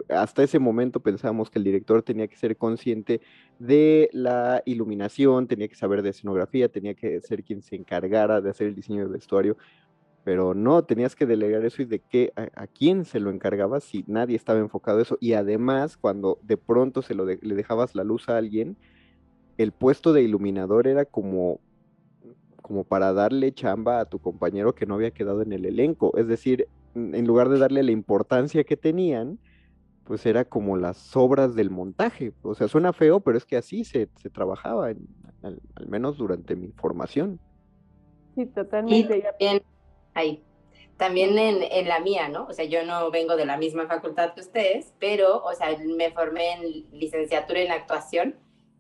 hasta 0.09 0.43
ese 0.43 0.59
momento 0.59 1.01
pensábamos 1.01 1.51
que 1.51 1.59
el 1.59 1.65
director 1.65 2.03
tenía 2.03 2.29
que 2.29 2.37
ser 2.37 2.57
consciente 2.57 3.21
de 3.59 4.09
la 4.13 4.63
iluminación, 4.65 5.47
tenía 5.47 5.69
que 5.69 5.75
saber 5.75 6.03
de 6.03 6.11
escenografía, 6.11 6.69
tenía 6.69 6.95
que 6.95 7.21
ser 7.21 7.45
quien 7.45 7.63
se 7.63 7.77
encargara 7.77 8.41
de 8.41 8.51
hacer 8.51 8.69
el 8.69 8.75
diseño 8.75 9.03
del 9.03 9.13
vestuario, 9.13 9.57
pero 10.27 10.55
no, 10.55 10.83
tenías 10.83 11.15
que 11.15 11.25
delegar 11.25 11.65
eso 11.65 11.83
y 11.83 11.85
de 11.85 12.01
qué, 12.01 12.33
a, 12.35 12.67
quién 12.67 13.05
se 13.05 13.21
lo 13.21 13.31
encargabas 13.31 13.85
si 13.85 14.03
nadie 14.09 14.35
estaba 14.35 14.59
enfocado 14.59 14.99
a 14.99 15.03
eso. 15.03 15.17
Y 15.21 15.35
además, 15.35 15.97
cuando 15.97 16.41
de 16.43 16.57
pronto 16.57 17.01
se 17.01 17.15
lo 17.15 17.27
le 17.27 17.55
dejabas 17.55 17.95
la 17.95 18.03
luz 18.03 18.29
a 18.29 18.37
alguien, 18.37 18.77
el 19.57 19.71
puesto 19.71 20.13
de 20.13 20.23
iluminador 20.23 20.89
era 20.89 21.05
como, 21.05 21.61
como 22.61 22.83
para 22.83 23.13
darle 23.13 23.55
chamba 23.55 24.01
a 24.01 24.07
tu 24.07 24.19
compañero 24.19 24.75
que 24.75 24.85
no 24.85 24.97
había 24.97 25.13
quedado 25.13 25.43
en 25.43 25.53
el 25.53 25.65
elenco. 25.65 26.11
Es 26.17 26.27
decir, 26.27 26.67
en 26.97 27.25
lugar 27.25 27.49
de 27.49 27.61
darle 27.61 27.85
la 27.85 27.93
importancia 27.93 28.65
que 28.65 28.77
tenían, 28.77 29.39
pues 30.03 30.27
era 30.27 30.45
como 30.45 30.77
las 30.77 31.17
obras 31.17 31.55
del 31.55 31.71
montaje. 31.71 32.33
O 32.43 32.57
sea, 32.57 32.67
suena 32.67 32.93
feo, 32.93 33.21
pero 33.21 33.39
es 33.39 33.45
que 33.45 33.59
así 33.59 33.85
se, 33.85 34.09
se 34.17 34.29
trabajaba, 34.29 34.87
al, 34.89 35.61
menos 35.87 36.17
durante 36.17 36.57
mi 36.57 36.73
formación. 36.73 37.39
Sí, 38.35 38.45
totalmente. 38.47 39.23
bien 39.39 39.63
ahí. 40.17 40.43
También 40.97 41.39
en, 41.39 41.63
en, 41.63 41.89
la 41.89 42.01
mía, 42.01 42.29
¿no? 42.29 42.47
O 42.47 42.53
sea, 42.53 42.65
yo 42.65 42.85
no 42.85 43.11
vengo 43.11 43.37
de 43.37 43.45
la 43.45 43.59
misma 43.59 43.87
facultad 43.87 44.33
que 44.33 44.41
ustedes, 44.41 44.95
pero, 44.99 45.45
o 45.45 45.53
sea, 45.53 45.77
me 45.79 46.11
formé 46.11 46.53
en 46.53 46.87
licenciatura 46.91 47.61
en 47.61 47.71
actuación 47.71 48.37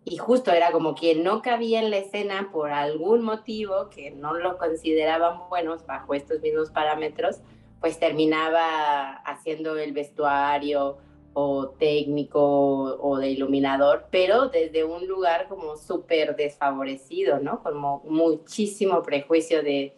y 0.08 0.18
justo 0.18 0.52
era 0.52 0.70
como 0.70 0.94
quien 0.94 1.24
no 1.24 1.42
cabía 1.42 1.80
en 1.80 1.90
la 1.90 1.98
escena 1.98 2.50
por 2.52 2.70
algún 2.70 3.22
motivo 3.22 3.90
que 3.90 4.12
no 4.12 4.34
lo 4.34 4.56
consideraban 4.56 5.48
buenos 5.48 5.84
bajo 5.84 6.14
estos 6.14 6.40
mismos 6.40 6.70
parámetros, 6.70 7.40
pues 7.80 7.98
terminaba 7.98 9.14
haciendo 9.24 9.76
el 9.76 9.92
vestuario 9.92 10.98
o 11.32 11.70
técnico 11.70 12.40
o 12.40 13.18
de 13.18 13.30
iluminador, 13.30 14.06
pero 14.12 14.48
desde 14.48 14.84
un 14.84 15.08
lugar 15.08 15.48
como 15.48 15.76
súper 15.76 16.36
desfavorecido, 16.36 17.40
¿no? 17.40 17.64
Como 17.64 18.04
muchísimo 18.06 19.02
prejuicio 19.02 19.64
de 19.64 19.92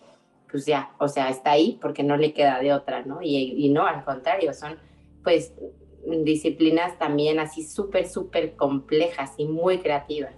pues 0.50 0.66
ya, 0.66 0.90
o 0.98 1.08
sea, 1.08 1.28
está 1.28 1.52
ahí 1.52 1.78
porque 1.80 2.02
no 2.02 2.16
le 2.16 2.32
queda 2.32 2.60
de 2.60 2.72
otra, 2.72 3.04
¿no? 3.04 3.20
Y, 3.22 3.68
no, 3.70 3.86
al 3.86 4.04
contrario, 4.04 4.52
son 4.54 4.76
pues 5.22 5.52
disciplinas 6.24 6.98
también 6.98 7.38
así 7.38 7.64
súper, 7.64 8.06
súper 8.08 8.56
complejas 8.56 9.34
y 9.36 9.46
muy 9.46 9.78
creativas. 9.78 10.34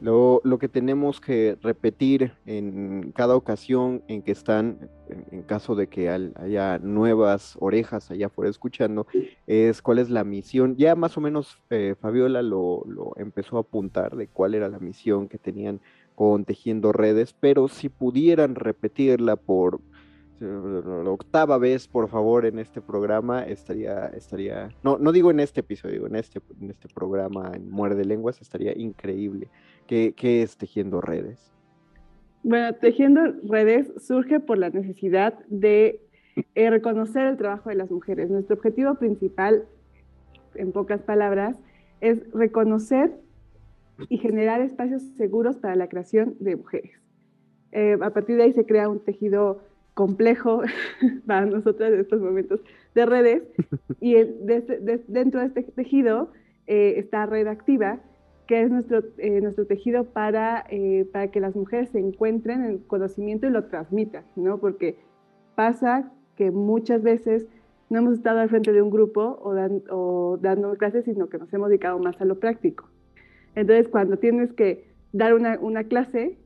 Lo, 0.00 0.40
lo, 0.44 0.58
que 0.58 0.68
tenemos 0.68 1.20
que 1.20 1.56
repetir 1.62 2.32
en 2.46 3.12
cada 3.12 3.36
ocasión 3.36 4.02
en 4.08 4.22
que 4.22 4.32
están, 4.32 4.90
en, 5.30 5.42
caso 5.42 5.76
de 5.76 5.86
que 5.86 6.10
haya 6.10 6.78
nuevas 6.78 7.56
orejas 7.60 8.10
allá 8.10 8.26
afuera 8.26 8.50
escuchando, 8.50 9.06
es 9.46 9.80
cuál 9.80 10.00
es 10.00 10.10
la 10.10 10.24
misión. 10.24 10.76
Ya 10.76 10.96
más 10.96 11.16
o 11.16 11.20
menos 11.20 11.58
eh, 11.70 11.94
Fabiola 11.98 12.42
lo, 12.42 12.82
lo, 12.86 13.12
empezó 13.16 13.56
a 13.56 13.60
apuntar 13.60 14.16
de 14.16 14.26
cuál 14.26 14.54
era 14.54 14.68
la 14.68 14.80
misión 14.80 15.28
que 15.28 15.38
tenían 15.38 15.80
con 16.14 16.44
Tejiendo 16.44 16.92
Redes, 16.92 17.34
pero 17.38 17.68
si 17.68 17.88
pudieran 17.88 18.54
repetirla 18.54 19.36
por 19.36 19.80
la 20.40 21.10
octava 21.10 21.58
vez, 21.58 21.86
por 21.88 22.08
favor, 22.08 22.44
en 22.44 22.58
este 22.58 22.80
programa, 22.80 23.44
estaría, 23.44 24.06
estaría, 24.08 24.68
no, 24.82 24.98
no 24.98 25.12
digo 25.12 25.30
en 25.30 25.40
este 25.40 25.60
episodio, 25.60 25.94
digo 25.94 26.06
en 26.06 26.16
este, 26.16 26.40
en 26.60 26.70
este 26.70 26.88
programa 26.88 27.52
en 27.54 27.70
Muerde 27.70 28.04
Lenguas, 28.04 28.40
estaría 28.40 28.76
increíble. 28.76 29.48
¿Qué, 29.86 30.12
¿Qué 30.16 30.42
es 30.42 30.56
Tejiendo 30.56 31.00
Redes? 31.00 31.52
Bueno, 32.42 32.74
Tejiendo 32.74 33.20
Redes 33.44 33.92
surge 34.04 34.40
por 34.40 34.58
la 34.58 34.70
necesidad 34.70 35.38
de 35.48 36.00
eh, 36.54 36.70
reconocer 36.70 37.26
el 37.26 37.36
trabajo 37.36 37.70
de 37.70 37.76
las 37.76 37.90
mujeres. 37.90 38.28
Nuestro 38.28 38.56
objetivo 38.56 38.96
principal, 38.96 39.64
en 40.54 40.72
pocas 40.72 41.00
palabras, 41.02 41.56
es 42.00 42.20
reconocer 42.32 43.12
y 44.08 44.18
generar 44.18 44.60
espacios 44.60 45.02
seguros 45.16 45.56
para 45.58 45.76
la 45.76 45.88
creación 45.88 46.36
de 46.40 46.56
mujeres. 46.56 46.92
Eh, 47.72 47.96
a 48.00 48.10
partir 48.10 48.36
de 48.36 48.44
ahí 48.44 48.52
se 48.52 48.66
crea 48.66 48.88
un 48.88 49.00
tejido 49.00 49.60
complejo 49.94 50.62
para 51.26 51.46
nosotros 51.46 51.92
en 51.92 52.00
estos 52.00 52.20
momentos 52.20 52.60
de 52.94 53.06
redes 53.06 53.42
y 54.00 54.14
dentro 54.14 55.40
de 55.40 55.46
este 55.46 55.62
tejido 55.62 56.30
eh, 56.66 56.94
está 56.96 57.26
Red 57.26 57.48
Activa, 57.48 58.00
que 58.46 58.62
es 58.62 58.70
nuestro, 58.70 59.02
eh, 59.18 59.40
nuestro 59.40 59.66
tejido 59.66 60.04
para, 60.04 60.66
para 61.12 61.30
que 61.30 61.40
las 61.40 61.56
mujeres 61.56 61.90
se 61.90 61.98
encuentren 61.98 62.64
en 62.64 62.78
conocimiento 62.78 63.46
y 63.46 63.50
lo 63.50 63.64
transmitan, 63.64 64.24
¿no? 64.36 64.58
Porque 64.58 64.98
pasa 65.54 66.12
que 66.36 66.50
muchas 66.50 67.02
veces 67.02 67.46
no 67.90 67.98
hemos 67.98 68.14
estado 68.14 68.40
al 68.40 68.48
frente 68.48 68.72
de 68.72 68.82
un 68.82 68.90
grupo 68.90 69.38
o 69.42 70.36
dando 70.40 70.74
clases, 70.76 71.04
sino 71.04 71.28
que 71.28 71.38
nos 71.38 71.52
hemos 71.52 71.68
dedicado 71.68 71.98
más 71.98 72.20
a 72.20 72.24
lo 72.24 72.38
práctico. 72.38 72.88
Entonces, 73.54 73.88
cuando 73.88 74.18
tienes 74.18 74.52
que 74.52 74.86
dar 75.12 75.34
una, 75.34 75.58
una 75.60 75.84
clase, 75.84 76.38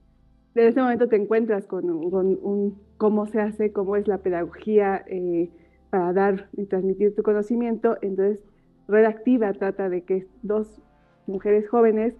en 0.54 0.66
ese 0.66 0.80
momento 0.80 1.08
te 1.08 1.16
encuentras 1.16 1.66
con, 1.66 1.88
un, 1.88 2.78
cómo 2.96 3.26
se 3.26 3.40
hace, 3.40 3.72
cómo 3.72 3.96
es 3.96 4.08
la 4.08 4.18
pedagogía 4.18 5.04
eh, 5.06 5.50
para 5.90 6.12
dar 6.12 6.48
y 6.56 6.66
transmitir 6.66 7.14
tu 7.14 7.22
conocimiento. 7.22 7.96
Entonces, 8.02 8.40
Redactiva 8.88 9.52
trata 9.52 9.90
de 9.90 10.02
que 10.02 10.26
dos 10.42 10.80
mujeres 11.26 11.68
jóvenes 11.68 12.14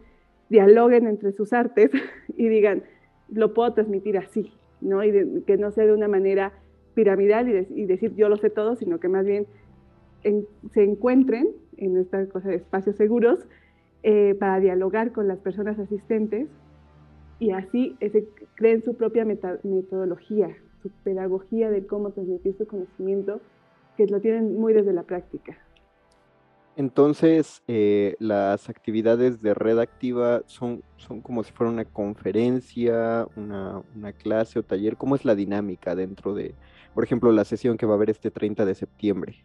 dialoguen 0.51 1.07
entre 1.07 1.33
sus 1.33 1.53
artes 1.53 1.91
y 2.37 2.49
digan, 2.49 2.85
lo 3.31 3.55
puedo 3.55 3.73
transmitir 3.73 4.19
así, 4.19 4.53
¿no? 4.81 5.03
Y 5.03 5.43
que 5.47 5.57
no 5.57 5.71
sea 5.71 5.87
de 5.87 5.95
una 5.95 6.09
manera 6.09 6.53
piramidal 6.95 7.49
y, 7.49 7.85
decir 7.87 8.15
yo 8.17 8.29
lo 8.29 8.37
sé 8.37 8.51
todo, 8.51 8.77
sino 8.77 9.01
que 9.01 9.09
más 9.09 9.25
bien 9.25 9.47
se 10.73 10.83
encuentren 10.83 11.49
en 11.77 11.97
esta 11.97 12.27
cosa 12.27 12.49
de 12.49 12.57
espacios 12.57 12.97
seguros 12.97 13.47
eh, 14.03 14.37
para 14.39 14.61
dialogar 14.61 15.13
con 15.13 15.29
las 15.29 15.39
personas 15.39 15.79
asistentes 15.79 16.49
y 17.39 17.51
así 17.51 17.97
creen 18.55 18.83
su 18.85 18.95
propia 18.95 19.25
metodología, 19.25 20.57
su 20.83 20.91
pedagogía 21.05 21.71
de 21.71 21.87
cómo 21.87 22.11
transmitir 22.11 22.57
su 22.57 22.67
conocimiento, 22.67 23.41
que 23.97 24.07
lo 24.07 24.21
tienen 24.21 24.59
muy 24.59 24.73
desde 24.73 24.93
la 24.93 25.03
práctica. 25.03 25.57
Entonces, 26.77 27.65
eh, 27.67 28.15
las 28.21 28.69
actividades 28.69 29.43
de 29.43 29.53
red 29.53 29.81
activa 29.81 30.43
son, 30.47 30.85
son 30.97 31.21
como 31.21 31.43
si 31.43 31.53
fuera 31.53 31.73
una 31.73 31.85
conferencia, 31.85 33.27
una, 33.35 33.83
una, 33.97 34.13
clase 34.13 34.61
o 34.61 34.63
taller. 34.63 34.97
¿Cómo 34.97 35.17
es 35.17 35.25
la 35.25 35.35
dinámica 35.35 35.97
dentro 35.97 36.35
de, 36.35 36.55
por 36.95 37.03
ejemplo, 37.03 37.33
la 37.33 37.45
sesión 37.45 37.77
que 37.77 37.87
va 37.87 37.95
a 37.95 37.97
haber 37.97 38.11
este 38.11 38.31
30 38.31 38.65
de 38.65 38.77
septiembre? 38.77 39.45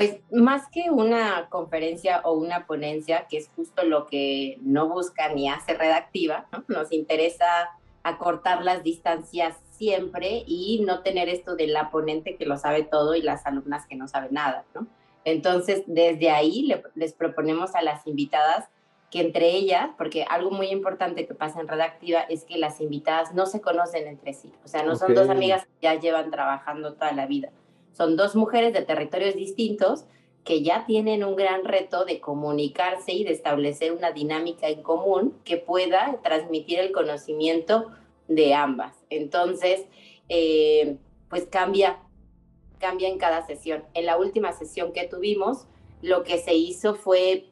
Pues 0.00 0.18
más 0.30 0.66
que 0.72 0.90
una 0.90 1.50
conferencia 1.50 2.22
o 2.24 2.32
una 2.32 2.64
ponencia, 2.64 3.26
que 3.28 3.36
es 3.36 3.50
justo 3.54 3.84
lo 3.84 4.06
que 4.06 4.56
no 4.62 4.88
busca 4.88 5.28
ni 5.28 5.50
hace 5.50 5.74
redactiva, 5.74 6.46
nos 6.68 6.90
interesa 6.90 7.68
acortar 8.02 8.64
las 8.64 8.82
distancias 8.82 9.58
siempre 9.72 10.42
y 10.46 10.82
no 10.86 11.02
tener 11.02 11.28
esto 11.28 11.54
de 11.54 11.66
la 11.66 11.90
ponente 11.90 12.36
que 12.36 12.46
lo 12.46 12.56
sabe 12.56 12.82
todo 12.82 13.14
y 13.14 13.20
las 13.20 13.44
alumnas 13.44 13.86
que 13.86 13.96
no 13.96 14.08
saben 14.08 14.32
nada. 14.32 14.64
¿no? 14.74 14.86
Entonces, 15.26 15.82
desde 15.86 16.30
ahí 16.30 16.66
les 16.94 17.12
proponemos 17.12 17.74
a 17.74 17.82
las 17.82 18.06
invitadas 18.06 18.70
que 19.10 19.20
entre 19.20 19.50
ellas, 19.50 19.90
porque 19.98 20.24
algo 20.30 20.50
muy 20.50 20.68
importante 20.68 21.26
que 21.26 21.34
pasa 21.34 21.60
en 21.60 21.68
redactiva 21.68 22.20
es 22.20 22.44
que 22.44 22.56
las 22.56 22.80
invitadas 22.80 23.34
no 23.34 23.44
se 23.44 23.60
conocen 23.60 24.06
entre 24.06 24.32
sí, 24.32 24.50
o 24.64 24.68
sea, 24.68 24.82
no 24.82 24.96
son 24.96 25.12
dos 25.12 25.28
amigas 25.28 25.66
que 25.66 25.82
ya 25.82 25.94
llevan 25.96 26.30
trabajando 26.30 26.94
toda 26.94 27.12
la 27.12 27.26
vida 27.26 27.50
son 27.92 28.16
dos 28.16 28.34
mujeres 28.36 28.72
de 28.72 28.82
territorios 28.82 29.34
distintos 29.34 30.04
que 30.44 30.62
ya 30.62 30.86
tienen 30.86 31.22
un 31.22 31.36
gran 31.36 31.64
reto 31.64 32.04
de 32.04 32.20
comunicarse 32.20 33.12
y 33.12 33.24
de 33.24 33.32
establecer 33.32 33.92
una 33.92 34.12
dinámica 34.12 34.68
en 34.68 34.82
común 34.82 35.36
que 35.44 35.58
pueda 35.58 36.18
transmitir 36.22 36.78
el 36.78 36.92
conocimiento 36.92 37.90
de 38.26 38.54
ambas. 38.54 38.96
Entonces, 39.10 39.86
eh, 40.28 40.96
pues 41.28 41.46
cambia, 41.46 41.98
cambia 42.78 43.08
en 43.08 43.18
cada 43.18 43.46
sesión. 43.46 43.84
En 43.94 44.06
la 44.06 44.16
última 44.16 44.52
sesión 44.52 44.92
que 44.92 45.06
tuvimos, 45.06 45.66
lo 46.00 46.22
que 46.22 46.38
se 46.38 46.54
hizo 46.54 46.94
fue 46.94 47.46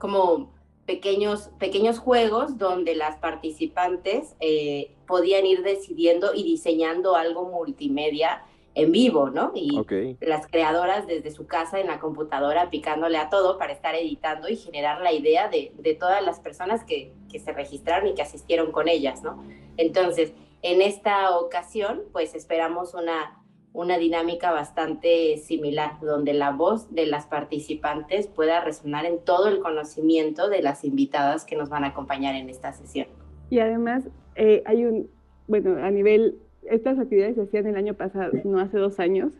como 0.00 0.52
pequeños, 0.86 1.50
pequeños 1.58 1.98
juegos 1.98 2.56
donde 2.58 2.94
las 2.94 3.16
participantes 3.16 4.36
eh, 4.40 4.92
podían 5.06 5.44
ir 5.44 5.62
decidiendo 5.62 6.32
y 6.34 6.44
diseñando 6.44 7.16
algo 7.16 7.50
multimedia 7.50 8.42
en 8.76 8.92
vivo, 8.92 9.30
¿no? 9.30 9.52
Y 9.54 9.80
las 10.20 10.46
creadoras 10.46 11.06
desde 11.06 11.30
su 11.30 11.46
casa 11.46 11.80
en 11.80 11.86
la 11.86 11.98
computadora 11.98 12.68
picándole 12.68 13.16
a 13.16 13.30
todo 13.30 13.56
para 13.56 13.72
estar 13.72 13.94
editando 13.94 14.50
y 14.50 14.56
generar 14.56 15.00
la 15.00 15.14
idea 15.14 15.48
de, 15.48 15.72
todas 15.98 16.22
las 16.22 16.40
personas 16.40 16.84
que, 16.84 17.12
se 17.42 17.52
registraron 17.52 18.08
y 18.08 18.14
que 18.14 18.22
asistieron 18.22 18.72
con 18.72 18.88
ellas, 18.88 19.22
¿no? 19.22 19.44
Entonces, 19.76 20.32
en 20.62 20.80
esta 20.80 21.36
ocasión, 21.38 22.02
pues 22.12 22.34
esperamos 22.34 22.94
una, 22.94 23.42
una 23.74 23.98
dinámica 23.98 24.50
bastante 24.52 25.36
similar, 25.36 26.00
donde 26.00 26.32
la 26.32 26.50
voz 26.52 26.94
de 26.94 27.04
las 27.04 27.26
participantes 27.26 28.26
pueda 28.26 28.62
resonar 28.62 29.04
en 29.04 29.22
todo 29.22 29.48
el 29.48 29.60
conocimiento 29.60 30.48
de 30.48 30.62
las 30.62 30.82
invitadas 30.82 31.44
que 31.44 31.56
nos 31.56 31.68
van 31.68 31.84
a 31.84 31.88
acompañar 31.88 32.34
en 32.34 32.48
esta 32.48 32.72
sesión. 32.72 33.06
Y 33.50 33.58
además, 33.58 34.08
eh, 34.34 34.62
hay 34.64 34.86
un, 34.86 35.10
bueno, 35.46 35.76
a 35.84 35.90
nivel 35.90 36.38
estas 36.70 36.98
actividades 36.98 37.36
se 37.36 37.42
hacían 37.42 37.66
el 37.66 37.76
año 37.76 37.94
pasado, 37.94 38.32
no 38.44 38.58
hace 38.60 38.78
dos 38.78 38.98
años, 39.00 39.32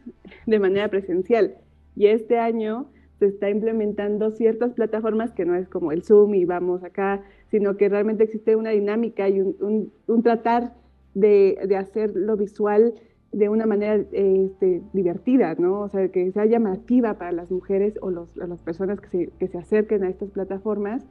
de 0.46 0.58
manera 0.58 0.88
presencial. 0.88 1.56
Y 1.94 2.06
este 2.06 2.38
año 2.38 2.86
se 3.18 3.26
está 3.26 3.48
implementando 3.48 4.30
ciertas 4.30 4.74
plataformas 4.74 5.32
que 5.32 5.44
no 5.44 5.54
es 5.54 5.68
como 5.68 5.92
el 5.92 6.02
Zoom 6.02 6.34
y 6.34 6.44
vamos 6.44 6.84
acá, 6.84 7.22
sino 7.50 7.76
que 7.76 7.88
realmente 7.88 8.24
existe 8.24 8.56
una 8.56 8.70
dinámica 8.70 9.28
y 9.28 9.40
un, 9.40 9.92
tratar 10.22 10.74
de, 11.14 11.58
de, 11.66 11.76
hacer 11.76 12.12
lo 12.14 12.36
visual 12.36 12.94
de 13.32 13.48
una 13.48 13.66
manera 13.66 14.04
este, 14.12 14.82
divertida, 14.92 15.54
¿no? 15.58 15.80
O 15.80 15.88
sea, 15.88 16.08
que 16.08 16.30
sea 16.32 16.44
llamativa 16.44 17.14
para 17.14 17.32
las 17.32 17.50
mujeres 17.50 17.94
o 18.02 18.10
los, 18.10 18.36
las 18.36 18.62
personas 18.62 19.00
que 19.00 19.08
se, 19.08 19.30
que 19.38 19.48
se 19.48 19.58
acerquen 19.58 20.04
a 20.04 20.10
estas 20.10 20.30
plataformas. 20.30 21.06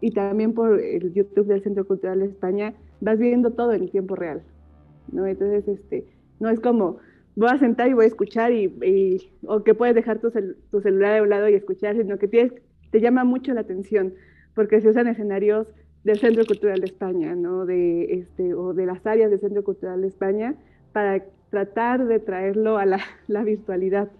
Y 0.00 0.10
también 0.10 0.52
por 0.54 0.80
el 0.80 1.12
YouTube 1.14 1.46
del 1.46 1.62
Centro 1.62 1.86
Cultural 1.86 2.18
de 2.18 2.26
España 2.26 2.74
vas 3.00 3.18
viendo 3.18 3.52
todo 3.52 3.72
en 3.72 3.88
tiempo 3.88 4.16
real. 4.16 4.42
¿No? 5.12 5.26
Entonces, 5.26 5.66
este, 5.68 6.06
no 6.40 6.50
es 6.50 6.60
como, 6.60 6.98
voy 7.36 7.48
a 7.50 7.58
sentar 7.58 7.88
y 7.88 7.94
voy 7.94 8.04
a 8.04 8.08
escuchar 8.08 8.52
y, 8.52 9.20
o 9.46 9.62
que 9.62 9.74
puedes 9.74 9.94
dejar 9.94 10.20
tu, 10.20 10.30
celular 10.80 11.18
a 11.18 11.22
un 11.22 11.30
lado 11.30 11.48
y 11.48 11.54
escuchar, 11.54 11.96
sino 11.96 12.18
que 12.18 12.28
tienes, 12.28 12.52
te 12.90 13.00
llama 13.00 13.24
mucho 13.24 13.52
la 13.54 13.62
atención, 13.62 14.14
porque 14.54 14.80
se 14.80 14.88
usan 14.88 15.08
escenarios 15.08 15.66
del 16.04 16.18
Centro 16.18 16.44
Cultural 16.44 16.80
de 16.80 16.86
España, 16.86 17.34
¿no? 17.34 17.66
De, 17.66 18.14
este, 18.14 18.54
o 18.54 18.74
de 18.74 18.86
las 18.86 19.04
áreas 19.06 19.30
del 19.30 19.40
Centro 19.40 19.64
Cultural 19.64 20.00
de 20.02 20.08
España, 20.08 20.54
para 20.92 21.24
tratar 21.50 22.06
de 22.06 22.20
traerlo 22.20 22.78
a 22.78 22.86
la, 22.86 23.00
la 23.26 23.42
virtualidad. 23.42 24.10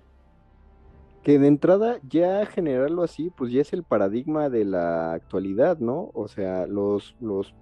Que 1.22 1.38
de 1.38 1.46
entrada 1.46 2.00
ya 2.08 2.44
generarlo 2.44 3.02
así, 3.02 3.30
pues 3.34 3.50
ya 3.50 3.62
es 3.62 3.72
el 3.72 3.82
paradigma 3.82 4.50
de 4.50 4.64
la 4.66 5.14
actualidad, 5.14 5.78
¿no? 5.78 6.10
O 6.12 6.28
sea, 6.28 6.66
los, 6.66 7.16
los 7.18 7.54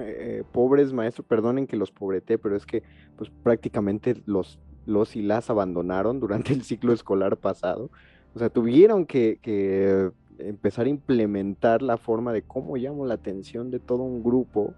eh, 0.00 0.44
pobres 0.52 0.92
maestros, 0.92 1.26
perdonen 1.26 1.66
que 1.66 1.76
los 1.76 1.90
pobreté, 1.90 2.38
pero 2.38 2.56
es 2.56 2.66
que 2.66 2.82
pues 3.16 3.30
prácticamente 3.42 4.22
los, 4.26 4.58
los 4.86 5.16
y 5.16 5.22
las 5.22 5.50
abandonaron 5.50 6.20
durante 6.20 6.52
el 6.52 6.62
ciclo 6.62 6.92
escolar 6.92 7.36
pasado. 7.36 7.90
O 8.34 8.38
sea, 8.38 8.50
tuvieron 8.50 9.06
que, 9.06 10.10
empezar 10.38 10.86
a 10.86 10.88
implementar 10.88 11.82
la 11.82 11.96
forma 11.96 12.32
de 12.32 12.42
cómo 12.42 12.76
llamo 12.76 13.04
la 13.04 13.14
atención 13.14 13.72
de 13.72 13.80
todo 13.80 14.04
un 14.04 14.22
grupo 14.22 14.74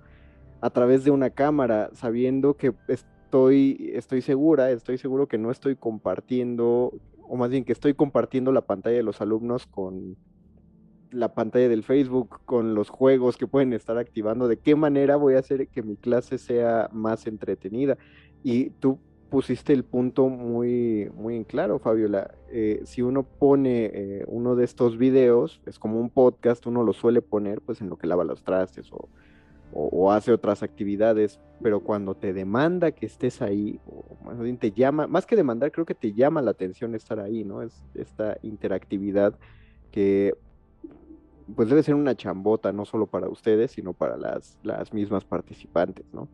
a 0.63 0.71
través 0.71 1.05
de 1.05 1.11
una 1.11 1.31
cámara, 1.31 1.91
sabiendo 1.93 2.55
que 2.55 2.73
estoy, 2.89 3.91
estoy 3.95 4.23
segura, 4.23 4.71
estoy 4.71 4.97
seguro 4.97 5.27
que 5.27 5.37
no 5.37 5.51
estoy 5.51 5.77
compartiendo, 5.77 6.93
o 7.29 7.37
más 7.37 7.51
bien 7.51 7.65
que 7.65 7.73
estoy 7.73 7.93
compartiendo 7.93 8.53
la 8.53 8.63
pantalla 8.63 8.97
de 8.97 9.03
los 9.03 9.21
alumnos 9.21 9.67
con 9.67 10.17
la 11.11 11.35
pantalla 11.35 11.69
del 11.69 11.83
Facebook, 11.83 12.41
con 12.45 12.75
los 12.75 12.89
juegos 12.89 13.37
que 13.37 13.47
pueden 13.47 13.73
estar 13.73 13.99
activando, 13.99 14.49
de 14.49 14.59
qué 14.59 14.77
manera 14.77 15.17
voy 15.17 15.35
a 15.35 15.41
hacer 15.41 15.69
que 15.69 15.83
mi 15.83 15.97
clase 15.97 16.39
sea 16.39 16.89
más 16.93 17.27
entretenida. 17.27 17.99
Y 18.43 18.71
tú 18.71 18.99
pusiste 19.31 19.73
el 19.73 19.85
punto 19.85 20.29
muy, 20.29 21.11
muy 21.15 21.37
en 21.37 21.45
claro, 21.45 21.79
Fabiola. 21.79 22.35
Eh, 22.51 22.83
si 22.85 23.01
uno 23.01 23.23
pone 23.23 23.91
eh, 23.93 24.25
uno 24.27 24.57
de 24.57 24.65
estos 24.65 24.99
videos, 24.99 25.61
es 25.67 25.79
como 25.79 26.01
un 26.01 26.11
podcast, 26.11 26.67
uno 26.67 26.83
lo 26.83 26.93
suele 26.93 27.23
poner 27.23 27.61
pues 27.61 27.81
en 27.81 27.89
lo 27.89 27.97
que 27.97 28.09
lava 28.09 28.25
los 28.25 28.43
trastes 28.43 28.93
o, 28.93 29.09
o, 29.73 30.11
hace 30.11 30.33
otras 30.33 30.65
actividades, 30.65 31.39
pero 31.63 31.81
cuando 31.81 32.17
te 32.17 32.33
demanda 32.33 32.91
que 32.91 33.07
estés 33.07 33.41
ahí, 33.41 33.79
o 33.87 34.05
más 34.25 34.39
bien 34.41 34.59
te 34.59 34.73
llama, 34.73 35.07
más 35.07 35.27
que 35.27 35.37
demandar, 35.37 35.71
creo 35.71 35.87
que 35.87 35.95
te 35.95 36.13
llama 36.13 36.43
la 36.43 36.51
atención 36.51 36.95
estar 36.97 37.21
ahí, 37.21 37.45
¿no? 37.45 37.63
Es 37.63 37.85
esta 37.95 38.37
interactividad 38.43 39.39
que 39.93 40.35
pues 41.55 41.69
debe 41.69 41.83
ser 41.83 41.95
una 41.95 42.15
chambota, 42.15 42.73
no 42.73 42.85
solo 42.85 43.07
para 43.07 43.29
ustedes, 43.29 43.73
sino 43.73 43.93
para 43.93 44.17
las, 44.17 44.59
las 44.63 44.93
mismas 44.93 45.25
participantes, 45.25 46.05
¿no? 46.13 46.29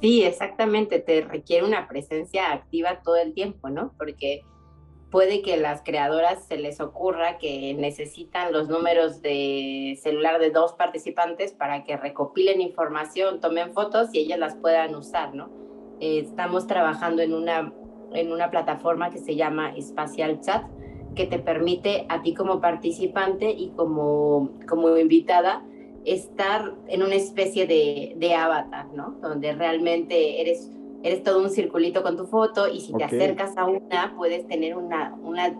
Sí, 0.00 0.22
exactamente, 0.22 1.00
te 1.00 1.22
requiere 1.22 1.66
una 1.66 1.88
presencia 1.88 2.52
activa 2.52 3.00
todo 3.02 3.16
el 3.16 3.34
tiempo, 3.34 3.68
¿no? 3.68 3.92
Porque 3.98 4.42
puede 5.10 5.42
que 5.42 5.56
las 5.56 5.82
creadoras 5.82 6.46
se 6.46 6.56
les 6.56 6.80
ocurra 6.80 7.38
que 7.38 7.74
necesitan 7.74 8.52
los 8.52 8.68
números 8.68 9.22
de 9.22 9.98
celular 10.00 10.38
de 10.38 10.50
dos 10.50 10.74
participantes 10.74 11.52
para 11.52 11.84
que 11.84 11.96
recopilen 11.96 12.60
información, 12.60 13.40
tomen 13.40 13.72
fotos 13.72 14.10
y 14.12 14.20
ellas 14.20 14.38
las 14.38 14.54
puedan 14.54 14.94
usar, 14.94 15.34
¿no? 15.34 15.50
Eh, 16.00 16.20
estamos 16.20 16.66
trabajando 16.66 17.22
en 17.22 17.34
una, 17.34 17.72
en 18.12 18.30
una 18.30 18.50
plataforma 18.50 19.10
que 19.10 19.18
se 19.18 19.34
llama 19.34 19.74
Espacial 19.74 20.40
Chat, 20.40 20.64
que 21.18 21.26
te 21.26 21.40
permite 21.40 22.06
a 22.08 22.22
ti 22.22 22.32
como 22.32 22.60
participante 22.60 23.50
y 23.50 23.70
como, 23.70 24.50
como 24.68 24.96
invitada 24.96 25.64
estar 26.04 26.76
en 26.86 27.02
una 27.02 27.16
especie 27.16 27.66
de, 27.66 28.14
de 28.16 28.34
avatar, 28.36 28.86
¿no? 28.94 29.16
Donde 29.20 29.52
realmente 29.52 30.40
eres, 30.40 30.70
eres 31.02 31.24
todo 31.24 31.42
un 31.42 31.50
circulito 31.50 32.04
con 32.04 32.16
tu 32.16 32.26
foto 32.26 32.68
y 32.68 32.80
si 32.82 32.92
te 32.92 33.02
acercas 33.02 33.56
a 33.56 33.64
una, 33.64 34.14
puedes 34.16 34.46
tener 34.46 34.76
una, 34.76 35.12
una 35.20 35.58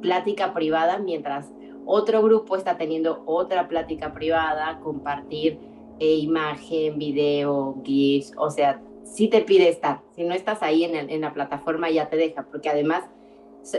plática 0.00 0.54
privada 0.54 1.00
mientras 1.00 1.50
otro 1.86 2.22
grupo 2.22 2.54
está 2.54 2.78
teniendo 2.78 3.24
otra 3.26 3.66
plática 3.66 4.14
privada, 4.14 4.78
compartir 4.78 5.58
eh, 5.98 6.14
imagen, 6.14 6.98
video, 6.98 7.82
GIFs, 7.82 8.32
o 8.36 8.48
sea, 8.48 8.80
si 9.02 9.26
te 9.26 9.40
pide 9.40 9.70
estar. 9.70 10.02
Si 10.14 10.22
no 10.22 10.34
estás 10.34 10.62
ahí 10.62 10.84
en, 10.84 11.10
en 11.10 11.20
la 11.20 11.34
plataforma 11.34 11.90
ya 11.90 12.08
te 12.08 12.16
deja, 12.16 12.46
porque 12.48 12.68
además 12.68 13.10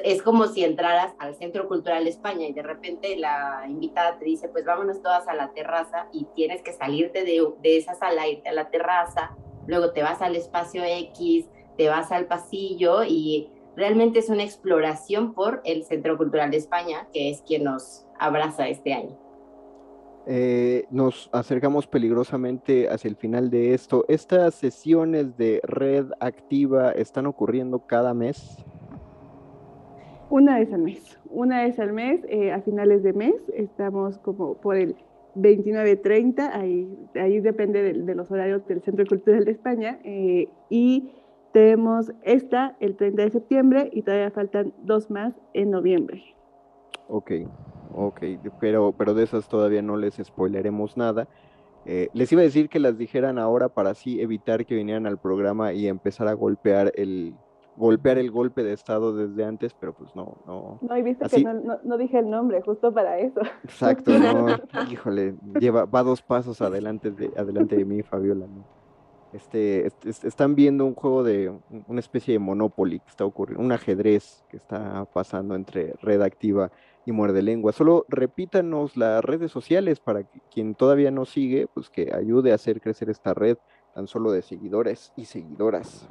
es 0.04 0.22
como 0.22 0.48
si 0.48 0.64
entraras 0.64 1.14
al 1.20 1.36
Centro 1.36 1.68
Cultural 1.68 2.08
España 2.08 2.48
y 2.48 2.54
de 2.54 2.64
repente 2.64 3.16
la 3.18 3.64
invitada 3.68 4.18
te 4.18 4.26
dice, 4.26 4.48
pues 4.50 4.66
vámonos 4.66 5.02
todas 5.02 5.28
a 5.28 5.34
la 5.34 5.52
terraza 5.54 6.08
y 6.12 6.26
tienes 6.36 6.62
que 6.62 6.74
salirte 6.74 7.24
de, 7.24 7.46
de 7.62 7.78
esa 7.78 7.96
sala, 7.96 8.28
irte 8.28 8.50
a 8.50 8.54
la 8.54 8.70
terraza, 8.70 9.36
luego 9.68 9.92
te 9.92 10.04
vas 10.04 10.22
al 10.22 10.36
espacio 10.36 10.84
X, 10.84 11.48
te 11.78 11.90
vas 11.90 12.12
al 12.12 12.28
pasillo 12.28 13.04
y 13.04 13.50
realmente 13.76 14.20
es 14.20 14.30
una 14.30 14.44
exploración 14.44 15.34
por 15.34 15.62
el 15.66 15.84
Centro 15.84 16.18
Cultural 16.18 16.52
de 16.52 16.58
España, 16.58 17.08
que 17.14 17.30
es 17.30 17.42
quien 17.42 17.64
nos 17.64 18.06
abraza 18.20 18.68
este 18.68 18.94
año. 18.94 19.18
Eh, 20.28 20.86
nos 20.92 21.30
acercamos 21.32 21.88
peligrosamente 21.88 22.88
hacia 22.90 23.10
el 23.10 23.16
final 23.16 23.50
de 23.50 23.74
esto. 23.74 24.06
¿Estas 24.08 24.54
sesiones 24.54 25.36
de 25.36 25.60
red 25.64 26.12
activa 26.20 26.92
están 26.92 27.26
ocurriendo 27.26 27.80
cada 27.88 28.14
mes? 28.14 28.64
Una 30.32 30.60
vez 30.60 30.72
al 30.72 30.82
mes, 30.82 31.20
una 31.30 31.64
vez 31.64 31.78
al 31.78 31.92
mes, 31.92 32.22
eh, 32.30 32.54
a 32.54 32.62
finales 32.62 33.04
de 33.04 33.12
mes, 33.12 33.36
estamos 33.54 34.18
como 34.20 34.54
por 34.54 34.78
el 34.78 34.96
29-30, 35.36 36.52
ahí, 36.54 36.88
ahí 37.16 37.42
depende 37.42 37.84
de, 37.92 38.16
los 38.16 38.32
horarios 38.32 38.66
del 38.66 38.82
Centro 38.82 39.06
Cultural 39.06 39.44
de 39.44 39.52
España, 39.52 40.00
eh, 40.06 40.48
y 40.70 41.12
tenemos 41.52 42.14
esta 42.22 42.78
el 42.80 42.96
30 42.96 43.24
de 43.24 43.32
septiembre 43.32 43.90
y 43.92 44.04
todavía 44.04 44.32
faltan 44.32 44.74
dos 44.84 45.12
más 45.12 45.34
en 45.54 45.70
noviembre. 45.70 46.24
Ok, 47.10 47.32
ok, 47.94 48.22
pero, 48.58 48.94
pero 48.98 49.14
de 49.14 49.26
esas 49.26 49.50
todavía 49.50 49.82
no 49.82 49.98
les 49.98 50.16
spoileremos 50.16 50.96
nada. 50.96 51.28
Eh, 51.86 52.08
les 52.14 52.32
iba 52.32 52.40
a 52.40 52.46
decir 52.46 52.70
que 52.70 52.80
las 52.80 52.98
dijeran 52.98 53.38
ahora 53.38 53.68
para 53.68 53.90
así 53.90 54.22
evitar 54.22 54.66
que 54.66 54.76
vinieran 54.76 55.08
al 55.08 55.18
programa 55.18 55.74
y 55.74 55.90
empezar 55.90 56.30
a 56.30 56.34
golpear 56.34 56.94
el, 56.96 57.36
golpear 57.82 58.20
el 58.20 58.30
golpe 58.30 58.64
de 58.64 58.74
estado 58.74 59.12
desde 59.12 59.44
antes, 59.44 59.74
pero 59.74 59.94
pues 59.94 60.16
no, 60.16 60.38
no. 60.46 60.78
No, 60.82 60.98
y 60.98 61.02
viste 61.02 61.28
que 61.28 61.44
no, 61.44 61.80
no, 61.84 61.98
dije 61.98 62.20
el 62.20 62.30
nombre, 62.30 62.62
justo 62.62 62.94
para 62.94 63.18
eso. 63.18 63.42
Exacto, 63.64 64.12
no, 64.20 64.46
híjole, 64.92 65.34
lleva, 65.60 65.86
va 65.86 66.04
dos 66.04 66.22
pasos 66.22 66.62
adelante 66.62 67.10
de, 67.10 67.32
adelante 67.36 67.76
de 67.76 67.86
mí, 67.86 68.04
Fabiola, 68.04 68.46
Este, 69.34 69.92
están 70.06 70.54
viendo 70.54 70.86
un 70.86 70.94
juego 70.94 71.24
de 71.24 71.52
una 71.88 72.00
especie 72.00 72.34
de 72.34 72.40
Monopoly 72.40 73.00
que 73.00 73.10
está 73.10 73.26
ocurriendo, 73.26 73.66
un 73.66 73.72
ajedrez 73.72 74.46
que 74.48 74.58
está 74.58 75.06
pasando 75.06 75.56
entre 75.56 75.96
Red 76.04 76.22
Activa 76.22 76.72
y 77.08 77.12
Muerde 77.12 77.42
Lengua. 77.42 77.72
Solo 77.72 78.06
repítanos 78.10 78.96
las 78.96 79.26
redes 79.26 79.52
sociales 79.52 80.00
para 80.00 80.22
que 80.24 80.40
quien 80.54 80.76
todavía 80.76 81.10
no 81.10 81.26
sigue, 81.26 81.66
pues 81.74 81.90
que 81.90 82.14
ayude 82.14 82.52
a 82.52 82.56
hacer 82.56 82.80
crecer 82.80 83.10
esta 83.10 83.34
red 83.34 83.58
tan 83.96 84.08
solo 84.08 84.32
de 84.32 84.42
seguidores 84.42 85.12
y 85.16 85.26
seguidoras. 85.26 86.08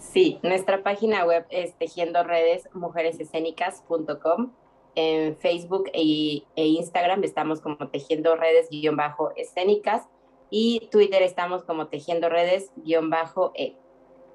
Sí, 0.00 0.38
nuestra 0.42 0.82
página 0.82 1.26
web 1.26 1.44
es 1.50 1.74
tejiendo 1.74 2.24
redes 2.24 2.68
mujeresescénicas.com. 2.72 4.50
En 4.94 5.36
Facebook 5.36 5.90
e, 5.92 6.42
e, 6.56 6.66
Instagram 6.66 7.22
estamos 7.22 7.60
como 7.60 7.76
tejiendo 7.90 8.34
redes-escénicas 8.34 10.08
y 10.48 10.88
Twitter 10.90 11.22
estamos 11.22 11.64
como 11.64 11.88
tejiendo 11.88 12.30
redes-e. 12.30 13.76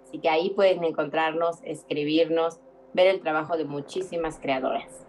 Así 0.03 0.19
que 0.19 0.29
ahí 0.29 0.51
pueden 0.51 0.83
encontrarnos, 0.83 1.59
escribirnos, 1.63 2.59
ver 2.93 3.07
el 3.07 3.21
trabajo 3.21 3.57
de 3.57 3.65
muchísimas 3.65 4.39
creadoras. 4.39 5.03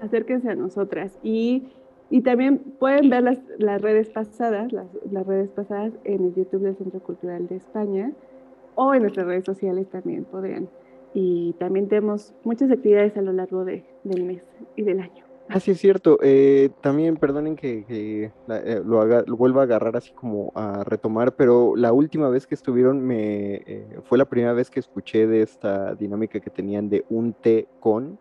Acérquense 0.00 0.50
a 0.50 0.54
nosotras 0.54 1.18
y, 1.24 1.72
y 2.10 2.22
también 2.22 2.58
pueden 2.78 3.10
ver 3.10 3.24
las, 3.24 3.38
las 3.58 3.82
redes 3.82 4.08
pasadas, 4.08 4.72
las, 4.72 4.86
las 5.10 5.26
redes 5.26 5.50
pasadas 5.50 5.92
en 6.04 6.26
el 6.26 6.34
YouTube 6.34 6.62
del 6.62 6.76
Centro 6.76 7.00
Cultural 7.00 7.48
de 7.48 7.56
España 7.56 8.12
o 8.74 8.94
en 8.94 9.02
nuestras 9.02 9.26
redes 9.26 9.44
sociales 9.44 9.88
también 9.88 10.24
podrían. 10.24 10.68
Y 11.12 11.54
también 11.58 11.88
tenemos 11.88 12.34
muchas 12.42 12.70
actividades 12.70 13.16
a 13.16 13.22
lo 13.22 13.32
largo 13.32 13.64
de, 13.64 13.84
del 14.02 14.24
mes 14.24 14.42
y 14.76 14.82
del 14.82 15.00
año. 15.00 15.24
Ah, 15.48 15.60
sí, 15.60 15.72
es 15.72 15.78
cierto. 15.78 16.18
Eh, 16.22 16.70
también, 16.80 17.16
perdonen 17.16 17.54
que, 17.54 17.84
eh, 17.88 18.82
lo, 18.84 19.36
vuelva 19.36 19.60
a 19.60 19.64
agarrar 19.64 19.96
así 19.96 20.12
como 20.12 20.52
a 20.54 20.84
retomar, 20.84 21.36
pero 21.36 21.76
la 21.76 21.92
última 21.92 22.28
vez 22.28 22.46
que 22.46 22.54
estuvieron 22.54 23.00
me 23.00 23.56
eh, 23.56 23.86
fue 24.04 24.16
la 24.16 24.24
primera 24.24 24.54
vez 24.54 24.70
que 24.70 24.80
escuché 24.80 25.26
de 25.26 25.42
esta 25.42 25.94
dinámica 25.94 26.40
que 26.40 26.50
tenían 26.50 26.88
de 26.88 27.04
un 27.10 27.34
té 27.34 27.68
con. 27.80 28.18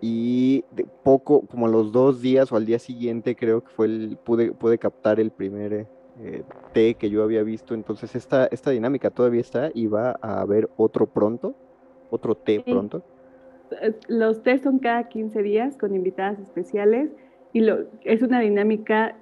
y 0.00 0.64
poco, 1.02 1.42
como 1.42 1.66
a 1.66 1.68
los 1.68 1.92
dos 1.92 2.22
días 2.22 2.50
o 2.50 2.56
al 2.56 2.64
día 2.64 2.78
siguiente, 2.78 3.36
creo 3.36 3.62
que 3.62 3.70
fue 3.70 3.86
el, 3.86 4.18
pude, 4.24 4.52
pude 4.52 4.78
captar 4.78 5.20
el 5.20 5.30
primer 5.30 5.86
eh, 6.22 6.42
té 6.72 6.94
que 6.94 7.10
yo 7.10 7.22
había 7.22 7.42
visto. 7.42 7.74
Entonces, 7.74 8.14
esta, 8.14 8.46
esta 8.46 8.70
dinámica 8.70 9.10
todavía 9.10 9.40
está 9.40 9.70
y 9.72 9.86
va 9.86 10.18
a 10.20 10.40
haber 10.40 10.68
otro 10.76 11.06
pronto, 11.06 11.54
otro 12.10 12.34
té 12.34 12.60
pronto. 12.60 13.02
Los 14.08 14.42
tés 14.42 14.62
son 14.62 14.78
cada 14.78 15.08
15 15.08 15.42
días 15.42 15.76
con 15.76 15.94
invitadas 15.94 16.38
especiales 16.40 17.10
y 17.52 17.60
lo, 17.60 17.86
es 18.04 18.22
una 18.22 18.40
dinámica, 18.40 19.16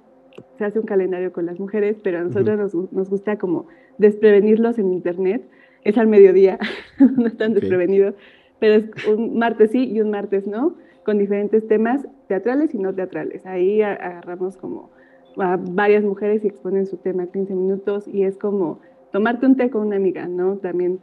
se 0.57 0.65
hace 0.65 0.79
un 0.79 0.85
calendario 0.85 1.31
con 1.31 1.45
las 1.45 1.59
mujeres, 1.59 1.97
pero 2.03 2.19
a 2.19 2.23
nosotros 2.23 2.57
nos, 2.57 2.91
nos, 2.91 3.09
gusta 3.09 3.37
como 3.37 3.67
desprevenirlos 3.97 4.77
en 4.79 4.91
internet. 4.91 5.47
Es 5.83 5.97
al 5.97 6.07
mediodía, 6.07 6.59
no 7.17 7.27
están 7.27 7.53
desprevenidos, 7.53 8.15
pero 8.59 8.75
es 8.75 9.07
un 9.07 9.37
martes 9.37 9.71
sí 9.71 9.89
y 9.89 10.01
un 10.01 10.11
martes 10.11 10.45
no, 10.45 10.75
con 11.05 11.17
diferentes 11.17 11.67
temas 11.67 12.05
teatrales 12.27 12.73
y 12.73 12.79
no 12.79 12.93
teatrales. 12.93 13.45
Ahí 13.45 13.81
agarramos 13.81 14.57
como 14.57 14.91
a 15.39 15.57
varias 15.57 16.03
mujeres 16.03 16.43
y 16.43 16.47
exponen 16.47 16.85
su 16.85 16.97
tema 16.97 17.27
15 17.27 17.53
minutos 17.55 18.07
y 18.07 18.23
es 18.23 18.37
como 18.37 18.79
tomarte 19.11 19.45
un 19.45 19.55
té 19.55 19.69
con 19.69 19.87
una 19.87 19.95
amiga, 19.95 20.27
¿no? 20.27 20.57
También 20.57 20.99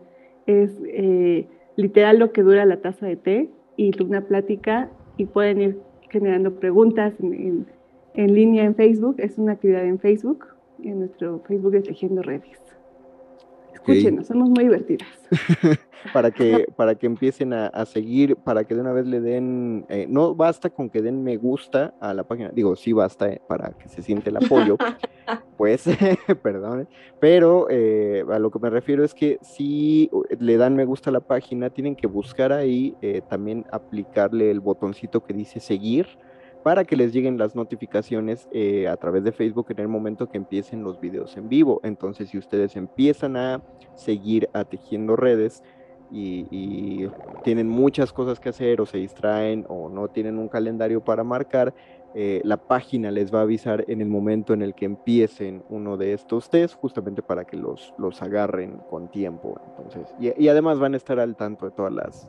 es 0.46 0.70
eh, 0.86 1.46
literal 1.76 2.18
lo 2.18 2.32
que 2.32 2.42
dura 2.42 2.64
la 2.64 2.80
taza 2.80 3.06
de 3.06 3.16
té 3.16 3.50
y 3.76 4.02
una 4.02 4.22
plática 4.22 4.90
y 5.16 5.26
pueden 5.26 5.60
ir 5.60 5.80
generando 6.10 6.54
preguntas 6.54 7.14
en, 7.20 7.66
en, 8.14 8.34
línea 8.34 8.64
en 8.64 8.74
Facebook, 8.74 9.16
es 9.18 9.38
una 9.38 9.52
actividad 9.52 9.84
en 9.84 9.98
Facebook, 9.98 10.46
en 10.82 11.00
nuestro 11.00 11.40
Facebook 11.40 11.74
es 11.74 11.84
Tejiendo 11.84 12.22
Redes. 12.22 12.75
Escúchenos, 13.86 14.26
somos 14.26 14.50
muy 14.50 14.64
divertidas. 14.64 15.08
para 16.12 16.30
que, 16.30 16.66
para 16.76 16.94
que 16.94 17.06
empiecen 17.06 17.52
a, 17.52 17.84
seguir, 17.86 18.36
para 18.36 18.64
que 18.64 18.74
de 18.74 18.80
una 18.80 18.92
vez 18.92 19.06
le 19.06 19.20
den, 19.20 19.86
eh, 19.88 20.06
no 20.08 20.34
basta 20.34 20.70
con 20.70 20.90
que 20.90 21.02
den 21.02 21.22
me 21.22 21.36
gusta 21.36 21.94
a 22.00 22.14
la 22.14 22.24
página, 22.24 22.50
digo, 22.50 22.76
sí 22.76 22.92
basta 22.92 23.28
eh, 23.28 23.40
para 23.48 23.70
que 23.70 23.88
se 23.88 24.02
siente 24.02 24.30
el 24.30 24.36
apoyo, 24.36 24.76
pues, 25.56 25.84
perdón, 26.42 26.88
pero 27.20 27.66
eh, 27.70 28.24
a 28.30 28.38
lo 28.38 28.50
que 28.50 28.58
me 28.58 28.70
refiero 28.70 29.04
es 29.04 29.14
que 29.14 29.38
si 29.42 30.10
le 30.38 30.56
dan 30.56 30.76
me 30.76 30.84
gusta 30.84 31.10
a 31.10 31.12
la 31.12 31.20
página, 31.20 31.70
tienen 31.70 31.96
que 31.96 32.06
buscar 32.06 32.52
ahí 32.52 32.94
también 33.28 33.64
aplicarle 33.70 34.50
el 34.50 34.60
botoncito 34.60 35.24
que 35.24 35.32
dice 35.32 35.60
seguir 35.60 36.06
para 36.66 36.84
que 36.84 36.96
les 36.96 37.12
lleguen 37.12 37.38
las 37.38 37.54
notificaciones 37.54 38.48
eh, 38.50 38.88
a 38.88 38.96
través 38.96 39.22
de 39.22 39.30
Facebook 39.30 39.66
en 39.68 39.78
el 39.78 39.86
momento 39.86 40.28
que 40.28 40.36
empiecen 40.36 40.82
los 40.82 40.98
videos 40.98 41.36
en 41.36 41.48
vivo. 41.48 41.80
Entonces, 41.84 42.30
si 42.30 42.38
ustedes 42.38 42.74
empiezan 42.74 43.36
a 43.36 43.62
seguir 43.94 44.50
a 44.52 44.64
Tejiendo 44.64 45.14
Redes 45.14 45.62
y, 46.10 47.06
tienen 47.44 47.68
muchas 47.68 48.12
cosas 48.12 48.40
que 48.40 48.48
hacer 48.48 48.80
o 48.80 48.86
se 48.86 48.98
distraen 48.98 49.64
o 49.68 49.88
no 49.88 50.08
tienen 50.08 50.40
un 50.40 50.48
calendario 50.48 51.04
para 51.04 51.22
marcar, 51.22 51.72
eh, 52.16 52.40
la 52.42 52.56
página 52.56 53.12
les 53.12 53.32
va 53.32 53.38
a 53.38 53.42
avisar 53.42 53.84
en 53.86 54.00
el 54.00 54.08
momento 54.08 54.52
en 54.52 54.62
el 54.62 54.74
que 54.74 54.86
empiecen 54.86 55.62
uno 55.68 55.96
de 55.96 56.14
estos 56.14 56.50
test, 56.50 56.74
justamente 56.74 57.22
para 57.22 57.44
que 57.44 57.56
los, 57.56 57.94
los 57.96 58.20
agarren 58.22 58.78
con 58.90 59.08
tiempo. 59.08 59.60
Entonces, 59.68 60.12
y 60.18 60.48
además 60.48 60.80
van 60.80 60.94
a 60.94 60.96
estar 60.96 61.20
al 61.20 61.36
tanto 61.36 61.66
de 61.66 61.70
todas 61.70 61.92
las 61.92 62.28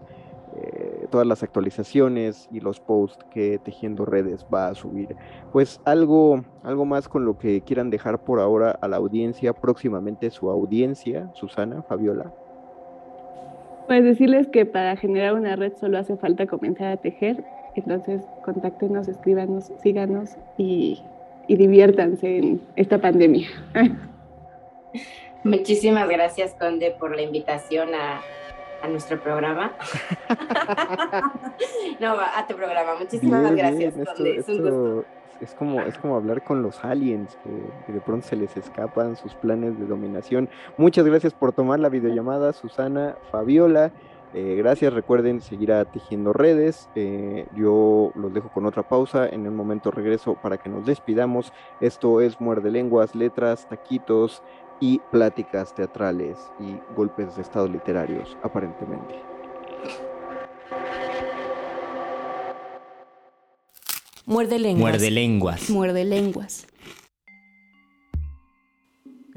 eh, 0.59 1.07
todas 1.11 1.27
las 1.27 1.43
actualizaciones 1.43 2.49
y 2.51 2.59
los 2.59 2.79
posts 2.79 3.23
que 3.31 3.59
Tejiendo 3.59 4.05
Redes 4.05 4.45
va 4.53 4.67
a 4.67 4.75
subir. 4.75 5.15
Pues 5.51 5.79
algo, 5.85 6.43
algo 6.63 6.85
más 6.85 7.07
con 7.07 7.25
lo 7.25 7.37
que 7.37 7.61
quieran 7.61 7.89
dejar 7.89 8.23
por 8.23 8.39
ahora 8.39 8.71
a 8.81 8.87
la 8.87 8.97
audiencia, 8.97 9.53
próximamente 9.53 10.29
su 10.31 10.49
audiencia, 10.49 11.29
Susana, 11.33 11.83
Fabiola. 11.83 12.33
Pues 13.87 14.03
decirles 14.03 14.47
que 14.47 14.65
para 14.65 14.95
generar 14.97 15.33
una 15.33 15.55
red 15.55 15.73
solo 15.79 15.97
hace 15.97 16.17
falta 16.17 16.47
comenzar 16.47 16.87
a 16.87 16.97
tejer, 16.97 17.43
entonces 17.75 18.23
contáctenos, 18.43 19.07
escríbanos, 19.07 19.71
síganos 19.81 20.35
y, 20.57 21.01
y 21.47 21.55
diviértanse 21.55 22.37
en 22.37 22.61
esta 22.75 22.99
pandemia. 22.99 23.47
Muchísimas 25.43 26.09
gracias, 26.09 26.53
Conde, 26.55 26.95
por 26.99 27.15
la 27.15 27.21
invitación 27.21 27.89
a, 27.93 28.21
a 28.81 28.87
nuestro 28.87 29.19
programa. 29.19 29.71
no, 31.99 32.15
a 32.19 32.45
tu 32.47 32.55
programa. 32.55 32.95
Muchísimas 32.99 33.55
gracias. 33.55 33.95
es, 35.41 35.53
como, 35.55 35.81
es 35.81 35.97
como 35.97 36.15
hablar 36.15 36.43
con 36.43 36.61
los 36.61 36.83
aliens, 36.83 37.37
que, 37.85 37.93
de 37.93 38.01
pronto 38.01 38.27
se 38.27 38.35
les 38.35 38.55
escapan 38.57 39.15
sus 39.15 39.33
planes 39.35 39.79
de 39.79 39.85
dominación. 39.85 40.49
Muchas 40.77 41.05
gracias 41.05 41.33
por 41.33 41.53
tomar 41.53 41.79
la 41.79 41.89
videollamada, 41.89 42.53
Susana, 42.53 43.15
Fabiola. 43.31 43.91
Eh, 44.33 44.55
gracias, 44.57 44.93
recuerden 44.93 45.39
seguir 45.41 45.71
a 45.71 45.85
Tejiendo 45.85 46.33
Redes. 46.33 46.89
Eh, 46.95 47.47
yo 47.55 48.11
los 48.15 48.33
dejo 48.33 48.49
con 48.49 48.65
otra 48.65 48.83
pausa. 48.83 49.27
En 49.27 49.47
un 49.47 49.55
momento 49.55 49.89
regreso 49.89 50.35
para 50.35 50.57
que 50.57 50.69
nos 50.69 50.85
despidamos. 50.85 51.53
Esto 51.79 52.19
es 52.21 52.39
Muerde 52.41 52.69
Lenguas, 52.69 53.15
Letras, 53.15 53.67
Taquitos, 53.69 54.43
y 54.79 54.99
pláticas 55.11 55.73
teatrales 55.73 56.37
y 56.59 56.77
golpes 56.95 57.35
de 57.35 57.41
estado 57.41 57.67
literarios, 57.67 58.37
aparentemente. 58.43 59.15
Muerde 64.25 64.59
lenguas. 64.59 64.91
Muerde 64.91 65.11
lenguas. 65.11 65.69
Muerde 65.69 66.03
lenguas. 66.05 66.67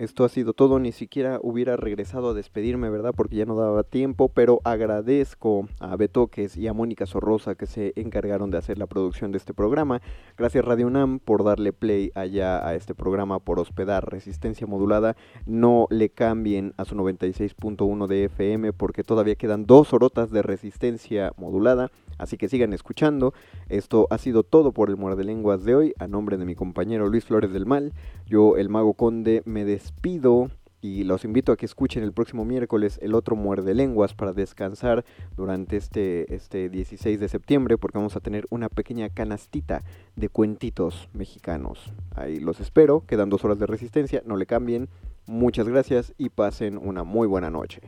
Esto 0.00 0.24
ha 0.24 0.30
sido 0.30 0.54
todo, 0.54 0.78
ni 0.78 0.92
siquiera 0.92 1.40
hubiera 1.42 1.76
regresado 1.76 2.30
a 2.30 2.32
despedirme, 2.32 2.88
¿verdad? 2.88 3.12
Porque 3.14 3.36
ya 3.36 3.44
no 3.44 3.54
daba 3.54 3.82
tiempo, 3.82 4.30
pero 4.30 4.62
agradezco 4.64 5.68
a 5.78 5.94
Betoques 5.94 6.56
y 6.56 6.66
a 6.68 6.72
Mónica 6.72 7.04
Sorrosa 7.04 7.54
que 7.54 7.66
se 7.66 7.92
encargaron 7.96 8.50
de 8.50 8.56
hacer 8.56 8.78
la 8.78 8.86
producción 8.86 9.30
de 9.30 9.36
este 9.36 9.52
programa. 9.52 10.00
Gracias 10.38 10.64
Radio 10.64 10.86
UNAM 10.86 11.18
por 11.18 11.44
darle 11.44 11.74
play 11.74 12.12
allá 12.14 12.66
a 12.66 12.74
este 12.76 12.94
programa, 12.94 13.40
por 13.40 13.60
hospedar 13.60 14.10
Resistencia 14.10 14.66
Modulada. 14.66 15.16
No 15.44 15.86
le 15.90 16.08
cambien 16.08 16.72
a 16.78 16.86
su 16.86 16.94
96.1 16.94 18.06
de 18.06 18.24
FM 18.24 18.72
porque 18.72 19.04
todavía 19.04 19.34
quedan 19.34 19.66
dos 19.66 19.92
horotas 19.92 20.30
de 20.30 20.40
Resistencia 20.40 21.34
Modulada. 21.36 21.90
Así 22.16 22.36
que 22.36 22.48
sigan 22.48 22.72
escuchando. 22.74 23.32
Esto 23.68 24.06
ha 24.10 24.18
sido 24.18 24.44
todo 24.44 24.72
por 24.72 24.90
el 24.90 24.96
Muerde 24.96 25.24
Lenguas 25.24 25.64
de 25.64 25.74
hoy. 25.74 25.94
A 25.98 26.06
nombre 26.06 26.36
de 26.36 26.44
mi 26.44 26.54
compañero 26.54 27.08
Luis 27.08 27.24
Flores 27.24 27.52
del 27.52 27.64
Mal, 27.64 27.92
yo, 28.30 28.56
el 28.56 28.68
Mago 28.68 28.94
Conde, 28.94 29.42
me 29.44 29.64
despido 29.64 30.50
y 30.80 31.02
los 31.02 31.24
invito 31.24 31.52
a 31.52 31.56
que 31.56 31.66
escuchen 31.66 32.04
el 32.04 32.12
próximo 32.12 32.44
miércoles 32.44 32.98
el 33.02 33.14
otro 33.14 33.36
Muerde 33.36 33.74
Lenguas 33.74 34.14
para 34.14 34.32
descansar 34.32 35.04
durante 35.36 35.76
este, 35.76 36.32
este 36.34 36.70
16 36.70 37.18
de 37.20 37.28
septiembre 37.28 37.76
porque 37.76 37.98
vamos 37.98 38.16
a 38.16 38.20
tener 38.20 38.46
una 38.48 38.68
pequeña 38.68 39.10
canastita 39.10 39.82
de 40.14 40.28
cuentitos 40.28 41.08
mexicanos. 41.12 41.92
Ahí 42.14 42.38
los 42.38 42.60
espero, 42.60 43.04
quedan 43.04 43.30
dos 43.30 43.44
horas 43.44 43.58
de 43.58 43.66
resistencia, 43.66 44.22
no 44.24 44.36
le 44.36 44.46
cambien. 44.46 44.88
Muchas 45.26 45.68
gracias 45.68 46.14
y 46.16 46.28
pasen 46.28 46.78
una 46.78 47.02
muy 47.02 47.26
buena 47.26 47.50
noche. 47.50 47.80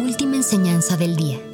Última 0.00 0.36
enseñanza 0.36 0.96
del 0.96 1.16
día. 1.16 1.53